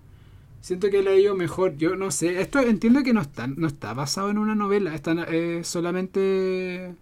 Siento 0.61 0.91
que 0.91 1.03
le 1.03 1.11
ha 1.11 1.17
ido 1.17 1.35
mejor. 1.37 1.77
Yo 1.77 1.97
no 1.97 2.11
sé. 2.11 2.41
Esto 2.41 2.61
entiendo 2.61 3.03
que 3.03 3.13
no 3.15 3.21
está, 3.23 3.47
no 3.47 3.67
está 3.67 3.95
basado 3.95 4.31
en 4.31 4.39
una 4.39 4.55
novela. 4.55 4.95
Está 4.95 5.13
eh, 5.31 5.63
solamente. 5.65 6.97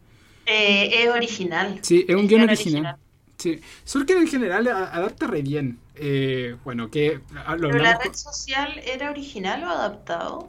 Eh, 0.46 1.04
es 1.04 1.08
original. 1.10 1.80
Sí, 1.82 2.04
es 2.08 2.16
un 2.16 2.26
guion 2.26 2.42
guion 2.42 2.42
original. 2.42 2.86
original. 2.86 2.98
Sí. 3.38 3.60
Sorkin 3.84 4.18
en 4.18 4.28
general 4.28 4.66
adapta 4.68 5.26
re 5.28 5.42
bien. 5.42 5.78
Eh, 5.94 6.56
bueno, 6.64 6.90
que 6.90 7.20
ah, 7.46 7.56
lo 7.56 7.68
¿Pero 7.70 7.82
la 7.82 7.98
red 7.98 8.12
social 8.14 8.78
era 8.84 9.10
original 9.10 9.62
o 9.64 9.68
adaptado? 9.68 10.48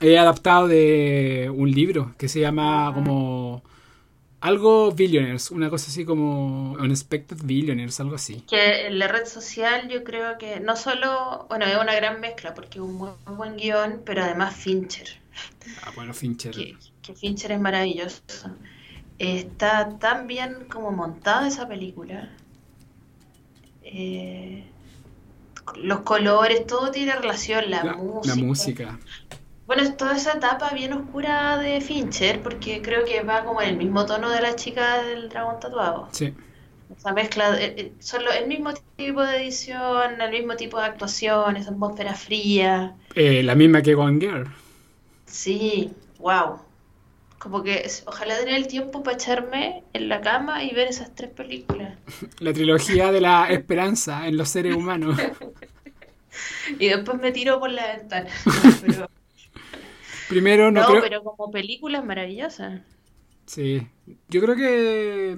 He 0.00 0.18
adaptado 0.18 0.66
de 0.66 1.52
un 1.54 1.70
libro 1.70 2.14
que 2.18 2.28
se 2.28 2.40
llama 2.40 2.88
Ah. 2.88 2.94
como. 2.94 3.62
Algo 4.40 4.90
Billionaires. 4.92 5.50
Una 5.50 5.68
cosa 5.68 5.88
así 5.90 6.06
como. 6.06 6.72
Unexpected 6.72 7.36
Billionaires, 7.44 8.00
algo 8.00 8.14
así. 8.14 8.42
Que 8.48 8.86
en 8.86 8.98
la 8.98 9.06
red 9.08 9.26
social 9.26 9.88
yo 9.90 10.02
creo 10.02 10.38
que 10.38 10.60
no 10.60 10.76
solo, 10.76 11.44
bueno, 11.50 11.66
es 11.66 11.76
una 11.76 11.94
gran 11.94 12.20
mezcla 12.20 12.54
porque 12.54 12.78
es 12.78 12.82
un 12.84 12.94
muy 12.94 13.10
buen 13.26 13.56
guion, 13.58 14.00
pero 14.06 14.22
además 14.24 14.56
Fincher, 14.56 15.08
Ah, 15.84 15.90
bueno, 15.94 16.14
Fincher. 16.14 16.54
que, 16.54 16.76
que 17.02 17.14
Fincher 17.14 17.52
es 17.52 17.60
maravilloso. 17.60 18.22
Está 19.20 19.98
tan 19.98 20.26
bien 20.26 20.66
como 20.72 20.90
montada 20.92 21.46
esa 21.46 21.68
película. 21.68 22.30
Eh, 23.82 24.64
los 25.76 26.00
colores, 26.00 26.66
todo 26.66 26.90
tiene 26.90 27.14
relación, 27.14 27.70
la 27.70 27.84
La, 27.84 27.92
música. 27.94 28.34
la 28.34 28.42
música. 28.42 28.98
Bueno, 29.66 29.82
es 29.82 29.94
toda 29.96 30.16
esa 30.16 30.32
etapa 30.32 30.70
bien 30.70 30.94
oscura 30.94 31.58
de 31.58 31.82
Fincher, 31.82 32.40
porque 32.42 32.80
creo 32.82 33.04
que 33.04 33.22
va 33.22 33.44
como 33.44 33.60
en 33.60 33.68
el 33.68 33.76
mismo 33.76 34.06
tono 34.06 34.30
de 34.30 34.40
la 34.40 34.56
chica 34.56 35.02
del 35.02 35.28
dragón 35.28 35.60
tatuado. 35.60 36.08
Sí. 36.12 36.32
Esa 36.96 37.12
mezcla, 37.12 37.60
eh, 37.60 37.74
eh, 37.76 37.92
son 38.00 38.22
el 38.36 38.48
mismo 38.48 38.70
tipo 38.96 39.22
de 39.22 39.36
edición, 39.36 40.20
el 40.20 40.30
mismo 40.30 40.56
tipo 40.56 40.78
de 40.78 40.86
actuación, 40.86 41.56
esa 41.58 41.70
atmósfera 41.70 42.14
fría. 42.14 42.96
Eh, 43.14 43.42
la 43.42 43.54
misma 43.54 43.82
que 43.82 43.94
Gone 43.94 44.18
Girl. 44.18 44.48
Sí, 45.26 45.92
wow. 46.18 46.58
Como 47.40 47.64
que 47.64 47.90
ojalá 48.06 48.38
tener 48.38 48.54
el 48.54 48.68
tiempo 48.68 49.02
para 49.02 49.16
echarme 49.16 49.82
en 49.94 50.08
la 50.08 50.20
cama 50.20 50.62
y 50.62 50.72
ver 50.74 50.86
esas 50.88 51.12
tres 51.16 51.30
películas. 51.32 51.98
La 52.38 52.52
trilogía 52.52 53.10
de 53.12 53.20
la 53.20 53.50
esperanza 53.50 54.26
en 54.28 54.36
los 54.36 54.48
seres 54.48 54.74
humanos. 54.74 55.18
Y 56.78 56.88
después 56.88 57.18
me 57.20 57.32
tiro 57.32 57.58
por 57.60 57.70
la 57.70 57.96
ventana. 57.96 58.30
Pero, 58.80 59.08
Primero, 60.28 60.70
no 60.70 60.82
no, 60.82 60.86
creo. 60.86 61.00
pero 61.00 61.22
como 61.24 61.50
películas 61.50 62.04
maravillosas. 62.04 62.82
Sí. 63.46 63.86
Yo 64.28 64.40
creo 64.40 64.56
que. 64.56 65.36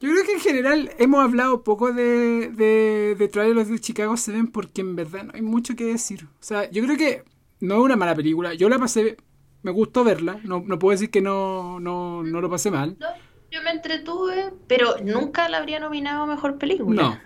Yo 0.00 0.10
creo 0.10 0.24
que 0.24 0.32
en 0.34 0.40
general 0.40 0.92
hemos 0.98 1.20
hablado 1.24 1.62
poco 1.64 1.92
de, 1.92 2.50
de, 2.50 3.14
de 3.16 3.28
Trailers 3.28 3.68
de 3.68 3.80
Chicago 3.80 4.16
7 4.16 4.50
porque 4.52 4.80
en 4.80 4.96
verdad 4.96 5.24
no 5.24 5.32
hay 5.34 5.42
mucho 5.42 5.76
que 5.76 5.84
decir. 5.84 6.24
O 6.26 6.42
sea, 6.42 6.68
yo 6.70 6.82
creo 6.84 6.96
que 6.96 7.24
no 7.60 7.76
es 7.76 7.80
una 7.82 7.96
mala 7.96 8.14
película. 8.16 8.54
Yo 8.54 8.68
la 8.68 8.78
pasé. 8.78 9.16
Me 9.62 9.70
gustó 9.70 10.04
verla. 10.04 10.40
No, 10.44 10.62
no 10.66 10.78
puedo 10.78 10.92
decir 10.92 11.10
que 11.10 11.20
no, 11.20 11.78
no, 11.80 12.22
no 12.22 12.40
lo 12.40 12.50
pasé 12.50 12.70
mal. 12.70 12.96
No, 12.98 13.06
yo 13.50 13.62
me 13.62 13.70
entretuve, 13.70 14.52
pero 14.66 14.96
nunca 15.04 15.48
la 15.48 15.58
habría 15.58 15.78
nominado 15.80 16.22
a 16.24 16.26
mejor 16.26 16.58
película. 16.58 17.02
No. 17.02 17.18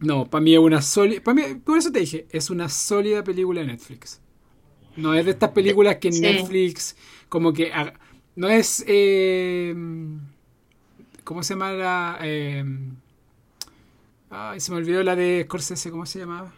No, 0.00 0.26
para 0.28 0.42
mí 0.42 0.52
es 0.52 0.58
una 0.58 0.82
sólida. 0.82 1.22
Para 1.22 1.34
mí, 1.34 1.54
por 1.64 1.78
eso 1.78 1.92
te 1.92 2.00
dije, 2.00 2.26
es 2.30 2.50
una 2.50 2.68
sólida 2.68 3.22
película 3.22 3.60
de 3.60 3.68
Netflix. 3.68 4.20
No 4.96 5.14
es 5.14 5.24
de 5.24 5.30
estas 5.30 5.50
películas 5.50 5.96
que 5.96 6.08
en 6.08 6.14
Sí. 6.14 6.20
Netflix, 6.20 6.96
como 7.28 7.52
que. 7.52 7.72
haga- 7.72 7.94
No 8.36 8.48
es. 8.48 8.84
eh, 8.88 9.74
¿Cómo 11.24 11.42
se 11.44 11.54
llama 11.54 11.72
la.? 11.72 12.18
eh, 12.22 12.64
ay, 14.30 14.60
se 14.60 14.72
me 14.72 14.78
olvidó 14.78 15.02
la 15.02 15.14
de 15.16 15.42
Scorsese, 15.44 15.90
¿cómo 15.90 16.04
se 16.06 16.18
llamaba? 16.18 16.52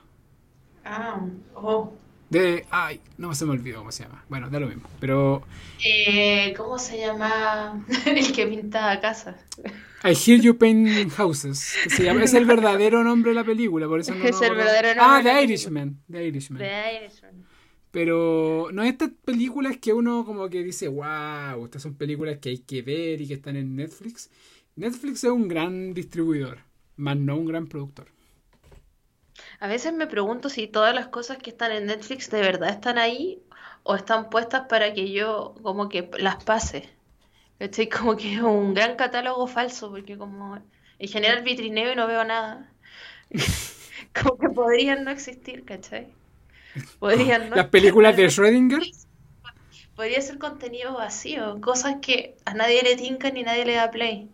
Ah, 0.84 1.20
oh. 1.54 1.92
De. 2.34 2.66
Ay, 2.70 3.00
no 3.16 3.32
se 3.34 3.44
me 3.44 3.52
olvidó 3.52 3.78
cómo 3.78 3.92
se 3.92 4.02
llama. 4.02 4.24
Bueno, 4.28 4.50
da 4.50 4.58
lo 4.58 4.66
mismo. 4.66 4.82
Pero. 4.98 5.42
Eh, 5.84 6.52
¿cómo 6.56 6.78
se 6.78 6.98
llama 6.98 7.84
el 8.06 8.32
que 8.32 8.46
pinta 8.46 9.00
casas? 9.00 9.36
I 10.02 10.08
Hear 10.14 10.40
You 10.40 10.58
Paint 10.58 11.12
Houses. 11.12 11.76
que 11.84 11.90
se 11.90 12.02
llama, 12.04 12.24
es 12.24 12.34
el 12.34 12.44
verdadero 12.44 13.04
nombre 13.04 13.30
de 13.30 13.36
la 13.36 13.44
película, 13.44 13.86
por 13.86 14.00
eso 14.00 14.14
no 14.14 14.24
Es 14.28 14.40
me 14.40 14.48
el 14.48 14.54
verdadero 14.56 15.00
Ah, 15.00 15.14
nombre 15.14 15.32
de 15.32 15.38
The 15.38 15.44
Irishman. 15.44 16.00
The 16.10 16.26
Irishman. 16.26 16.58
The 16.58 17.04
Irishman. 17.04 17.44
Pero 17.92 18.68
no 18.72 18.82
estas 18.82 19.10
películas 19.24 19.76
que 19.76 19.92
uno 19.92 20.24
como 20.24 20.48
que 20.50 20.64
dice, 20.64 20.88
wow, 20.88 21.64
estas 21.64 21.82
son 21.82 21.94
películas 21.94 22.38
que 22.38 22.48
hay 22.48 22.58
que 22.58 22.82
ver 22.82 23.20
y 23.20 23.28
que 23.28 23.34
están 23.34 23.54
en 23.56 23.76
Netflix. 23.76 24.30
Netflix 24.74 25.22
es 25.22 25.30
un 25.30 25.46
gran 25.46 25.94
distribuidor, 25.94 26.58
más 26.96 27.16
no 27.16 27.36
un 27.36 27.46
gran 27.46 27.68
productor. 27.68 28.08
A 29.64 29.66
veces 29.66 29.94
me 29.94 30.06
pregunto 30.06 30.50
si 30.50 30.66
todas 30.68 30.94
las 30.94 31.08
cosas 31.08 31.38
que 31.38 31.48
están 31.48 31.72
en 31.72 31.86
Netflix 31.86 32.30
de 32.30 32.42
verdad 32.42 32.68
están 32.68 32.98
ahí 32.98 33.42
o 33.82 33.94
están 33.94 34.28
puestas 34.28 34.66
para 34.68 34.92
que 34.92 35.10
yo 35.10 35.54
como 35.62 35.88
que 35.88 36.10
las 36.18 36.44
pase. 36.44 36.90
Estoy 37.58 37.88
como 37.96 38.16
que 38.16 38.34
es 38.34 38.42
un 38.42 38.74
gran 38.74 38.96
catálogo 38.96 39.46
falso 39.46 39.90
porque 39.90 40.18
como 40.18 40.58
en 40.98 41.08
general 41.08 41.42
vitrineo 41.44 41.92
y 41.92 41.96
no 41.96 42.06
veo 42.06 42.24
nada. 42.24 42.70
Como 44.12 44.38
que 44.38 44.48
podrían 44.50 45.04
no 45.04 45.10
existir, 45.10 45.64
¿cachai? 45.64 46.08
Podrían 46.98 47.48
no 47.50 47.56
Las 47.56 47.68
películas 47.68 48.16
de 48.16 48.26
Schrödinger, 48.26 48.82
Podría 49.96 50.20
ser 50.20 50.38
contenido 50.38 50.94
vacío, 50.94 51.60
cosas 51.62 51.96
que 52.02 52.36
a 52.44 52.54
nadie 52.54 52.82
le 52.82 52.96
tincan 52.96 53.34
ni 53.34 53.42
nadie 53.42 53.64
le 53.64 53.74
da 53.74 53.90
play. 53.90 54.30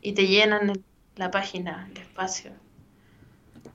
Y 0.00 0.14
te 0.14 0.26
llenan 0.26 0.70
el- 0.70 0.84
la 1.16 1.30
página, 1.30 1.88
el 1.90 1.98
espacio. 2.02 2.61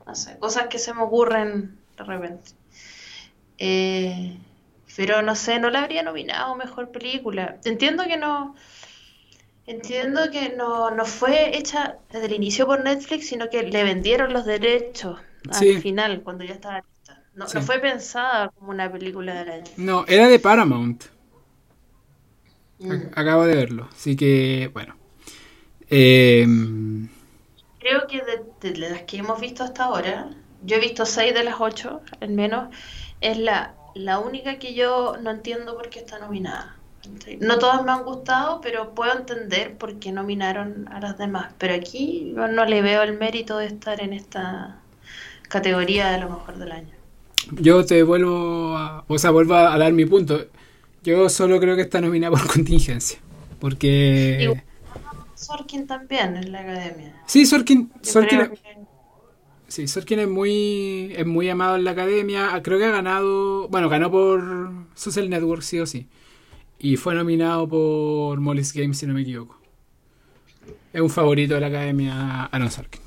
No 0.08 0.16
sé, 0.16 0.40
cosas 0.40 0.68
que 0.70 0.80
se 0.80 0.92
me 0.96 1.04
ocurren 1.04 1.78
de 1.98 2.04
repente. 2.04 2.52
Eh, 3.58 4.38
pero 4.96 5.22
no 5.22 5.36
sé, 5.36 5.60
no 5.60 5.70
la 5.70 5.82
habría 5.84 6.04
nominado 6.04 6.56
mejor 6.56 6.92
película. 6.92 7.60
Entiendo 7.66 8.04
que 8.06 8.18
no. 8.18 8.56
Entiendo 9.68 10.32
que 10.32 10.56
no, 10.56 10.90
no 10.92 11.06
fue 11.06 11.56
hecha 11.58 12.00
desde 12.12 12.26
el 12.28 12.34
inicio 12.34 12.66
por 12.66 12.84
Netflix, 12.84 13.28
sino 13.28 13.50
que 13.50 13.64
le 13.64 13.84
vendieron 13.84 14.34
los 14.34 14.46
derechos 14.46 15.20
al 15.50 15.74
final, 15.76 16.24
cuando 16.24 16.44
ya 16.44 16.54
estaba 16.54 16.82
lista. 16.82 17.24
No, 17.34 17.52
no 17.54 17.62
fue 17.62 17.80
pensada 17.80 18.50
como 18.50 18.72
una 18.72 18.92
película 18.92 19.36
del 19.44 19.50
año. 19.52 19.72
no, 19.78 20.06
era 20.08 20.28
de 20.28 20.40
Paramount. 20.40 21.06
Mm. 22.80 22.90
Ac- 22.92 23.10
Acabo 23.16 23.46
de 23.46 23.56
verlo, 23.56 23.88
así 23.92 24.16
que 24.16 24.70
bueno. 24.74 24.96
Eh, 25.90 26.46
Creo 27.88 28.08
que 28.08 28.18
de, 28.18 28.70
de 28.70 28.78
las 28.90 29.04
que 29.04 29.18
hemos 29.18 29.40
visto 29.40 29.64
hasta 29.64 29.86
ahora, 29.86 30.30
yo 30.62 30.76
he 30.76 30.80
visto 30.80 31.06
seis 31.06 31.34
de 31.34 31.44
las 31.44 31.56
ocho, 31.60 32.02
al 32.20 32.30
menos, 32.32 32.68
es 33.22 33.38
la, 33.38 33.76
la 33.96 34.20
única 34.20 34.60
que 34.60 34.74
yo 34.74 35.16
no 35.22 35.32
entiendo 35.32 35.76
por 35.76 35.90
qué 35.90 36.00
está 36.00 36.20
nominada. 36.20 36.76
No 37.40 37.58
todas 37.60 37.86
me 37.86 37.92
han 37.92 38.04
gustado, 38.04 38.60
pero 38.60 38.94
puedo 38.94 39.18
entender 39.18 39.78
por 39.78 40.00
qué 40.00 40.12
nominaron 40.12 40.90
a 40.90 41.00
las 41.00 41.18
demás. 41.18 41.54
Pero 41.58 41.76
aquí 41.76 42.34
yo 42.36 42.50
no 42.50 42.66
le 42.66 42.82
veo 42.82 43.04
el 43.04 43.18
mérito 43.18 43.58
de 43.58 43.68
estar 43.68 44.02
en 44.02 44.12
esta 44.12 44.82
categoría 45.48 46.10
de 46.12 46.20
lo 46.20 46.30
mejor 46.30 46.58
del 46.58 46.74
año. 46.74 46.94
yo 47.52 47.86
te 47.86 48.04
vuelvo 48.04 48.76
a, 48.78 49.06
o 49.08 49.18
sea, 49.18 49.32
vuelvo 49.32 49.56
a 49.56 49.78
dar 49.78 49.94
mi 49.94 50.06
punto. 50.06 50.48
Yo 51.04 51.30
solo 51.30 51.60
creo 51.62 51.76
que 51.78 51.84
está 51.84 52.02
nominada 52.02 52.36
por 52.36 52.48
contingencia, 52.54 53.20
porque. 53.60 54.62
Sorkin 55.38 55.88
también 55.88 56.36
en 56.36 56.52
la 56.52 56.60
academia. 56.62 57.22
sí, 57.28 57.46
Sorkin, 57.46 57.92
Sorkin, 58.02 58.40
que- 58.50 58.78
Sí, 59.68 59.88
Sorkin 59.88 60.20
es 60.20 60.28
muy, 60.30 61.14
es 61.18 61.26
muy 61.26 61.50
amado 61.50 61.76
en 61.76 61.84
la 61.84 61.92
academia. 61.92 62.54
Ah, 62.56 62.64
Creo 62.64 62.80
que 62.80 62.86
ha 62.86 62.92
ganado. 62.92 63.68
Bueno, 63.68 63.90
ganó 63.90 64.10
por 64.10 64.72
Social 64.96 65.30
Network, 65.30 65.62
sí 65.62 65.80
o 65.80 65.86
sí. 65.86 66.08
Y 66.80 66.96
fue 66.96 67.16
nominado 67.16 67.68
por 67.68 68.40
Molly's 68.40 68.72
Game, 68.74 68.94
si 68.94 69.06
no 69.08 69.14
me 69.14 69.22
equivoco. 69.24 69.60
Es 70.94 71.02
un 71.02 71.10
favorito 71.10 71.56
de 71.56 71.60
la 71.62 71.68
academia, 71.68 72.46
Aaron 72.46 72.72
Sorkin. 72.72 73.02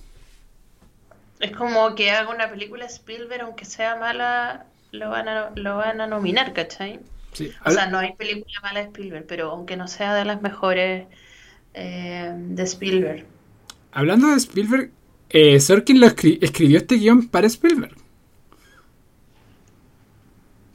Es 1.39 1.53
como 1.57 1.95
que 1.95 2.11
haga 2.11 2.31
una 2.31 2.51
película 2.51 2.85
Spielberg, 2.85 3.43
aunque 3.43 3.65
sea 3.65 3.97
mala, 3.97 4.67
lo 4.93 5.09
van 5.09 5.29
a, 5.29 5.51
lo 5.57 5.77
van 5.79 6.01
a 6.03 6.07
nominar, 6.07 6.53
¿cachai? 6.53 7.01
Sí. 7.33 7.51
O 7.65 7.71
sea, 7.71 7.87
no 7.87 7.99
hay 7.99 8.13
película 8.13 8.61
mala 8.63 8.81
de 8.81 8.87
Spielberg, 8.87 9.25
pero 9.27 9.51
aunque 9.53 9.77
no 9.79 9.89
sea 9.89 10.15
de 10.15 10.27
las 10.27 10.43
mejores 10.43 11.07
eh, 11.75 12.33
de 12.35 12.63
Spielberg. 12.63 13.27
Hablando 13.93 14.29
de 14.29 14.37
Spielberg, 14.37 14.91
eh, 15.31 15.61
Sorkin 15.61 16.01
lo 16.01 16.07
escri- 16.07 16.39
escribió 16.41 16.79
este 16.79 16.97
guion 16.97 17.29
para 17.29 17.47
Spielberg. 17.47 17.97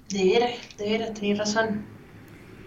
De 0.09 0.23
veras, 0.23 0.51
de 0.77 0.89
veras, 0.89 1.13
tenéis 1.13 1.37
razón. 1.39 1.85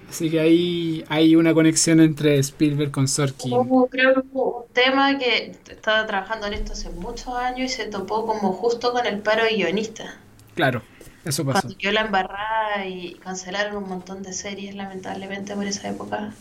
Así 0.08 0.30
que 0.30 0.40
ahí 0.40 1.04
hay 1.08 1.36
una 1.36 1.52
conexión 1.52 2.00
entre 2.00 2.38
Spielberg 2.38 2.90
con 2.90 3.06
Sorkin. 3.08 3.52
Hubo, 3.52 3.88
creo 3.88 4.14
que 4.14 4.20
hubo 4.32 4.62
un 4.62 4.72
tema 4.72 5.18
que 5.18 5.52
estaba 5.68 6.06
trabajando 6.06 6.46
en 6.46 6.54
esto 6.54 6.72
hace 6.72 6.90
muchos 6.90 7.28
años 7.34 7.70
y 7.70 7.74
se 7.74 7.86
topó 7.86 8.26
como 8.26 8.52
justo 8.52 8.92
con 8.92 9.06
el 9.06 9.20
paro 9.20 9.44
de 9.44 9.54
guionistas. 9.56 10.14
Claro, 10.54 10.82
eso 11.24 11.44
pasó. 11.44 11.60
Cuando 11.60 11.78
quedó 11.78 11.92
la 11.92 12.00
embarrada 12.06 12.86
y 12.86 13.14
cancelaron 13.16 13.76
un 13.82 13.88
montón 13.88 14.22
de 14.22 14.32
series, 14.32 14.74
lamentablemente, 14.74 15.54
por 15.54 15.66
esa 15.66 15.88
época, 15.90 16.32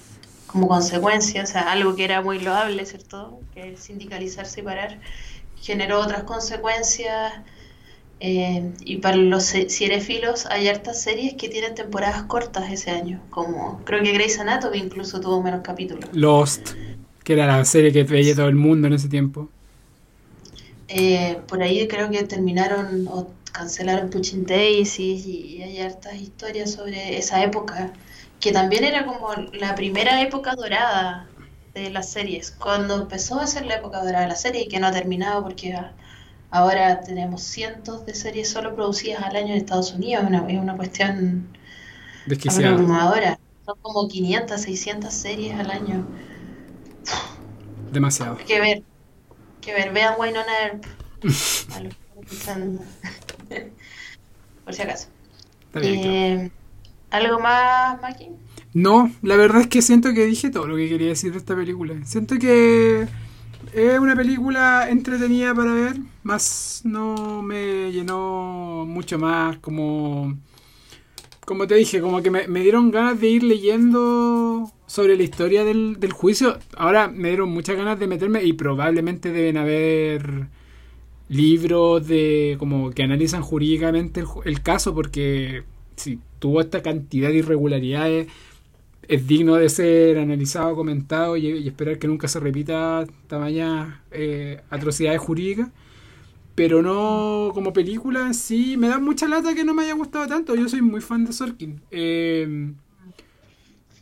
como 0.47 0.67
consecuencia, 0.67 1.43
o 1.43 1.45
sea, 1.47 1.71
algo 1.71 1.95
que 1.95 2.05
era 2.05 2.21
muy 2.21 2.39
loable, 2.39 2.85
¿cierto? 2.85 3.39
Que 3.53 3.77
sindicalizarse 3.77 4.61
y 4.61 4.63
parar, 4.63 4.99
generó 5.55 6.01
otras 6.01 6.23
consecuencias. 6.23 7.33
eh, 8.19 8.73
y 8.79 8.97
para 8.97 9.17
los 9.17 9.45
cinéfilos 9.45 10.47
hay 10.47 10.67
hartas 10.67 11.01
series 11.03 11.35
que 11.35 11.49
tienen 11.49 11.75
temporadas 11.75 12.23
cortas 12.23 12.71
ese 12.71 12.91
año, 12.91 13.21
como 13.29 13.83
creo 13.85 14.01
que 14.03 14.11
Grey's 14.13 14.39
Anatomy 14.39 14.79
incluso 14.79 15.19
tuvo 15.21 15.41
menos 15.43 15.61
capítulos. 15.63 16.09
Lost, 16.11 16.71
que 17.23 17.33
era 17.33 17.47
la 17.47 17.63
serie 17.65 17.91
que 17.91 18.03
veía 18.03 18.35
todo 18.35 18.47
el 18.47 18.55
mundo 18.55 18.87
en 18.87 18.93
ese 18.93 19.09
tiempo. 19.09 19.49
Eh, 20.87 21.41
por 21.47 21.61
ahí 21.63 21.87
creo 21.87 22.09
que 22.09 22.23
terminaron 22.23 23.07
o 23.07 23.35
cancelaron 23.51 24.09
Pushing 24.09 24.45
Daisies 24.45 25.25
y, 25.27 25.57
y 25.57 25.61
hay 25.63 25.79
hartas 25.81 26.15
historias 26.15 26.71
sobre 26.71 27.17
esa 27.17 27.43
época, 27.43 27.93
que 28.39 28.51
también 28.51 28.83
era 28.83 29.05
como 29.05 29.33
la 29.53 29.75
primera 29.75 30.21
época 30.21 30.55
dorada 30.55 31.33
de 31.73 31.89
las 31.91 32.09
series, 32.11 32.51
cuando 32.51 32.95
empezó 32.95 33.39
a 33.39 33.47
ser 33.47 33.65
la 33.65 33.75
época 33.75 33.99
dorada 34.03 34.21
de 34.21 34.29
la 34.29 34.35
serie 34.35 34.63
y 34.63 34.67
que 34.67 34.79
no 34.79 34.87
ha 34.87 34.91
terminado 34.91 35.43
porque 35.43 35.75
ahora 36.49 37.01
tenemos 37.01 37.43
cientos 37.43 38.05
de 38.05 38.13
series 38.15 38.49
solo 38.49 38.75
producidas 38.75 39.23
al 39.23 39.35
año 39.35 39.49
en 39.53 39.57
Estados 39.59 39.93
Unidos, 39.93 40.23
es 40.23 40.29
una, 40.29 40.47
es 40.49 40.59
una 40.59 40.75
cuestión 40.77 41.57
Desquiciada. 42.25 42.73
abrumadora. 42.73 43.39
Son 43.65 43.75
como 43.81 44.07
500, 44.07 44.61
600 44.61 45.13
series 45.13 45.59
al 45.59 45.71
año. 45.71 46.07
Demasiado. 47.91 48.37
Hay 48.37 48.45
que 48.45 48.59
ver, 48.59 48.83
que 49.61 49.73
ver, 49.73 49.91
vean 49.93 50.15
Wynonna 50.19 50.63
Earp. 50.63 50.85
A 51.69 51.79
los 51.81 51.93
que 52.29 52.35
están. 52.35 52.79
Por 54.63 54.73
si 54.73 54.81
acaso. 54.81 55.07
Está 55.67 55.79
bien. 55.79 56.01
Eh, 56.03 56.51
¿Algo 57.09 57.39
más, 57.39 58.01
Maki? 58.01 58.27
No, 58.73 59.11
la 59.21 59.35
verdad 59.37 59.61
es 59.61 59.67
que 59.67 59.81
siento 59.81 60.13
que 60.13 60.25
dije 60.25 60.49
todo 60.49 60.67
lo 60.67 60.75
que 60.75 60.89
quería 60.89 61.07
decir 61.07 61.31
de 61.31 61.37
esta 61.37 61.55
película. 61.55 61.95
Siento 62.05 62.37
que 62.37 63.07
es 63.73 63.99
una 63.99 64.15
película 64.15 64.89
entretenida 64.89 65.53
para 65.55 65.73
ver, 65.73 65.97
más 66.23 66.81
no 66.83 67.41
me 67.41 67.91
llenó 67.91 68.85
mucho 68.87 69.17
más 69.17 69.57
como... 69.57 70.37
Como 71.45 71.65
te 71.65 71.75
dije, 71.75 72.01
como 72.01 72.21
que 72.21 72.29
me, 72.29 72.47
me 72.49 72.59
dieron 72.61 72.91
ganas 72.91 73.21
de 73.21 73.29
ir 73.29 73.43
leyendo 73.43 74.69
sobre 74.85 75.15
la 75.15 75.23
historia 75.23 75.63
del, 75.63 75.97
del 75.97 76.11
juicio. 76.11 76.59
Ahora 76.75 77.07
me 77.07 77.29
dieron 77.29 77.49
muchas 77.49 77.77
ganas 77.77 77.97
de 77.97 78.07
meterme 78.07 78.43
y 78.43 78.51
probablemente 78.51 79.31
deben 79.31 79.55
haber 79.55 80.49
libros 81.29 82.05
de 82.05 82.57
como 82.59 82.91
que 82.91 83.03
analizan 83.03 83.41
jurídicamente 83.41 84.19
el, 84.19 84.27
el 84.43 84.61
caso 84.61 84.93
porque 84.93 85.63
si 85.95 86.19
tuvo 86.39 86.61
esta 86.61 86.81
cantidad 86.81 87.29
de 87.29 87.37
irregularidades 87.37 88.27
es 89.07 89.27
digno 89.27 89.55
de 89.55 89.69
ser 89.69 90.17
analizado, 90.17 90.75
comentado 90.75 91.37
y, 91.37 91.67
esperar 91.67 91.97
que 91.97 92.07
nunca 92.07 92.27
se 92.27 92.39
repita 92.39 93.05
tamaña 93.27 94.03
eh, 94.11 94.61
atrocidades 94.69 95.19
jurídicas. 95.19 95.69
Pero 96.55 96.81
no 96.81 97.51
como 97.53 97.71
película 97.71 98.33
sí, 98.33 98.77
me 98.77 98.87
da 98.87 98.99
mucha 98.99 99.27
lata 99.27 99.53
que 99.53 99.63
no 99.63 99.73
me 99.73 99.83
haya 99.83 99.93
gustado 99.93 100.27
tanto. 100.27 100.55
Yo 100.55 100.67
soy 100.67 100.81
muy 100.81 101.01
fan 101.01 101.23
de 101.25 101.31
Sorkin. 101.31 101.81
Eh, 101.91 102.73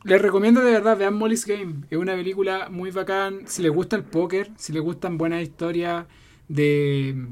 les 0.03 0.21
recomiendo 0.21 0.61
de 0.61 0.71
verdad, 0.71 0.97
vean 0.97 1.15
Molly's 1.15 1.45
Game. 1.45 1.83
Es 1.89 1.97
una 1.97 2.15
película 2.15 2.69
muy 2.69 2.91
bacán. 2.91 3.41
Si 3.45 3.61
les 3.61 3.71
gusta 3.71 3.97
el 3.97 4.03
póker, 4.03 4.51
si 4.55 4.71
les 4.71 4.81
gustan 4.81 5.17
buenas 5.17 5.43
historias 5.43 6.05
de, 6.47 7.27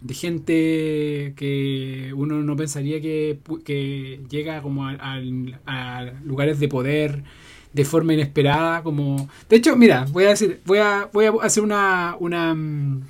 de 0.00 0.14
gente 0.14 1.32
que 1.36 2.12
uno 2.16 2.42
no 2.42 2.56
pensaría 2.56 3.00
que, 3.00 3.38
que 3.64 4.20
llega 4.30 4.62
como 4.62 4.86
a, 4.86 4.92
a- 4.92 5.20
a 5.66 6.04
lugares 6.24 6.60
de 6.60 6.68
poder 6.68 7.24
de 7.72 7.84
forma 7.84 8.14
inesperada. 8.14 8.82
Como... 8.82 9.28
De 9.48 9.56
hecho, 9.56 9.76
mira, 9.76 10.06
voy 10.10 10.24
a 10.24 10.28
decir, 10.30 10.60
voy 10.64 10.78
a, 10.78 11.08
voy 11.12 11.26
a 11.26 11.32
hacer 11.42 11.62
una, 11.62 12.16
una, 12.20 12.54
mm, 12.54 13.02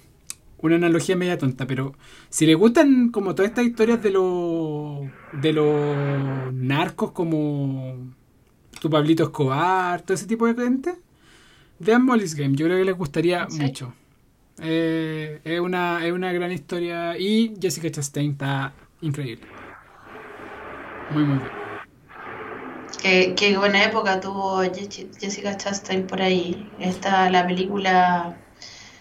una 0.60 0.76
analogía 0.76 1.14
media 1.16 1.38
tonta, 1.38 1.66
pero 1.66 1.94
si 2.30 2.46
les 2.46 2.56
gustan 2.56 3.10
como 3.10 3.34
todas 3.34 3.50
estas 3.50 3.66
historias 3.66 4.02
de 4.02 4.10
los 4.10 5.06
de 5.32 5.52
los 5.52 6.52
narcos 6.54 7.12
como 7.12 7.96
tu 8.80 8.88
Pablito 8.90 9.24
Escobar, 9.24 10.02
todo 10.02 10.14
ese 10.14 10.26
tipo 10.26 10.46
de 10.46 10.54
gente, 10.54 10.94
vean 11.78 12.04
Molly's 12.04 12.34
Game, 12.34 12.56
yo 12.56 12.66
creo 12.66 12.78
que 12.78 12.84
les 12.84 12.96
gustaría 12.96 13.46
¿Sí? 13.48 13.60
mucho. 13.60 13.92
Eh, 14.60 15.40
es, 15.44 15.60
una, 15.60 16.04
es 16.06 16.12
una 16.12 16.32
gran 16.32 16.52
historia 16.52 17.16
y 17.18 17.54
Jessica 17.60 17.90
Chastain 17.90 18.32
está 18.32 18.74
increíble. 19.00 19.46
Muy, 21.08 21.24
muy 21.24 21.38
bien. 21.38 21.52
Qué, 23.02 23.34
qué 23.36 23.56
buena 23.56 23.84
época 23.84 24.20
tuvo 24.20 24.62
Jess- 24.64 25.08
Jessica 25.18 25.56
Chastain 25.56 26.06
por 26.06 26.20
ahí. 26.22 26.70
Está 26.78 27.30
la 27.30 27.46
película 27.46 28.36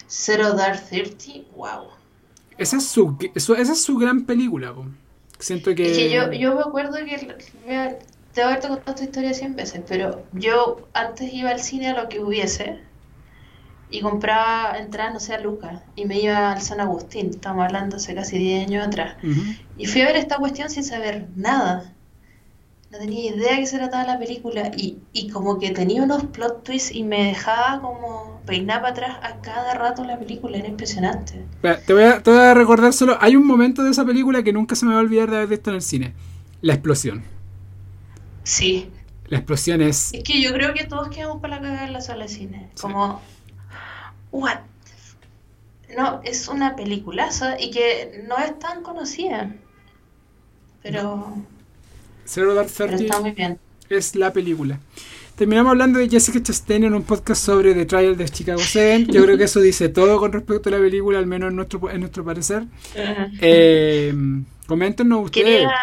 Zero 0.08 0.53
Dark 0.53 0.82
Thirty. 0.89 1.47
Wow. 1.55 1.89
Esa 2.58 2.78
es 2.78 2.88
su, 2.88 3.18
esa 3.36 3.55
es 3.74 3.84
su 3.84 3.97
gran 3.97 4.26
película. 4.26 4.74
po. 4.74 4.86
Siento 5.39 5.76
que... 5.76 5.91
Es 5.91 5.97
que 5.97 6.10
yo, 6.12 6.32
yo 6.32 6.55
me 6.55 6.62
acuerdo 6.62 6.97
que, 7.05 7.36
vea, 7.68 7.99
te 7.99 8.41
voy 8.41 8.43
a 8.43 8.47
haberte 8.47 8.68
contado 8.68 8.91
esta 8.91 9.03
historia 9.03 9.34
100 9.34 9.55
veces, 9.55 9.82
pero 9.88 10.24
yo 10.34 10.88
antes 10.93 11.32
iba 11.34 11.51
al 11.51 11.60
cine 11.62 11.89
a 11.89 12.01
lo 12.01 12.10
que 12.10 12.20
hubiese 12.20 12.80
y 13.89 14.01
compraba 14.01 14.77
entradas, 14.77 15.13
no 15.13 15.19
sé, 15.19 15.33
a 15.33 15.39
Lucas 15.39 15.81
y 15.95 16.05
me 16.05 16.19
iba 16.19 16.51
al 16.51 16.61
San 16.61 16.79
Agustín, 16.81 17.29
estamos 17.29 17.65
hablando 17.65 17.97
hace 17.97 18.13
casi 18.15 18.38
10 18.38 18.67
años 18.67 18.88
atrás. 18.88 19.17
Y 19.77 19.85
fui 19.85 20.01
a 20.01 20.05
ver 20.05 20.15
esta 20.17 20.38
cuestión 20.38 20.69
sin 20.69 20.83
saber 20.83 21.27
nada. 21.35 21.93
No 22.91 22.99
tenía 22.99 23.35
idea 23.35 23.53
de 23.55 23.59
qué 23.59 23.65
se 23.67 23.77
trataba 23.77 24.05
la 24.05 24.17
película 24.19 24.71
y, 24.75 24.99
y 25.11 25.29
como 25.29 25.59
que 25.59 25.71
tenía 25.71 26.01
unos 26.03 26.23
plot 26.25 26.63
twists 26.63 26.91
y 26.95 27.03
me 27.03 27.25
dejaba 27.25 27.81
como 27.81 28.41
peinar 28.45 28.81
para 28.81 28.91
atrás 28.93 29.17
a 29.23 29.41
cada 29.41 29.73
rato 29.73 30.05
la 30.05 30.17
película, 30.17 30.57
era 30.57 30.67
impresionante. 30.69 31.45
Te 31.85 31.93
voy, 31.93 32.03
a, 32.03 32.23
te 32.23 32.31
voy 32.31 32.39
a 32.39 32.53
recordar 32.53 32.93
solo, 32.93 33.17
hay 33.19 33.35
un 33.35 33.45
momento 33.45 33.83
de 33.83 33.91
esa 33.91 34.05
película 34.05 34.41
que 34.41 34.53
nunca 34.53 34.75
se 34.75 34.85
me 34.85 34.93
va 34.93 34.99
a 34.99 35.01
olvidar 35.01 35.29
de 35.29 35.35
haber 35.38 35.49
visto 35.49 35.69
en 35.69 35.75
el 35.75 35.81
cine. 35.81 36.13
La 36.61 36.73
explosión. 36.73 37.23
Sí, 38.43 38.89
La 39.25 39.38
explosión 39.39 39.81
es... 39.81 40.13
es 40.13 40.23
que 40.23 40.41
yo 40.41 40.53
creo 40.53 40.73
que 40.73 40.85
todos 40.85 41.09
quedamos 41.09 41.41
para 41.41 41.57
la 41.57 41.61
cagada 41.61 41.88
en 41.88 41.93
la 41.93 42.01
sala 42.01 42.23
de 42.23 42.29
cine. 42.29 42.71
Sí. 42.75 42.81
Como, 42.81 43.21
what? 44.32 44.59
No, 45.95 46.21
es 46.23 46.47
una 46.47 46.75
peliculaza 46.75 47.59
y 47.59 47.71
que 47.71 48.23
no 48.28 48.38
es 48.38 48.57
tan 48.59 48.84
conocida. 48.84 49.55
Pero, 50.84 51.38
Zero 52.25 52.53
Dark 52.53 52.69
Thirty 52.69 53.05
está 53.05 53.19
muy 53.21 53.32
bien. 53.32 53.57
es 53.89 54.15
la 54.15 54.34
película. 54.34 54.80
Terminamos 55.38 55.69
hablando 55.69 55.99
de 55.99 56.09
Jessica 56.09 56.41
Chastain 56.41 56.84
en 56.84 56.95
un 56.95 57.03
podcast 57.03 57.45
sobre 57.45 57.75
The 57.75 57.86
Trial 57.86 58.17
de 58.17 58.28
Chicago 58.28 58.59
7. 58.59 59.11
Yo 59.11 59.23
creo 59.23 59.38
que 59.38 59.43
eso 59.43 59.61
dice 59.61 59.88
todo 59.88 60.17
con 60.19 60.34
respecto 60.34 60.69
a 60.69 60.71
la 60.71 60.80
película, 60.80 61.19
al 61.19 61.28
menos 61.28 61.51
en 61.51 61.55
nuestro, 61.55 61.91
en 61.91 61.99
nuestro 61.99 62.25
parecer. 62.25 62.63
Eh, 63.39 64.13
coméntenos 64.65 65.25
ustedes. 65.25 65.45
Quería, 65.45 65.78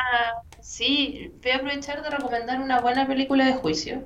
sí, 0.61 1.31
voy 1.41 1.53
a 1.53 1.57
aprovechar 1.57 2.03
de 2.03 2.11
recomendar 2.11 2.61
una 2.61 2.81
buena 2.81 3.07
película 3.07 3.45
de 3.47 3.53
juicio, 3.53 4.03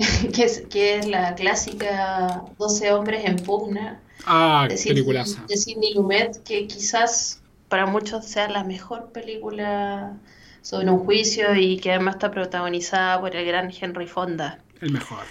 que 0.34 0.44
es, 0.44 0.62
que 0.70 0.96
es 0.98 1.06
la 1.06 1.34
clásica 1.34 2.42
12 2.58 2.92
hombres 2.92 3.24
en 3.24 3.36
pugna 3.36 4.00
Ah, 4.26 4.66
de 4.68 4.76
Sidney, 4.76 4.94
peliculaza. 4.96 5.44
de 5.48 5.56
Sidney 5.56 5.94
Lumet, 5.94 6.42
que 6.42 6.66
quizás 6.66 7.40
para 7.68 7.86
muchos 7.86 8.26
sea 8.26 8.48
la 8.48 8.64
mejor 8.64 9.12
película 9.12 10.18
sobre 10.62 10.90
un 10.90 10.98
juicio 11.04 11.54
y 11.54 11.78
que 11.78 11.90
además 11.92 12.16
está 12.16 12.30
protagonizada 12.30 13.18
por 13.20 13.34
el 13.34 13.46
gran 13.46 13.70
Henry 13.78 14.06
Fonda. 14.06 14.58
El 14.80 14.92
mejor. 14.92 15.24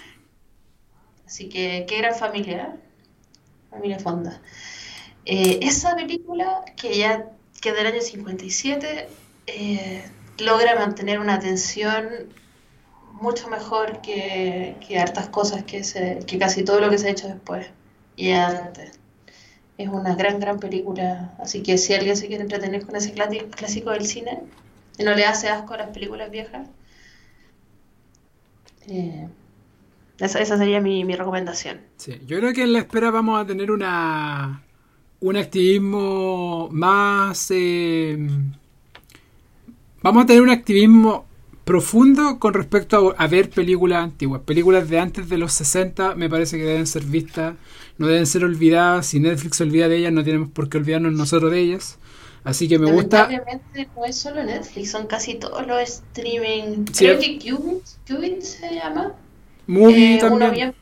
Así 1.26 1.48
que, 1.48 1.84
qué 1.88 1.98
gran 1.98 2.14
familia. 2.16 2.76
Familia 3.70 4.00
Fonda. 4.00 4.40
Eh, 5.24 5.60
esa 5.62 5.94
película, 5.94 6.64
que 6.76 6.98
ya 6.98 7.26
que 7.60 7.68
es 7.68 7.76
del 7.76 7.86
año 7.86 8.00
57, 8.00 9.08
eh, 9.46 10.04
logra 10.38 10.74
mantener 10.76 11.20
una 11.20 11.38
tensión 11.38 12.08
mucho 13.20 13.48
mejor 13.48 14.00
que, 14.00 14.76
que 14.86 14.98
hartas 14.98 15.28
cosas 15.28 15.64
que, 15.64 15.84
se, 15.84 16.20
que 16.26 16.38
casi 16.38 16.64
todo 16.64 16.80
lo 16.80 16.90
que 16.90 16.98
se 16.98 17.08
ha 17.08 17.10
hecho 17.10 17.28
después 17.28 17.66
y 18.16 18.30
antes. 18.30 18.98
Es 19.78 19.88
una 19.88 20.14
gran, 20.14 20.40
gran 20.40 20.58
película. 20.58 21.34
Así 21.38 21.62
que 21.62 21.78
si 21.78 21.94
alguien 21.94 22.16
se 22.16 22.26
quiere 22.26 22.42
entretener 22.42 22.84
con 22.84 22.96
ese 22.96 23.12
clásico, 23.12 23.90
del 23.90 24.06
cine 24.06 24.40
y 24.98 25.04
no 25.04 25.14
le 25.14 25.24
hace 25.24 25.48
asco 25.48 25.74
a 25.74 25.78
las 25.78 25.88
películas 25.88 26.30
viejas, 26.30 26.68
eh, 28.88 29.28
esa, 30.18 30.40
esa 30.40 30.58
sería 30.58 30.80
mi, 30.80 31.04
mi 31.04 31.16
recomendación. 31.16 31.80
Sí, 31.96 32.20
yo 32.26 32.38
creo 32.38 32.52
que 32.52 32.62
en 32.62 32.74
la 32.74 32.80
espera 32.80 33.10
vamos 33.10 33.40
a 33.40 33.46
tener 33.46 33.70
una 33.70 34.62
un 35.20 35.36
activismo 35.36 36.68
más 36.72 37.50
eh, 37.50 38.16
vamos 40.02 40.24
a 40.24 40.26
tener 40.26 40.42
un 40.42 40.50
activismo 40.50 41.26
profundo 41.70 42.40
con 42.40 42.52
respecto 42.52 43.14
a, 43.16 43.22
a 43.24 43.26
ver 43.28 43.48
películas 43.50 44.02
antiguas. 44.02 44.42
Películas 44.44 44.88
de 44.88 44.98
antes 44.98 45.28
de 45.28 45.38
los 45.38 45.52
60 45.52 46.16
me 46.16 46.28
parece 46.28 46.56
que 46.58 46.64
deben 46.64 46.86
ser 46.86 47.04
vistas, 47.04 47.54
no 47.96 48.08
deben 48.08 48.26
ser 48.26 48.44
olvidadas. 48.44 49.06
Si 49.06 49.20
Netflix 49.20 49.58
se 49.58 49.62
olvida 49.62 49.88
de 49.88 49.98
ellas, 49.98 50.12
no 50.12 50.24
tenemos 50.24 50.50
por 50.50 50.68
qué 50.68 50.78
olvidarnos 50.78 51.12
nosotros 51.12 51.52
de 51.52 51.60
ellas. 51.60 51.98
Así 52.42 52.66
que 52.68 52.78
me 52.80 52.90
gusta. 52.90 53.22
Lamentablemente 53.28 53.88
no 53.94 54.04
es 54.04 54.16
solo 54.16 54.42
Netflix, 54.42 54.90
son 54.90 55.06
casi 55.06 55.34
todos 55.34 55.64
los 55.66 55.80
streaming. 55.80 56.86
Sí. 56.92 57.04
Creo 57.04 57.18
que 57.20 57.38
Qubit, 57.38 57.82
Qubit 58.08 58.40
se 58.42 58.74
llama. 58.74 59.12
Movie 59.68 60.16
Eh, 60.16 60.18
también. 60.18 60.50
bien- 60.52 60.74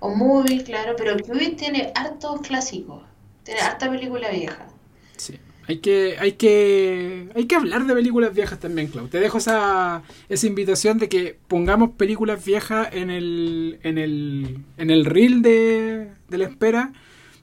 O 0.00 0.14
Movie, 0.14 0.64
claro, 0.64 0.94
pero 0.96 1.16
Qubit 1.16 1.56
tiene 1.56 1.92
hartos 1.94 2.40
clásicos. 2.40 3.02
Tiene 3.44 3.60
harta 3.60 3.88
película 3.88 4.30
vieja. 4.30 4.66
Hay 5.68 5.78
que, 5.78 6.16
hay 6.18 6.32
que, 6.32 7.28
hay 7.34 7.44
que 7.44 7.54
hablar 7.54 7.86
de 7.86 7.94
películas 7.94 8.34
viejas 8.34 8.58
también, 8.58 8.88
Clau. 8.88 9.08
Te 9.08 9.20
dejo 9.20 9.36
esa, 9.38 10.02
esa 10.30 10.46
invitación 10.46 10.96
de 10.98 11.08
que 11.10 11.36
pongamos 11.46 11.90
películas 11.90 12.42
viejas 12.44 12.88
en 12.92 13.10
el, 13.10 13.78
en 13.82 13.98
el, 13.98 14.58
en 14.78 14.90
el 14.90 15.04
reel 15.04 15.42
de, 15.42 16.08
de 16.28 16.38
la 16.38 16.44
espera. 16.46 16.92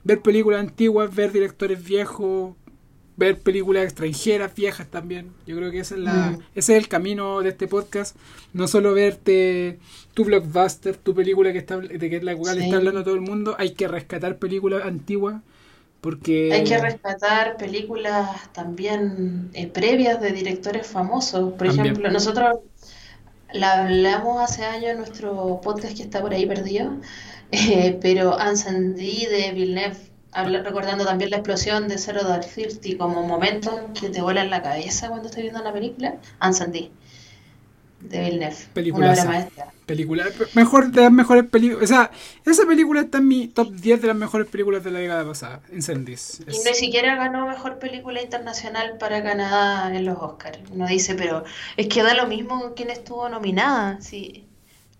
Ver 0.02 0.20
películas 0.22 0.60
antiguas, 0.60 1.14
ver 1.14 1.30
directores 1.32 1.84
viejos, 1.84 2.54
ver 3.16 3.38
películas 3.38 3.84
extranjeras 3.84 4.54
viejas 4.54 4.88
también. 4.90 5.30
Yo 5.46 5.56
creo 5.56 5.70
que 5.70 5.78
esa 5.78 5.94
es 5.94 6.00
la, 6.00 6.30
Mm. 6.32 6.38
ese 6.56 6.76
es 6.76 6.82
el 6.82 6.88
camino 6.88 7.40
de 7.42 7.50
este 7.50 7.68
podcast. 7.68 8.16
No 8.52 8.66
solo 8.66 8.92
verte 8.92 9.78
tu 10.14 10.24
blockbuster, 10.24 10.96
tu 10.96 11.14
película 11.14 11.52
que 11.52 11.58
está, 11.58 11.76
de 11.78 12.10
que 12.10 12.20
la 12.22 12.34
cual 12.36 12.58
Sí. 12.58 12.64
está 12.64 12.76
hablando 12.78 13.04
todo 13.04 13.14
el 13.14 13.20
mundo. 13.20 13.54
Hay 13.58 13.74
que 13.74 13.86
rescatar 13.88 14.38
películas 14.38 14.84
antiguas. 14.84 15.42
Porque 16.00 16.52
Hay 16.52 16.64
que 16.64 16.78
rescatar 16.78 17.56
películas 17.56 18.52
también 18.52 19.50
eh, 19.54 19.66
previas 19.66 20.20
de 20.20 20.30
directores 20.32 20.86
famosos. 20.86 21.52
Por 21.54 21.66
También. 21.66 21.86
ejemplo, 21.86 22.10
nosotros 22.10 22.58
la 23.52 23.84
hablamos 23.84 24.40
hace 24.42 24.64
años 24.64 24.90
en 24.92 24.98
nuestro 24.98 25.60
podcast 25.62 25.96
que 25.96 26.02
está 26.02 26.20
por 26.20 26.32
ahí 26.32 26.46
perdido, 26.46 26.92
eh, 27.52 27.98
pero 28.00 28.38
Ansandy 28.38 29.26
de 29.26 29.52
Villeneuve, 29.52 29.96
habla- 30.32 30.62
recordando 30.62 31.04
también 31.04 31.30
la 31.30 31.38
explosión 31.38 31.88
de 31.88 31.98
Zero 31.98 32.22
Dark 32.24 32.46
Thirty 32.54 32.96
como 32.96 33.22
momentos 33.22 33.74
que 33.98 34.08
te 34.10 34.20
vuelan 34.20 34.50
la 34.50 34.62
cabeza 34.62 35.08
cuando 35.08 35.26
estás 35.28 35.42
viendo 35.42 35.60
una 35.60 35.72
película, 35.72 36.16
Ansandy. 36.40 36.90
de 38.00 38.20
Villeneuve. 38.20 38.56
Película. 38.74 39.06
Una 39.06 39.14
obra 39.14 39.24
maestra. 39.24 39.72
Película. 39.86 40.26
Mejor 40.54 40.90
de 40.90 41.02
las 41.02 41.12
mejores 41.12 41.44
películas. 41.44 41.84
O 41.84 41.86
sea, 41.86 42.10
esa 42.44 42.66
película 42.66 43.02
está 43.02 43.18
en 43.18 43.28
mi 43.28 43.46
top 43.46 43.70
10 43.72 44.02
de 44.02 44.08
las 44.08 44.16
mejores 44.16 44.48
películas 44.48 44.82
de 44.82 44.90
la 44.90 44.98
década 44.98 45.24
pasada. 45.24 45.60
Incendies. 45.72 46.40
Y 46.40 46.58
ni 46.68 46.74
siquiera 46.74 47.14
ganó 47.14 47.46
mejor 47.46 47.78
película 47.78 48.20
internacional 48.20 48.98
para 48.98 49.22
Canadá 49.22 49.94
en 49.94 50.04
los 50.04 50.18
Oscars. 50.18 50.58
Uno 50.72 50.88
dice, 50.88 51.14
pero 51.14 51.44
es 51.76 51.86
que 51.86 52.02
da 52.02 52.14
lo 52.14 52.26
mismo 52.26 52.72
quién 52.74 52.90
estuvo 52.90 53.28
nominada. 53.28 54.00
Sí. 54.00 54.48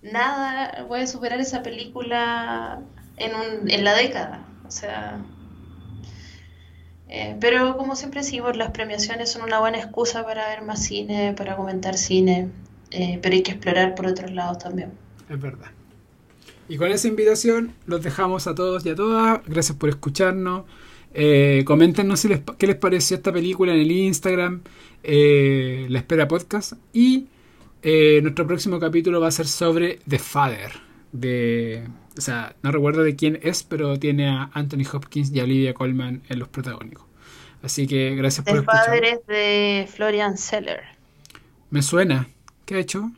Nada 0.02 0.86
puede 0.86 1.08
superar 1.08 1.40
esa 1.40 1.64
película 1.64 2.80
en, 3.16 3.32
un, 3.34 3.68
en 3.68 3.82
la 3.82 3.94
década. 3.94 4.46
O 4.68 4.70
sea. 4.70 5.18
Eh, 7.08 7.36
pero 7.40 7.76
como 7.76 7.96
siempre 7.96 8.20
decimos, 8.20 8.56
las 8.56 8.70
premiaciones 8.70 9.32
son 9.32 9.42
una 9.42 9.58
buena 9.58 9.78
excusa 9.78 10.24
para 10.24 10.46
ver 10.48 10.62
más 10.62 10.84
cine, 10.84 11.34
para 11.36 11.56
comentar 11.56 11.96
cine, 11.96 12.50
eh, 12.90 13.18
pero 13.22 13.34
hay 13.34 13.42
que 13.42 13.52
explorar 13.52 13.94
por 13.94 14.06
otros 14.06 14.30
lados 14.32 14.58
también. 14.58 14.92
Es 15.28 15.40
verdad. 15.40 15.70
Y 16.68 16.76
con 16.76 16.90
esa 16.90 17.08
invitación 17.08 17.74
los 17.86 18.02
dejamos 18.02 18.46
a 18.46 18.54
todos 18.54 18.84
y 18.86 18.90
a 18.90 18.94
todas. 18.94 19.40
Gracias 19.46 19.76
por 19.76 19.88
escucharnos. 19.88 20.64
Eh, 21.14 21.62
coméntenos 21.64 22.20
si 22.20 22.28
les, 22.28 22.40
qué 22.58 22.66
les 22.66 22.76
pareció 22.76 23.16
esta 23.16 23.32
película 23.32 23.72
en 23.72 23.80
el 23.80 23.90
Instagram, 23.90 24.62
eh, 25.02 25.86
La 25.88 26.00
Espera 26.00 26.28
Podcast. 26.28 26.74
Y 26.92 27.28
eh, 27.82 28.20
nuestro 28.22 28.46
próximo 28.46 28.78
capítulo 28.80 29.20
va 29.20 29.28
a 29.28 29.30
ser 29.30 29.46
sobre 29.46 30.00
The 30.08 30.18
Father. 30.18 30.72
De, 31.12 31.84
o 32.18 32.20
sea, 32.20 32.56
no 32.62 32.72
recuerdo 32.72 33.02
de 33.02 33.16
quién 33.16 33.38
es, 33.42 33.62
pero 33.62 33.98
tiene 33.98 34.28
a 34.28 34.50
Anthony 34.52 34.84
Hopkins 34.92 35.32
y 35.32 35.40
a 35.40 35.44
Olivia 35.44 35.72
Colman 35.72 36.22
en 36.28 36.38
los 36.38 36.48
protagónicos. 36.48 37.06
Así 37.62 37.86
que 37.86 38.14
gracias 38.16 38.44
por 38.44 38.54
The 38.54 38.60
escuchar. 38.60 38.84
Father 38.86 39.04
es 39.04 39.26
de 39.26 39.88
Florian 39.90 40.36
Seller. 40.36 40.82
Me 41.70 41.80
suena. 41.80 42.28
¿Qué 42.66 42.74
ha 42.76 42.78
hecho? 42.80 43.10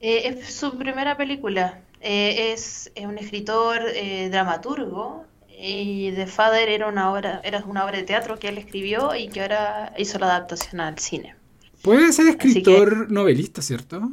Eh, 0.00 0.28
es 0.28 0.54
su 0.54 0.76
primera 0.76 1.16
película. 1.16 1.80
Eh, 2.00 2.52
es, 2.52 2.90
es 2.94 3.06
un 3.06 3.16
escritor 3.18 3.80
eh, 3.94 4.28
dramaturgo 4.30 5.24
y 5.48 6.12
The 6.12 6.26
Father 6.26 6.68
era 6.68 6.88
una 6.88 7.10
obra, 7.12 7.40
era 7.44 7.60
una 7.64 7.84
obra 7.84 7.98
de 7.98 8.04
teatro 8.04 8.38
que 8.38 8.48
él 8.48 8.58
escribió 8.58 9.14
y 9.14 9.28
que 9.30 9.40
ahora 9.42 9.94
hizo 9.98 10.18
la 10.18 10.26
adaptación 10.26 10.80
al 10.80 10.98
cine. 10.98 11.36
Puede 11.82 12.12
ser 12.12 12.26
que 12.38 12.48
escritor 12.48 13.10
novelista, 13.12 13.62
¿cierto? 13.62 14.10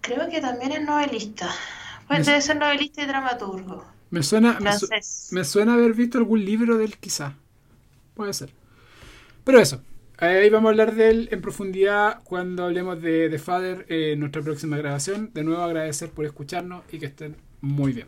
creo 0.00 0.28
que 0.28 0.40
también 0.40 0.70
es 0.72 0.82
novelista. 0.82 1.50
Pues 2.06 2.24
debe 2.24 2.40
ser 2.42 2.56
novelista 2.56 3.02
y 3.02 3.06
dramaturgo. 3.06 3.84
Me 4.10 4.22
suena, 4.22 4.60
me, 4.60 4.72
su- 4.72 4.88
me 5.30 5.44
suena 5.44 5.74
haber 5.74 5.94
visto 5.94 6.18
algún 6.18 6.44
libro 6.44 6.78
de 6.78 6.84
él, 6.84 6.98
quizá. 6.98 7.36
Puede 8.14 8.34
ser. 8.34 8.54
Pero 9.44 9.60
eso. 9.60 9.82
Ahí 10.18 10.48
vamos 10.48 10.68
a 10.68 10.70
hablar 10.70 10.94
de 10.94 11.10
él 11.10 11.28
en 11.32 11.40
profundidad 11.40 12.20
cuando 12.22 12.64
hablemos 12.64 13.02
de 13.02 13.28
The 13.28 13.38
Father 13.38 13.84
en 13.88 14.20
nuestra 14.20 14.42
próxima 14.42 14.76
grabación. 14.76 15.30
De 15.34 15.42
nuevo 15.42 15.62
agradecer 15.62 16.10
por 16.10 16.24
escucharnos 16.24 16.84
y 16.92 16.98
que 16.98 17.06
estén 17.06 17.36
muy 17.60 17.92
bien. 17.92 18.06